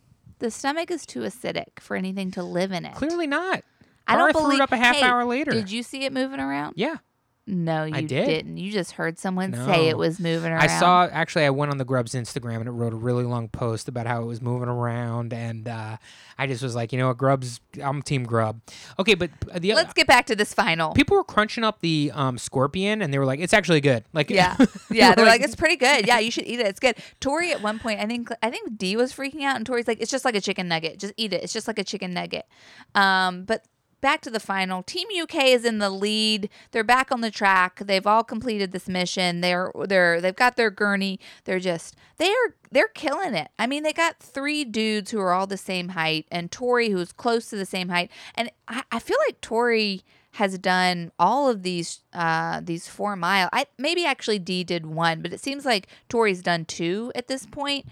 the 0.40 0.50
stomach 0.50 0.90
is 0.90 1.06
too 1.06 1.20
acidic 1.20 1.78
for 1.78 1.96
anything 1.96 2.32
to 2.32 2.42
live 2.42 2.72
in 2.72 2.84
it. 2.84 2.94
Clearly 2.96 3.28
not. 3.28 3.62
I 4.08 4.16
don't 4.16 4.32
threw 4.32 4.42
believe. 4.42 4.58
it 4.58 4.62
up 4.62 4.72
a 4.72 4.76
half 4.76 4.96
Hey, 4.96 5.02
hour 5.04 5.24
later. 5.24 5.52
Did 5.52 5.70
you 5.70 5.84
see 5.84 6.04
it 6.04 6.12
moving 6.12 6.40
around? 6.40 6.74
Yeah. 6.76 6.96
No, 7.44 7.82
you 7.84 8.02
did. 8.02 8.26
didn't. 8.26 8.56
You 8.58 8.70
just 8.70 8.92
heard 8.92 9.18
someone 9.18 9.50
No. 9.50 9.66
say 9.66 9.88
it 9.88 9.98
was 9.98 10.20
moving 10.20 10.52
around. 10.52 10.62
I 10.62 10.68
saw 10.68 11.06
actually 11.10 11.44
I 11.44 11.50
went 11.50 11.72
on 11.72 11.78
the 11.78 11.84
Grub's 11.84 12.14
Instagram 12.14 12.56
and 12.58 12.68
it 12.68 12.70
wrote 12.70 12.92
a 12.92 12.96
really 12.96 13.24
long 13.24 13.48
post 13.48 13.88
about 13.88 14.06
how 14.06 14.22
it 14.22 14.26
was 14.26 14.40
moving 14.40 14.68
around 14.68 15.32
and 15.32 15.66
uh, 15.66 15.96
I 16.38 16.46
just 16.46 16.62
was 16.62 16.76
like, 16.76 16.92
you 16.92 16.98
know 17.00 17.08
what, 17.08 17.18
Grub's 17.18 17.60
I'm 17.82 18.00
team 18.00 18.22
Grub. 18.22 18.60
Okay, 19.00 19.14
but 19.14 19.30
the 19.56 19.74
Let's 19.74 19.92
get 19.92 20.06
back 20.06 20.26
to 20.26 20.36
this 20.36 20.54
final. 20.54 20.92
people 20.94 21.16
were 21.16 21.24
crunching 21.24 21.64
up 21.64 21.80
the 21.80 22.12
um, 22.14 22.38
scorpion 22.38 23.02
and 23.02 23.12
they 23.12 23.18
were 23.18 23.26
like, 23.26 23.40
it's 23.40 23.52
actually 23.54 23.80
good. 23.80 24.04
Like 24.12 24.30
Yeah, 24.30 24.56
yeah. 24.90 25.16
They're 25.16 25.26
like, 25.26 25.40
it's 25.42 25.56
pretty 25.56 25.76
good. 25.76 26.06
Yeah, 26.06 26.20
you 26.20 26.30
should 26.30 26.46
eat 26.46 26.60
it. 26.60 26.66
It's 26.68 26.80
good. 26.80 26.94
Tori 27.18 27.50
at 27.50 27.60
one 27.60 27.80
point, 27.80 27.98
I 27.98 28.06
think, 28.06 28.28
I 28.40 28.50
think 28.50 28.78
Dee 28.78 28.96
was 28.96 29.12
freaking 29.12 29.42
out, 29.42 29.56
and 29.56 29.66
Tori's 29.66 29.88
like, 29.88 30.00
it's 30.00 30.12
just 30.12 30.24
like 30.24 30.36
a 30.36 30.40
chicken 30.40 30.68
nugget. 30.68 31.00
Just 31.00 31.12
eat 31.16 31.32
it. 31.32 31.42
It's 31.42 31.52
just 31.52 31.66
like 31.66 31.80
a 31.80 31.84
chicken 31.84 32.12
nugget. 32.14 32.46
Um, 32.94 33.44
but 33.44 33.64
back 34.02 34.20
to 34.20 34.30
the 34.30 34.40
final. 34.40 34.82
Team 34.82 35.08
UK 35.22 35.44
is 35.44 35.64
in 35.64 35.78
the 35.78 35.88
lead. 35.88 36.50
They're 36.72 36.84
back 36.84 37.10
on 37.10 37.22
the 37.22 37.30
track. 37.30 37.78
They've 37.78 38.06
all 38.06 38.22
completed 38.22 38.72
this 38.72 38.88
mission. 38.88 39.40
They're 39.40 39.72
they're 39.86 40.20
they've 40.20 40.36
got 40.36 40.56
their 40.56 40.70
gurney. 40.70 41.18
They're 41.44 41.60
just 41.60 41.96
they 42.18 42.28
are 42.28 42.54
they're 42.70 42.88
killing 42.88 43.34
it. 43.34 43.48
I 43.58 43.66
mean, 43.66 43.82
they 43.82 43.94
got 43.94 44.20
three 44.20 44.64
dudes 44.64 45.10
who 45.10 45.20
are 45.20 45.32
all 45.32 45.46
the 45.46 45.56
same 45.56 45.90
height, 45.90 46.26
and 46.30 46.52
Tori 46.52 46.90
who's 46.90 47.12
close 47.12 47.48
to 47.48 47.56
the 47.56 47.64
same 47.64 47.88
height. 47.88 48.10
And 48.34 48.50
I, 48.68 48.82
I 48.92 48.98
feel 48.98 49.16
like 49.26 49.40
Tori 49.40 50.02
has 50.32 50.58
done 50.58 51.12
all 51.18 51.48
of 51.48 51.62
these 51.62 52.00
uh 52.12 52.60
these 52.62 52.88
four 52.88 53.16
mile. 53.16 53.48
I 53.52 53.66
maybe 53.78 54.04
actually 54.04 54.38
Dee 54.38 54.64
did 54.64 54.84
one, 54.84 55.22
but 55.22 55.32
it 55.32 55.40
seems 55.40 55.64
like 55.64 55.88
Tori's 56.10 56.42
done 56.42 56.66
two 56.66 57.10
at 57.14 57.28
this 57.28 57.46
point. 57.46 57.52
point, 57.52 57.86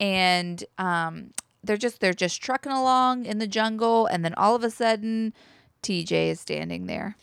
and 0.00 0.64
um 0.78 1.30
they're 1.64 1.76
just 1.76 2.00
they're 2.00 2.12
just 2.12 2.42
trucking 2.42 2.72
along 2.72 3.24
in 3.26 3.38
the 3.38 3.46
jungle, 3.46 4.06
and 4.06 4.24
then 4.24 4.34
all 4.34 4.54
of 4.54 4.62
a 4.62 4.70
sudden, 4.70 5.32
TJ 5.84 6.30
is 6.30 6.40
standing 6.40 6.86
there. 6.86 7.16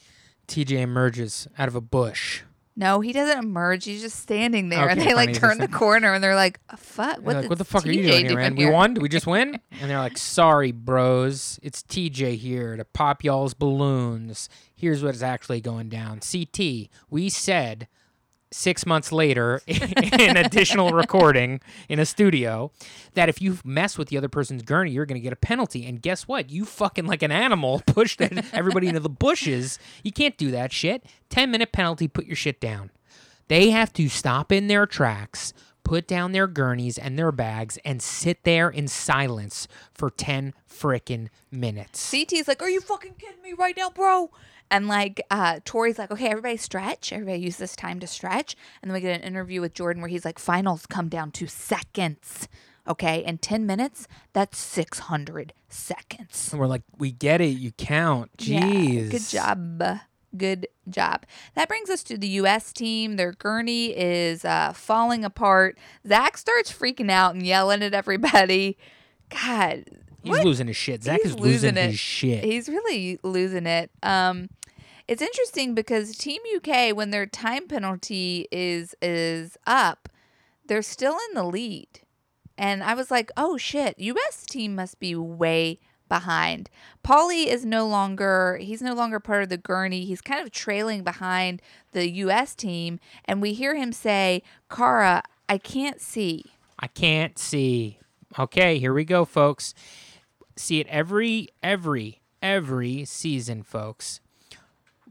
TJ 0.48 0.80
emerges 0.80 1.48
out 1.58 1.68
of 1.68 1.76
a 1.76 1.82
bush. 1.82 2.42
No, 2.76 3.02
he 3.02 3.12
doesn't 3.12 3.38
emerge. 3.38 3.84
He's 3.84 4.02
just 4.02 4.20
standing 4.22 4.70
there, 4.70 4.88
and 4.88 5.00
they 5.00 5.14
like 5.14 5.30
funny, 5.30 5.40
turn 5.40 5.58
the 5.58 5.68
corner, 5.68 6.14
and 6.14 6.24
they're 6.24 6.36
like, 6.36 6.60
uh, 6.70 6.78
"Fuck! 6.78 7.18
What, 7.18 7.36
like, 7.36 7.44
the 7.44 7.50
what 7.50 7.58
the 7.58 7.66
fuck 7.66 7.86
are 7.86 7.92
you 7.92 8.02
doing 8.04 8.26
here, 8.28 8.38
man? 8.38 8.56
We 8.56 8.70
won? 8.70 8.94
Did 8.94 9.04
we 9.04 9.10
just 9.10 9.28
win? 9.28 9.60
And 9.82 9.90
they're 9.90 9.98
like, 9.98 10.18
sorry, 10.18 10.72
bros. 10.72 11.60
It's 11.64 11.82
TJ 11.82 12.38
here 12.38 12.78
to 12.78 12.86
pop 12.86 13.24
y'all's 13.24 13.54
balloons. 13.56 14.48
Here's 14.76 15.04
what's 15.04 15.24
actually 15.24 15.60
going 15.60 15.90
down. 15.90 16.20
CT, 16.20 16.88
we 17.10 17.30
said 17.30 17.88
six 18.52 18.86
months 18.86 19.12
later 19.12 19.62
in 19.68 20.38
additional 20.38 20.90
recording 20.94 21.62
in 21.90 22.00
a 22.00 22.06
studio 22.06 22.72
that 23.14 23.30
if 23.30 23.42
you 23.42 23.58
mess 23.64 23.98
with 23.98 24.10
the 24.10 24.18
other 24.18 24.30
person's 24.30 24.62
gurney, 24.62 24.92
you're 24.92 25.06
going 25.06 25.20
to 25.20 25.24
get 25.24 25.34
a 25.34 25.38
penalty. 25.38 25.86
And 25.86 26.02
guess 26.02 26.28
what? 26.28 26.50
You 26.50 26.66
fucking 26.66 27.06
like 27.06 27.24
an 27.24 27.32
animal 27.32 27.82
pushed 27.88 28.22
everybody 28.22 28.88
into 28.88 29.00
the 29.00 29.10
bushes. 29.10 29.80
You 30.04 30.12
can't 30.12 30.38
do 30.38 30.52
that 30.52 30.72
shit. 30.72 31.04
10 31.30 31.50
minute 31.52 31.72
penalty, 31.72 32.08
put 32.08 32.26
your 32.26 32.36
shit 32.36 32.60
down. 32.60 32.92
They 33.48 33.72
have 33.72 33.92
to 33.94 34.08
stop 34.08 34.52
in 34.52 34.68
their 34.68 34.86
tracks, 34.86 35.54
put 35.84 36.08
down 36.08 36.32
their 36.32 36.48
gurneys 36.48 36.98
and 36.98 37.20
their 37.20 37.32
bags, 37.34 37.78
and 37.84 38.02
sit 38.02 38.44
there 38.44 38.70
in 38.70 38.88
silence 38.88 39.68
for 39.94 40.10
10 40.10 40.54
frickin' 40.70 41.28
minutes. 41.52 42.00
CT's 42.00 42.48
like, 42.48 42.62
"Are 42.62 42.70
you 42.70 42.80
fucking 42.80 43.16
kidding 43.16 43.42
me 43.42 43.54
right 43.54 43.76
now, 43.76 43.90
bro?" 43.90 44.32
And 44.72 44.88
like, 44.88 45.22
uh, 45.30 45.60
Tori's 45.66 46.00
like, 46.00 46.10
"Okay, 46.10 46.30
everybody 46.30 46.58
stretch. 46.58 47.12
Everybody 47.14 47.40
use 47.40 47.58
this 47.58 47.76
time 47.76 48.00
to 48.00 48.08
stretch." 48.08 48.56
And 48.82 48.90
then 48.90 48.94
we 48.94 49.02
get 49.02 49.16
an 49.16 49.22
interview 49.22 49.62
with 49.62 49.74
Jordan 49.74 50.02
where 50.02 50.10
he's 50.10 50.26
like, 50.26 50.40
"Finals 50.40 50.86
come 50.86 51.10
down 51.10 51.32
to 51.32 51.46
seconds." 51.46 52.48
Okay, 52.88 53.24
and 53.24 53.40
10 53.40 53.68
minutes, 53.68 54.08
that's 54.34 54.58
600 54.58 55.54
seconds. 55.70 56.50
And 56.52 56.60
we're 56.60 56.66
like, 56.68 56.82
we 56.98 57.12
get 57.12 57.40
it. 57.40 57.50
You 57.58 57.72
count. 57.74 58.36
Jeez. 58.38 59.04
Yeah, 59.04 59.10
good 59.12 59.28
job. 59.30 60.00
Good 60.36 60.68
job. 60.90 61.26
That 61.54 61.68
brings 61.68 61.90
us 61.92 62.04
to 62.06 62.18
the 62.18 62.28
U.S. 62.30 62.74
team. 62.74 63.18
Their 63.18 63.34
gurney 63.34 63.96
is 63.96 64.44
uh, 64.44 64.74
falling 64.74 65.24
apart. 65.24 65.78
Zach 66.08 66.38
starts 66.38 66.72
freaking 66.72 67.12
out 67.12 67.36
and 67.36 67.46
yelling 67.46 67.84
at 67.84 67.94
everybody. 67.94 68.78
God, 69.30 69.86
He's 70.24 70.32
what? 70.32 70.46
losing 70.46 70.68
his 70.68 70.78
shit. 70.78 71.04
Zach 71.04 71.20
He's 71.22 71.32
is 71.32 71.40
losing, 71.40 71.76
losing 71.76 71.90
his 71.90 72.00
shit. 72.00 72.44
He's 72.44 72.68
really 72.70 73.20
losing 73.24 73.66
it. 73.66 73.92
Um, 74.04 74.50
it's 75.12 75.22
interesting 75.22 75.76
because 75.76 76.16
Team 76.16 76.42
UK, 76.56 76.96
when 76.96 77.10
their 77.10 77.26
time 77.26 77.68
penalty 77.68 78.48
is 78.50 78.96
is 79.02 79.58
up, 79.68 80.08
they're 80.68 80.82
still 80.82 81.18
in 81.28 81.36
the 81.36 81.44
lead, 81.44 81.90
and 82.58 82.82
I 82.82 82.94
was 82.94 83.12
like, 83.12 83.30
oh 83.36 83.58
shit, 83.58 84.00
US 84.00 84.46
team 84.46 84.74
must 84.74 85.02
be 85.02 85.14
way 85.14 85.82
behind. 86.08 86.70
Paulie 87.04 87.48
is 87.48 87.66
no 87.66 87.86
longer 87.86 88.58
he's 88.62 88.82
no 88.82 88.94
longer 88.94 89.20
part 89.20 89.44
of 89.44 89.50
the 89.50 89.58
gurney. 89.58 90.06
He's 90.06 90.22
kind 90.22 90.42
of 90.42 90.50
trailing 90.50 91.04
behind 91.04 91.62
the 91.92 92.10
US 92.10 92.56
team, 92.56 92.98
and 93.26 93.42
we 93.42 93.52
hear 93.52 93.76
him 93.76 93.92
say, 93.92 94.42
"Cara, 94.70 95.24
I 95.50 95.58
can't 95.58 96.00
see." 96.00 96.54
I 96.80 96.88
can't 96.88 97.38
see. 97.38 98.00
Okay, 98.40 98.80
here 98.80 98.94
we 98.94 99.04
go, 99.04 99.26
folks. 99.26 99.74
See 100.56 100.80
it 100.80 100.88
every, 100.88 101.50
every, 101.62 102.22
every 102.42 103.04
season, 103.04 103.62
folks. 103.62 104.22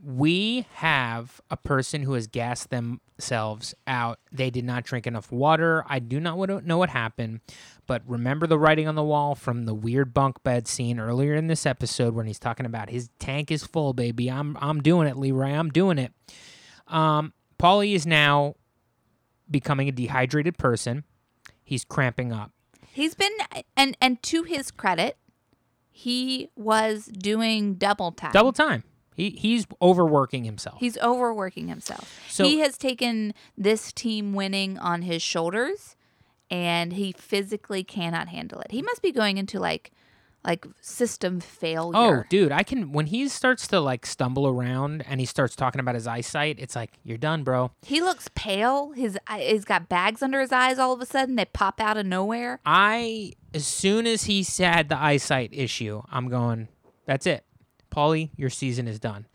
We 0.03 0.67
have 0.75 1.41
a 1.51 1.57
person 1.57 2.03
who 2.03 2.15
has 2.15 2.27
gassed 2.27 2.71
themselves 2.71 3.75
out. 3.87 4.19
They 4.33 4.49
did 4.49 4.65
not 4.65 4.85
drink 4.85 5.07
enough 5.07 5.31
water. 5.31 5.85
I 5.87 5.99
do 5.99 6.19
not 6.21 6.65
know 6.65 6.79
what 6.79 6.89
happened, 6.89 7.41
but 7.87 8.03
remember 8.07 8.47
the 8.47 8.59
writing 8.59 8.89
on 8.89 8.95
the 8.95 9.03
wall 9.05 9.35
from 9.35 9.67
the 9.67 9.75
weird 9.75 10.15
bunk 10.15 10.43
bed 10.43 10.67
scene 10.67 10.99
earlier 10.99 11.35
in 11.35 11.49
this 11.49 11.67
episode 11.67 12.15
when 12.15 12.27
he's 12.27 12.39
talking 12.39 12.65
about 12.65 12.89
his 12.89 13.11
tank 13.19 13.51
is 13.51 13.65
full, 13.65 13.93
baby. 13.93 14.31
I'm 14.31 14.57
I'm 14.61 14.83
doing 14.83 15.07
it, 15.07 15.17
Leroy. 15.17 15.51
I'm 15.51 15.69
doing 15.69 15.99
it. 15.99 16.13
Um, 16.89 17.35
Paulie 17.59 17.95
is 17.95 18.07
now 18.07 18.55
becoming 19.51 19.89
a 19.89 19.93
dehydrated 19.93 20.57
person. 20.57 21.05
He's 21.63 21.85
cramping 21.85 22.33
up. 22.33 22.53
He's 22.87 23.15
been 23.15 23.33
and 23.77 23.97
and 24.01 24.23
to 24.25 24.45
his 24.45 24.71
credit, 24.71 25.19
he 25.91 26.49
was 26.57 27.05
doing 27.07 27.75
double 27.75 28.13
time. 28.13 28.33
Double 28.33 28.53
time. 28.53 28.83
He 29.15 29.31
he's 29.31 29.67
overworking 29.83 30.45
himself. 30.45 30.79
He's 30.81 30.99
overworking 30.99 31.69
himself. 31.69 32.21
So- 32.29 32.45
he 32.45 32.61
has 32.61 32.79
taken 32.79 33.35
this 33.57 33.93
team 33.93 34.33
winning 34.33 34.79
on 34.79 35.03
his 35.03 35.23
shoulders 35.23 35.97
and 36.51 36.93
he 36.95 37.13
physically 37.13 37.85
cannot 37.85 38.29
handle 38.29 38.61
it. 38.61 38.71
He 38.71 38.83
must 38.83 39.03
be 39.03 39.13
going 39.13 39.39
into 39.39 39.59
like 39.59 39.93
like 40.43 40.65
system 40.81 41.39
failure. 41.39 42.23
Oh, 42.23 42.25
dude, 42.31 42.51
I 42.51 42.63
can 42.63 42.93
when 42.93 43.07
he 43.07 43.29
starts 43.29 43.69
to 43.69 43.81
like 43.81 44.07
stumble 44.07 44.47
around 44.47 45.05
and 45.07 45.21
he 45.21 45.27
starts 45.27 45.55
talking 45.55 45.81
about 45.81 45.95
his 45.95 46.07
eyesight, 46.07 46.57
it's 46.59 46.75
like 46.75 46.93
you're 47.05 47.19
done, 47.19 47.45
bro. 47.45 47.73
He 47.83 48.01
looks 48.01 48.29
pale. 48.35 48.93
His 48.93 49.19
he's 49.37 49.65
got 49.67 49.89
bags 49.89 50.23
under 50.23 50.41
his 50.41 50.51
eyes 50.51 50.79
all 50.79 50.95
of 50.95 51.01
a 51.03 51.07
sudden. 51.07 51.37
They 51.37 51.45
pop 51.45 51.79
out 51.81 51.99
of 51.99 52.07
nowhere. 52.07 52.61
I 52.65 53.33
as 53.53 53.67
soon 53.67 54.07
as 54.07 54.25
he 54.25 54.43
had 54.59 54.89
the 54.89 54.97
eyesight 54.99 55.51
issue, 55.53 56.03
I'm 56.11 56.29
going, 56.29 56.69
that's 57.05 57.27
it. 57.27 57.45
Paulie, 57.91 58.31
your 58.37 58.51
season 58.51 58.89
is 58.89 58.99
done. 58.99 59.27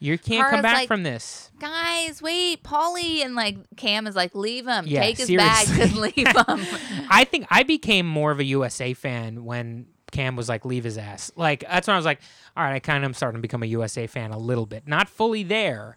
You 0.00 0.18
can't 0.18 0.50
come 0.50 0.60
back 0.60 0.74
like, 0.74 0.88
from 0.88 1.02
this. 1.02 1.50
Guys, 1.58 2.20
wait, 2.20 2.62
Paulie 2.62 3.24
and 3.24 3.34
like 3.34 3.56
Kam 3.76 4.06
is 4.06 4.14
like, 4.14 4.34
leave 4.34 4.66
him. 4.66 4.86
Yeah, 4.86 5.00
Take 5.00 5.18
his 5.18 5.28
seriously. 5.28 5.78
bags 5.78 5.78
and 5.92 5.96
leave 5.96 6.26
him. 6.26 7.06
I 7.10 7.24
think 7.24 7.46
I 7.50 7.62
became 7.62 8.06
more 8.06 8.30
of 8.30 8.38
a 8.38 8.44
USA 8.44 8.92
fan 8.92 9.44
when 9.44 9.86
Kam 10.12 10.36
was 10.36 10.48
like, 10.48 10.64
leave 10.64 10.84
his 10.84 10.98
ass. 10.98 11.32
Like, 11.36 11.60
that's 11.60 11.86
when 11.86 11.94
I 11.94 11.98
was 11.98 12.04
like, 12.04 12.20
all 12.56 12.64
right, 12.64 12.74
I 12.74 12.80
kind 12.80 12.98
of 12.98 13.08
am 13.08 13.14
starting 13.14 13.38
to 13.38 13.42
become 13.42 13.62
a 13.62 13.66
USA 13.66 14.06
fan 14.06 14.30
a 14.30 14.38
little 14.38 14.66
bit. 14.66 14.86
Not 14.86 15.08
fully 15.08 15.42
there, 15.42 15.96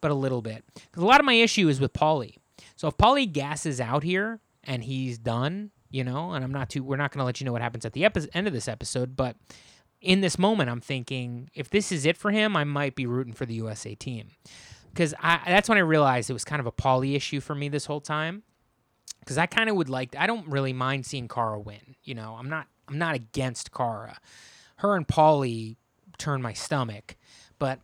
but 0.00 0.10
a 0.10 0.14
little 0.14 0.42
bit. 0.42 0.64
Because 0.74 1.02
a 1.02 1.06
lot 1.06 1.20
of 1.20 1.26
my 1.26 1.34
issue 1.34 1.68
is 1.68 1.80
with 1.80 1.92
Paulie. 1.92 2.36
So 2.76 2.88
if 2.88 2.96
Paulie 2.96 3.30
gasses 3.30 3.80
out 3.80 4.04
here 4.04 4.40
and 4.64 4.84
he's 4.84 5.18
done, 5.18 5.70
you 5.90 6.04
know, 6.04 6.32
and 6.32 6.44
I'm 6.44 6.52
not 6.52 6.70
too, 6.70 6.82
we're 6.82 6.96
not 6.96 7.12
going 7.12 7.20
to 7.20 7.24
let 7.24 7.40
you 7.40 7.44
know 7.44 7.52
what 7.52 7.62
happens 7.62 7.84
at 7.84 7.92
the 7.92 8.04
epi- 8.04 8.28
end 8.34 8.46
of 8.46 8.52
this 8.52 8.68
episode, 8.68 9.16
but 9.16 9.36
in 10.00 10.20
this 10.20 10.38
moment, 10.38 10.70
I'm 10.70 10.80
thinking 10.80 11.50
if 11.54 11.70
this 11.70 11.90
is 11.90 12.06
it 12.06 12.16
for 12.16 12.30
him, 12.30 12.56
I 12.56 12.64
might 12.64 12.94
be 12.94 13.06
rooting 13.06 13.32
for 13.32 13.46
the 13.46 13.54
USA 13.54 13.94
team 13.94 14.30
because 14.92 15.14
that's 15.20 15.68
when 15.68 15.78
I 15.78 15.82
realized 15.82 16.30
it 16.30 16.32
was 16.32 16.44
kind 16.44 16.60
of 16.60 16.66
a 16.66 16.72
Paulie 16.72 17.14
issue 17.14 17.40
for 17.40 17.54
me 17.54 17.68
this 17.68 17.86
whole 17.86 18.00
time. 18.00 18.42
Because 19.20 19.38
I 19.38 19.46
kind 19.46 19.68
of 19.68 19.76
would 19.76 19.90
like, 19.90 20.16
I 20.16 20.26
don't 20.26 20.48
really 20.48 20.72
mind 20.72 21.04
seeing 21.04 21.28
Cara 21.28 21.60
win. 21.60 21.96
You 22.02 22.14
know, 22.14 22.36
I'm 22.38 22.48
not, 22.48 22.66
I'm 22.88 22.98
not 22.98 23.14
against 23.14 23.72
Cara. 23.72 24.18
Her 24.76 24.96
and 24.96 25.06
Paulie 25.06 25.76
turn 26.16 26.40
my 26.40 26.54
stomach, 26.54 27.16
but 27.58 27.80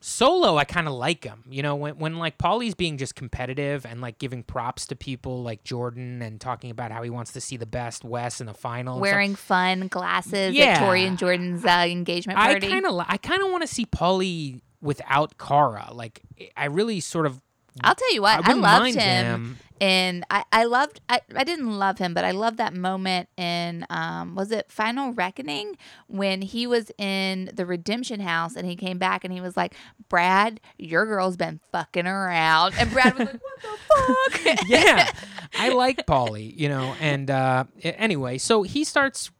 solo 0.00 0.56
I 0.56 0.64
kind 0.64 0.88
of 0.88 0.94
like 0.94 1.24
him. 1.24 1.44
You 1.48 1.62
know, 1.62 1.76
when 1.76 1.98
when 1.98 2.16
like 2.16 2.38
Paulie's 2.38 2.74
being 2.74 2.96
just 2.98 3.14
competitive 3.14 3.86
and 3.86 4.00
like 4.00 4.18
giving 4.18 4.42
props 4.42 4.86
to 4.86 4.96
people 4.96 5.42
like 5.42 5.62
Jordan 5.62 6.22
and 6.22 6.40
talking 6.40 6.70
about 6.70 6.90
how 6.90 7.02
he 7.02 7.10
wants 7.10 7.32
to 7.32 7.40
see 7.40 7.56
the 7.56 7.66
best 7.66 8.04
West 8.04 8.40
in 8.40 8.46
the 8.46 8.54
final, 8.54 8.98
wearing 8.98 9.34
fun 9.34 9.88
glasses 9.88 10.54
yeah. 10.54 10.64
at 10.64 10.78
Tori 10.80 11.04
and 11.04 11.18
Jordan's 11.18 11.64
uh, 11.64 11.84
engagement 11.88 12.38
party. 12.38 12.66
I 12.66 12.70
kind 12.70 12.86
of 12.86 13.04
I 13.06 13.16
kind 13.18 13.42
of 13.42 13.50
want 13.50 13.62
to 13.62 13.68
see 13.68 13.86
Paulie 13.86 14.62
without 14.80 15.38
Cara. 15.38 15.90
Like 15.92 16.22
I 16.56 16.66
really 16.66 17.00
sort 17.00 17.26
of 17.26 17.40
I'll 17.82 17.94
tell 17.94 18.12
you 18.12 18.22
what, 18.22 18.46
I, 18.46 18.50
I 18.50 18.54
loved 18.54 18.94
him, 18.94 19.58
and 19.80 20.24
I, 20.30 20.44
I 20.52 20.64
loved 20.64 21.00
I, 21.08 21.20
I 21.34 21.44
didn't 21.44 21.78
love 21.78 21.98
him, 21.98 22.12
but 22.14 22.24
I 22.24 22.32
loved 22.32 22.58
that 22.58 22.74
moment 22.74 23.28
in 23.36 23.86
um 23.90 24.34
was 24.34 24.50
it 24.52 24.70
Final 24.70 25.12
Reckoning 25.12 25.76
when 26.06 26.42
he 26.42 26.66
was 26.66 26.90
in 26.98 27.50
the 27.54 27.64
Redemption 27.64 28.20
House 28.20 28.56
and 28.56 28.66
he 28.66 28.76
came 28.76 28.98
back 28.98 29.24
and 29.24 29.32
he 29.32 29.40
was 29.40 29.56
like, 29.56 29.74
Brad, 30.08 30.60
your 30.78 31.06
girl's 31.06 31.36
been 31.36 31.60
fucking 31.72 32.06
around, 32.06 32.74
and 32.78 32.90
Brad 32.92 33.18
was 33.18 33.28
like, 33.28 33.40
What 33.42 33.62
the 33.62 34.44
fuck? 34.46 34.58
yeah, 34.68 35.10
I 35.58 35.70
like 35.70 36.06
Paulie, 36.06 36.56
you 36.56 36.68
know, 36.68 36.94
and 37.00 37.30
uh 37.30 37.64
anyway, 37.82 38.38
so 38.38 38.62
he 38.62 38.84
starts 38.84 39.30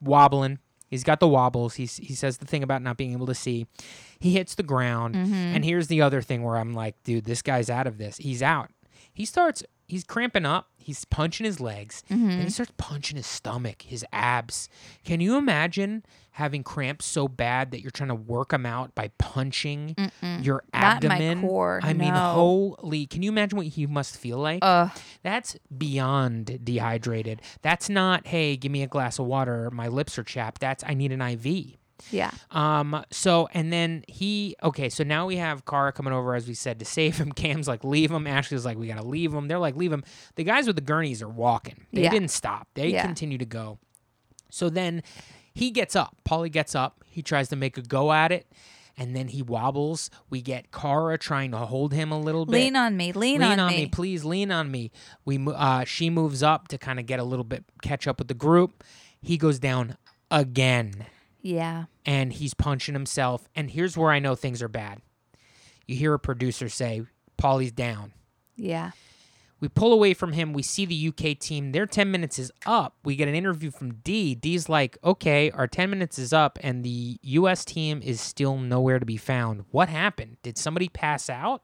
wobbling. 0.00 0.58
He's 0.88 1.02
got 1.02 1.18
the 1.18 1.26
wobbles. 1.26 1.74
He's, 1.74 1.96
he 1.96 2.14
says 2.14 2.38
the 2.38 2.46
thing 2.46 2.62
about 2.62 2.80
not 2.80 2.96
being 2.96 3.12
able 3.12 3.26
to 3.26 3.34
see. 3.34 3.66
He 4.18 4.32
hits 4.32 4.54
the 4.54 4.62
ground. 4.62 5.14
Mm-hmm. 5.14 5.34
And 5.34 5.64
here's 5.64 5.88
the 5.88 6.02
other 6.02 6.22
thing 6.22 6.42
where 6.42 6.56
I'm 6.56 6.72
like, 6.72 7.02
dude, 7.02 7.24
this 7.24 7.42
guy's 7.42 7.70
out 7.70 7.86
of 7.86 7.98
this. 7.98 8.16
He's 8.18 8.42
out. 8.42 8.70
He 9.12 9.24
starts, 9.24 9.62
he's 9.86 10.04
cramping 10.04 10.44
up. 10.46 10.68
He's 10.78 11.04
punching 11.04 11.44
his 11.44 11.58
legs. 11.58 12.04
Mm-hmm. 12.10 12.28
Then 12.28 12.40
he 12.42 12.50
starts 12.50 12.72
punching 12.76 13.16
his 13.16 13.26
stomach, 13.26 13.82
his 13.82 14.04
abs. 14.12 14.68
Can 15.04 15.20
you 15.20 15.36
imagine 15.36 16.04
having 16.32 16.62
cramps 16.62 17.06
so 17.06 17.26
bad 17.26 17.72
that 17.72 17.80
you're 17.80 17.90
trying 17.90 18.10
to 18.10 18.14
work 18.14 18.50
them 18.50 18.64
out 18.64 18.94
by 18.94 19.10
punching 19.18 19.96
Mm-mm. 19.96 20.44
your 20.44 20.62
abdomen? 20.72 21.40
core, 21.40 21.80
I 21.82 21.92
no. 21.92 22.04
mean, 22.04 22.14
holy! 22.14 23.06
Can 23.06 23.22
you 23.24 23.30
imagine 23.30 23.56
what 23.56 23.66
he 23.66 23.86
must 23.86 24.16
feel 24.16 24.38
like? 24.38 24.60
Uh, 24.62 24.90
That's 25.24 25.56
beyond 25.76 26.60
dehydrated. 26.62 27.42
That's 27.62 27.88
not, 27.88 28.28
hey, 28.28 28.56
give 28.56 28.70
me 28.70 28.84
a 28.84 28.88
glass 28.88 29.18
of 29.18 29.26
water. 29.26 29.70
My 29.72 29.88
lips 29.88 30.16
are 30.20 30.24
chapped. 30.24 30.60
That's 30.60 30.84
I 30.86 30.94
need 30.94 31.10
an 31.10 31.20
IV. 31.20 31.78
Yeah. 32.10 32.30
Um. 32.50 33.04
So 33.10 33.48
and 33.52 33.72
then 33.72 34.04
he 34.08 34.56
okay. 34.62 34.88
So 34.88 35.04
now 35.04 35.26
we 35.26 35.36
have 35.36 35.64
Cara 35.64 35.92
coming 35.92 36.12
over 36.12 36.34
as 36.34 36.46
we 36.46 36.54
said 36.54 36.78
to 36.78 36.84
save 36.84 37.18
him. 37.18 37.32
Kam's 37.36 37.68
like 37.68 37.84
leave 37.84 38.10
him. 38.10 38.26
Ashley's 38.26 38.64
like 38.64 38.78
we 38.78 38.88
gotta 38.88 39.06
leave 39.06 39.32
him. 39.32 39.48
They're 39.48 39.58
like 39.58 39.76
leave 39.76 39.92
him. 39.92 40.04
The 40.36 40.44
guys 40.44 40.66
with 40.66 40.76
the 40.76 40.82
gurneys 40.82 41.22
are 41.22 41.28
walking. 41.28 41.86
They 41.92 42.02
yeah. 42.02 42.10
didn't 42.10 42.30
stop. 42.30 42.68
They 42.74 42.88
yeah. 42.88 43.02
continue 43.02 43.38
to 43.38 43.46
go. 43.46 43.78
So 44.50 44.70
then 44.70 45.02
he 45.54 45.70
gets 45.70 45.96
up. 45.96 46.16
Paulie 46.28 46.52
gets 46.52 46.74
up. 46.74 47.02
He 47.06 47.22
tries 47.22 47.48
to 47.48 47.56
make 47.56 47.78
a 47.78 47.82
go 47.82 48.12
at 48.12 48.32
it. 48.32 48.46
And 48.98 49.14
then 49.14 49.28
he 49.28 49.42
wobbles. 49.42 50.10
We 50.30 50.40
get 50.40 50.72
Cara 50.72 51.18
trying 51.18 51.50
to 51.50 51.58
hold 51.58 51.92
him 51.92 52.12
a 52.12 52.18
little 52.18 52.46
bit. 52.46 52.52
Lean 52.52 52.76
on 52.76 52.96
me. 52.96 53.12
Lean, 53.12 53.40
lean 53.40 53.52
on, 53.52 53.60
on 53.60 53.70
me. 53.70 53.84
me. 53.84 53.86
Please 53.88 54.24
lean 54.24 54.50
on 54.50 54.70
me. 54.70 54.90
We 55.24 55.38
uh, 55.46 55.84
she 55.84 56.08
moves 56.08 56.42
up 56.42 56.68
to 56.68 56.78
kind 56.78 56.98
of 56.98 57.04
get 57.04 57.20
a 57.20 57.24
little 57.24 57.44
bit 57.44 57.64
catch 57.82 58.06
up 58.06 58.18
with 58.18 58.28
the 58.28 58.34
group. 58.34 58.84
He 59.20 59.36
goes 59.36 59.58
down 59.58 59.96
again. 60.30 61.06
Yeah. 61.46 61.84
And 62.04 62.32
he's 62.32 62.54
punching 62.54 62.94
himself. 62.94 63.48
And 63.54 63.70
here's 63.70 63.96
where 63.96 64.10
I 64.10 64.18
know 64.18 64.34
things 64.34 64.62
are 64.62 64.68
bad. 64.68 65.00
You 65.86 65.94
hear 65.94 66.12
a 66.12 66.18
producer 66.18 66.68
say, 66.68 67.02
Paulie's 67.38 67.70
down. 67.70 68.12
Yeah. 68.56 68.90
We 69.60 69.68
pull 69.68 69.92
away 69.92 70.12
from 70.12 70.32
him. 70.32 70.52
We 70.52 70.62
see 70.62 70.84
the 70.84 71.08
UK 71.08 71.38
team. 71.38 71.70
Their 71.70 71.86
10 71.86 72.10
minutes 72.10 72.40
is 72.40 72.50
up. 72.66 72.96
We 73.04 73.14
get 73.14 73.28
an 73.28 73.36
interview 73.36 73.70
from 73.70 73.94
Dee. 73.94 74.34
Dee's 74.34 74.68
like, 74.68 74.98
okay, 75.04 75.52
our 75.52 75.68
10 75.68 75.88
minutes 75.88 76.18
is 76.18 76.32
up, 76.32 76.58
and 76.62 76.84
the 76.84 77.18
US 77.22 77.64
team 77.64 78.02
is 78.02 78.20
still 78.20 78.58
nowhere 78.58 78.98
to 78.98 79.06
be 79.06 79.16
found. 79.16 79.64
What 79.70 79.88
happened? 79.88 80.38
Did 80.42 80.58
somebody 80.58 80.88
pass 80.88 81.30
out? 81.30 81.62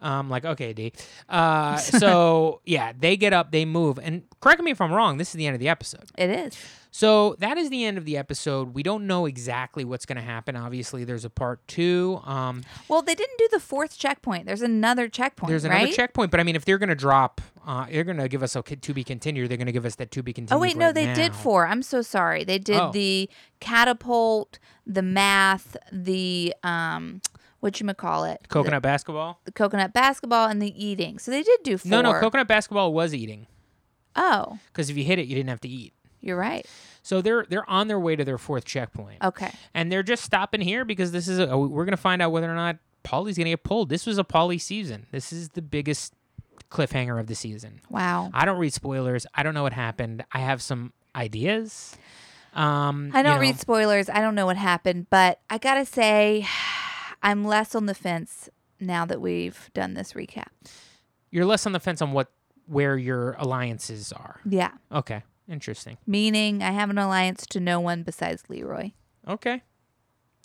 Um, 0.00 0.28
like, 0.28 0.44
okay, 0.44 0.72
Dee. 0.72 0.92
Uh, 1.28 1.76
so, 1.76 2.60
yeah, 2.66 2.92
they 2.98 3.16
get 3.16 3.32
up, 3.32 3.50
they 3.50 3.64
move. 3.64 3.98
And 3.98 4.22
correct 4.40 4.62
me 4.62 4.70
if 4.70 4.80
I'm 4.80 4.92
wrong, 4.92 5.16
this 5.16 5.28
is 5.28 5.34
the 5.34 5.46
end 5.46 5.54
of 5.54 5.60
the 5.60 5.68
episode. 5.68 6.04
It 6.18 6.30
is. 6.30 6.56
So 6.96 7.36
that 7.40 7.58
is 7.58 7.68
the 7.68 7.84
end 7.84 7.98
of 7.98 8.06
the 8.06 8.16
episode. 8.16 8.74
We 8.74 8.82
don't 8.82 9.06
know 9.06 9.26
exactly 9.26 9.84
what's 9.84 10.06
going 10.06 10.16
to 10.16 10.22
happen. 10.22 10.56
Obviously, 10.56 11.04
there's 11.04 11.26
a 11.26 11.30
part 11.30 11.60
two. 11.68 12.22
Um, 12.24 12.64
well, 12.88 13.02
they 13.02 13.14
didn't 13.14 13.36
do 13.36 13.48
the 13.52 13.60
fourth 13.60 13.98
checkpoint. 13.98 14.46
There's 14.46 14.62
another 14.62 15.06
checkpoint. 15.06 15.50
There's 15.50 15.66
another 15.66 15.84
right? 15.84 15.94
checkpoint, 15.94 16.30
but 16.30 16.40
I 16.40 16.42
mean, 16.42 16.56
if 16.56 16.64
they're 16.64 16.78
going 16.78 16.88
to 16.88 16.94
drop, 16.94 17.42
uh, 17.66 17.84
they're 17.90 18.02
going 18.02 18.16
to 18.16 18.28
give 18.28 18.42
us 18.42 18.56
a 18.56 18.62
to 18.62 18.94
be 18.94 19.04
continued. 19.04 19.50
They're 19.50 19.58
going 19.58 19.66
to 19.66 19.72
give 19.72 19.84
us 19.84 19.96
that 19.96 20.10
to 20.12 20.22
be 20.22 20.32
continued. 20.32 20.56
Oh 20.56 20.62
wait, 20.62 20.76
right 20.76 20.86
no, 20.86 20.92
they 20.92 21.04
now. 21.04 21.14
did 21.14 21.34
four. 21.34 21.66
I'm 21.66 21.82
so 21.82 22.00
sorry. 22.00 22.44
They 22.44 22.58
did 22.58 22.78
oh. 22.78 22.92
the 22.92 23.28
catapult, 23.60 24.58
the 24.86 25.02
math, 25.02 25.76
the 25.92 26.54
um, 26.62 27.20
what 27.66 27.80
you 27.80 27.86
might 27.86 27.98
call 27.98 28.24
it, 28.24 28.46
coconut 28.48 28.82
the, 28.82 28.86
basketball, 28.86 29.40
the 29.44 29.52
coconut 29.52 29.92
basketball, 29.92 30.48
and 30.48 30.62
the 30.62 30.72
eating. 30.82 31.18
So 31.18 31.30
they 31.30 31.42
did 31.42 31.62
do 31.62 31.76
four. 31.76 31.90
No, 31.90 32.00
no, 32.00 32.18
coconut 32.18 32.48
basketball 32.48 32.94
was 32.94 33.12
eating. 33.12 33.46
Oh, 34.14 34.58
because 34.68 34.88
if 34.88 34.96
you 34.96 35.04
hit 35.04 35.18
it, 35.18 35.26
you 35.26 35.34
didn't 35.34 35.50
have 35.50 35.60
to 35.62 35.68
eat. 35.68 35.92
You're 36.20 36.36
right. 36.38 36.66
So 37.02 37.20
they're 37.20 37.44
they're 37.48 37.68
on 37.68 37.88
their 37.88 38.00
way 38.00 38.16
to 38.16 38.24
their 38.24 38.38
fourth 38.38 38.64
checkpoint. 38.64 39.22
Okay. 39.22 39.50
And 39.74 39.92
they're 39.92 40.02
just 40.02 40.24
stopping 40.24 40.60
here 40.60 40.84
because 40.84 41.12
this 41.12 41.28
is 41.28 41.38
a, 41.38 41.56
we're 41.58 41.84
gonna 41.84 41.96
find 41.96 42.22
out 42.22 42.32
whether 42.32 42.50
or 42.50 42.54
not 42.54 42.78
Paulie's 43.04 43.36
gonna 43.36 43.50
get 43.50 43.62
pulled. 43.62 43.88
This 43.88 44.06
was 44.06 44.18
a 44.18 44.24
Paulie 44.24 44.60
season. 44.60 45.06
This 45.12 45.32
is 45.32 45.50
the 45.50 45.62
biggest 45.62 46.14
cliffhanger 46.70 47.20
of 47.20 47.26
the 47.26 47.34
season. 47.34 47.80
Wow. 47.90 48.30
I 48.34 48.44
don't 48.44 48.58
read 48.58 48.72
spoilers. 48.72 49.26
I 49.34 49.42
don't 49.42 49.54
know 49.54 49.62
what 49.62 49.72
happened. 49.72 50.24
I 50.32 50.40
have 50.40 50.62
some 50.62 50.92
ideas. 51.14 51.96
Um, 52.54 53.10
I 53.12 53.22
don't 53.22 53.32
you 53.32 53.36
know. 53.36 53.40
read 53.42 53.60
spoilers. 53.60 54.08
I 54.08 54.20
don't 54.20 54.34
know 54.34 54.46
what 54.46 54.56
happened, 54.56 55.06
but 55.10 55.40
I 55.50 55.58
gotta 55.58 55.84
say, 55.84 56.46
I'm 57.26 57.44
less 57.44 57.74
on 57.74 57.86
the 57.86 57.94
fence 57.94 58.48
now 58.78 59.04
that 59.04 59.20
we've 59.20 59.68
done 59.74 59.94
this 59.94 60.12
recap. 60.12 60.46
You're 61.32 61.44
less 61.44 61.66
on 61.66 61.72
the 61.72 61.80
fence 61.80 62.00
on 62.00 62.12
what 62.12 62.30
where 62.66 62.96
your 62.96 63.32
alliances 63.32 64.12
are. 64.12 64.40
Yeah. 64.48 64.70
Okay. 64.92 65.24
Interesting. 65.48 65.98
Meaning 66.06 66.62
I 66.62 66.70
have 66.70 66.88
an 66.88 66.98
alliance 66.98 67.44
to 67.48 67.58
no 67.58 67.80
one 67.80 68.04
besides 68.04 68.44
Leroy. 68.48 68.92
Okay. 69.26 69.62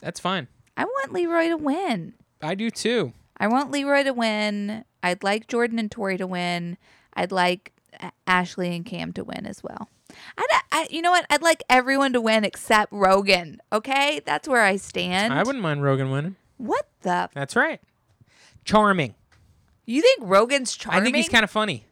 That's 0.01 0.19
fine. 0.19 0.47
I 0.75 0.85
want 0.85 1.13
Leroy 1.13 1.49
to 1.49 1.57
win. 1.57 2.15
I 2.41 2.55
do 2.55 2.71
too. 2.71 3.13
I 3.37 3.45
want 3.45 3.69
Leroy 3.69 4.03
to 4.03 4.13
win. 4.13 4.83
I'd 5.03 5.21
like 5.21 5.47
Jordan 5.47 5.77
and 5.77 5.91
Tori 5.91 6.17
to 6.17 6.25
win. 6.25 6.79
I'd 7.13 7.31
like 7.31 7.73
Ashley 8.25 8.75
and 8.75 8.85
Kam 8.85 9.13
to 9.13 9.23
win 9.23 9.45
as 9.45 9.63
well. 9.63 9.87
I'd, 10.35 10.61
I, 10.71 10.87
you 10.89 11.03
know 11.03 11.11
what? 11.11 11.27
I'd 11.29 11.43
like 11.43 11.63
everyone 11.69 12.13
to 12.13 12.21
win 12.21 12.43
except 12.43 12.91
Rogan. 12.91 13.61
Okay, 13.71 14.21
that's 14.25 14.47
where 14.47 14.63
I 14.63 14.77
stand. 14.77 15.31
I 15.31 15.43
wouldn't 15.43 15.61
mind 15.61 15.83
Rogan 15.83 16.09
winning. 16.09 16.37
What 16.61 16.87
the? 17.01 17.29
That's 17.33 17.55
right. 17.55 17.81
Charming. 18.65 19.15
You 19.85 20.01
think 20.01 20.19
Rogan's 20.21 20.75
charming? 20.75 21.01
I 21.01 21.03
think 21.03 21.15
he's 21.15 21.29
kind 21.29 21.43
of 21.43 21.49
funny. 21.49 21.85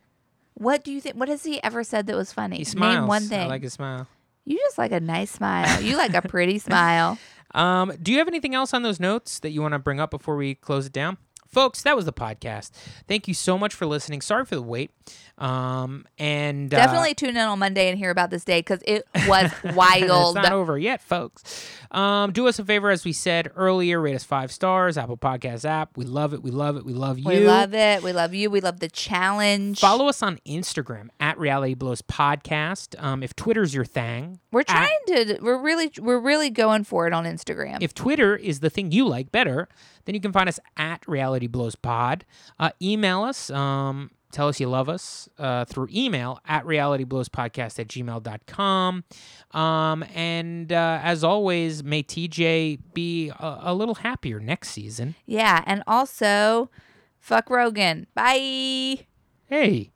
What 0.53 0.83
do 0.83 0.91
you 0.91 1.01
think? 1.01 1.15
What 1.15 1.27
has 1.29 1.43
he 1.43 1.61
ever 1.63 1.83
said 1.83 2.05
that 2.07 2.15
was 2.15 2.31
funny? 2.31 2.57
He 2.57 2.63
smiles. 2.63 2.99
Name 2.99 3.07
one 3.07 3.23
thing. 3.23 3.41
I 3.41 3.47
like 3.47 3.63
his 3.63 3.73
smile. 3.73 4.07
You 4.45 4.57
just 4.57 4.77
like 4.77 4.91
a 4.91 4.99
nice 4.99 5.31
smile. 5.31 5.81
You 5.81 5.97
like 5.97 6.13
a 6.13 6.21
pretty 6.21 6.59
smile. 6.59 7.17
Um, 7.55 7.93
do 8.01 8.11
you 8.11 8.19
have 8.19 8.27
anything 8.27 8.53
else 8.53 8.73
on 8.73 8.83
those 8.83 8.99
notes 8.99 9.39
that 9.39 9.49
you 9.49 9.61
want 9.61 9.71
to 9.73 9.79
bring 9.79 9.99
up 9.99 10.11
before 10.11 10.35
we 10.35 10.53
close 10.55 10.85
it 10.85 10.93
down? 10.93 11.17
Folks, 11.49 11.81
that 11.81 11.95
was 11.95 12.05
the 12.05 12.13
podcast. 12.13 12.71
Thank 13.07 13.27
you 13.27 13.33
so 13.33 13.57
much 13.57 13.73
for 13.73 13.87
listening. 13.87 14.21
Sorry 14.21 14.45
for 14.45 14.55
the 14.55 14.61
wait. 14.61 14.91
Um, 15.39 16.05
and 16.19 16.71
uh, 16.71 16.77
definitely 16.77 17.13
tune 17.15 17.29
in 17.29 17.37
on 17.37 17.57
Monday 17.59 17.89
and 17.89 17.97
hear 17.97 18.11
about 18.11 18.29
this 18.29 18.43
day 18.43 18.59
because 18.59 18.81
it 18.85 19.07
was 19.25 19.51
wild. 19.73 20.35
it's 20.35 20.43
not 20.43 20.51
over 20.51 20.77
yet, 20.77 21.01
folks. 21.01 21.71
Um, 21.91 22.33
do 22.33 22.47
us 22.47 22.59
a 22.59 22.65
favor, 22.65 22.89
as 22.91 23.05
we 23.05 23.13
said 23.13 23.49
earlier, 23.55 23.99
rate 24.01 24.15
us 24.15 24.23
five 24.23 24.51
stars, 24.51 24.97
Apple 24.97 25.17
Podcast 25.17 25.65
app. 25.65 25.97
We 25.97 26.05
love 26.05 26.33
it. 26.33 26.43
We 26.43 26.51
love 26.51 26.77
it. 26.77 26.85
We 26.85 26.93
love 26.93 27.17
you. 27.17 27.27
We 27.27 27.39
love 27.39 27.73
it. 27.73 28.03
We 28.03 28.11
love 28.11 28.33
you. 28.33 28.49
We 28.51 28.59
love 28.59 28.79
the 28.79 28.89
challenge. 28.89 29.79
Follow 29.79 30.07
us 30.07 30.21
on 30.21 30.39
Instagram 30.45 31.07
at 31.19 31.39
Reality 31.39 31.73
Blows 31.73 32.01
Podcast. 32.01 33.01
Um, 33.01 33.23
if 33.23 33.35
Twitter's 33.35 33.73
your 33.73 33.85
thing, 33.85 34.39
we're 34.51 34.63
trying 34.63 34.89
at, 35.09 35.27
to. 35.27 35.39
We're 35.41 35.61
really, 35.61 35.91
we're 35.99 36.19
really 36.19 36.49
going 36.49 36.83
for 36.83 37.07
it 37.07 37.13
on 37.13 37.23
Instagram. 37.23 37.77
If 37.81 37.93
Twitter 37.93 38.35
is 38.35 38.59
the 38.59 38.69
thing 38.69 38.91
you 38.91 39.07
like 39.07 39.31
better, 39.31 39.69
then 40.09 40.15
you 40.15 40.21
can 40.21 40.31
find 40.31 40.49
us 40.49 40.59
at 40.75 41.07
Reality 41.07 41.45
Blows 41.45 41.75
Pod. 41.75 42.25
Uh, 42.57 42.71
email 42.81 43.21
us. 43.21 43.51
Um, 43.51 44.09
tell 44.31 44.47
us 44.47 44.59
you 44.59 44.67
love 44.67 44.89
us 44.89 45.29
uh, 45.37 45.65
through 45.65 45.87
email 45.93 46.39
at 46.47 46.65
realityblowspodcast 46.65 47.77
at 47.77 47.87
gmail.com. 47.87 49.03
Um, 49.51 50.03
and 50.15 50.73
uh, 50.73 50.99
as 51.03 51.23
always, 51.23 51.83
may 51.83 52.01
TJ 52.01 52.79
be 52.95 53.29
a, 53.29 53.59
a, 53.65 53.73
little 53.75 53.95
happier 53.95 54.39
next 54.39 54.69
season. 54.69 55.13
Yeah. 55.27 55.63
And 55.67 55.83
also, 55.85 56.71
fuck 57.19 57.51
Rogan. 57.51 58.07
Bye. 58.15 59.05
Hey. 59.45 59.91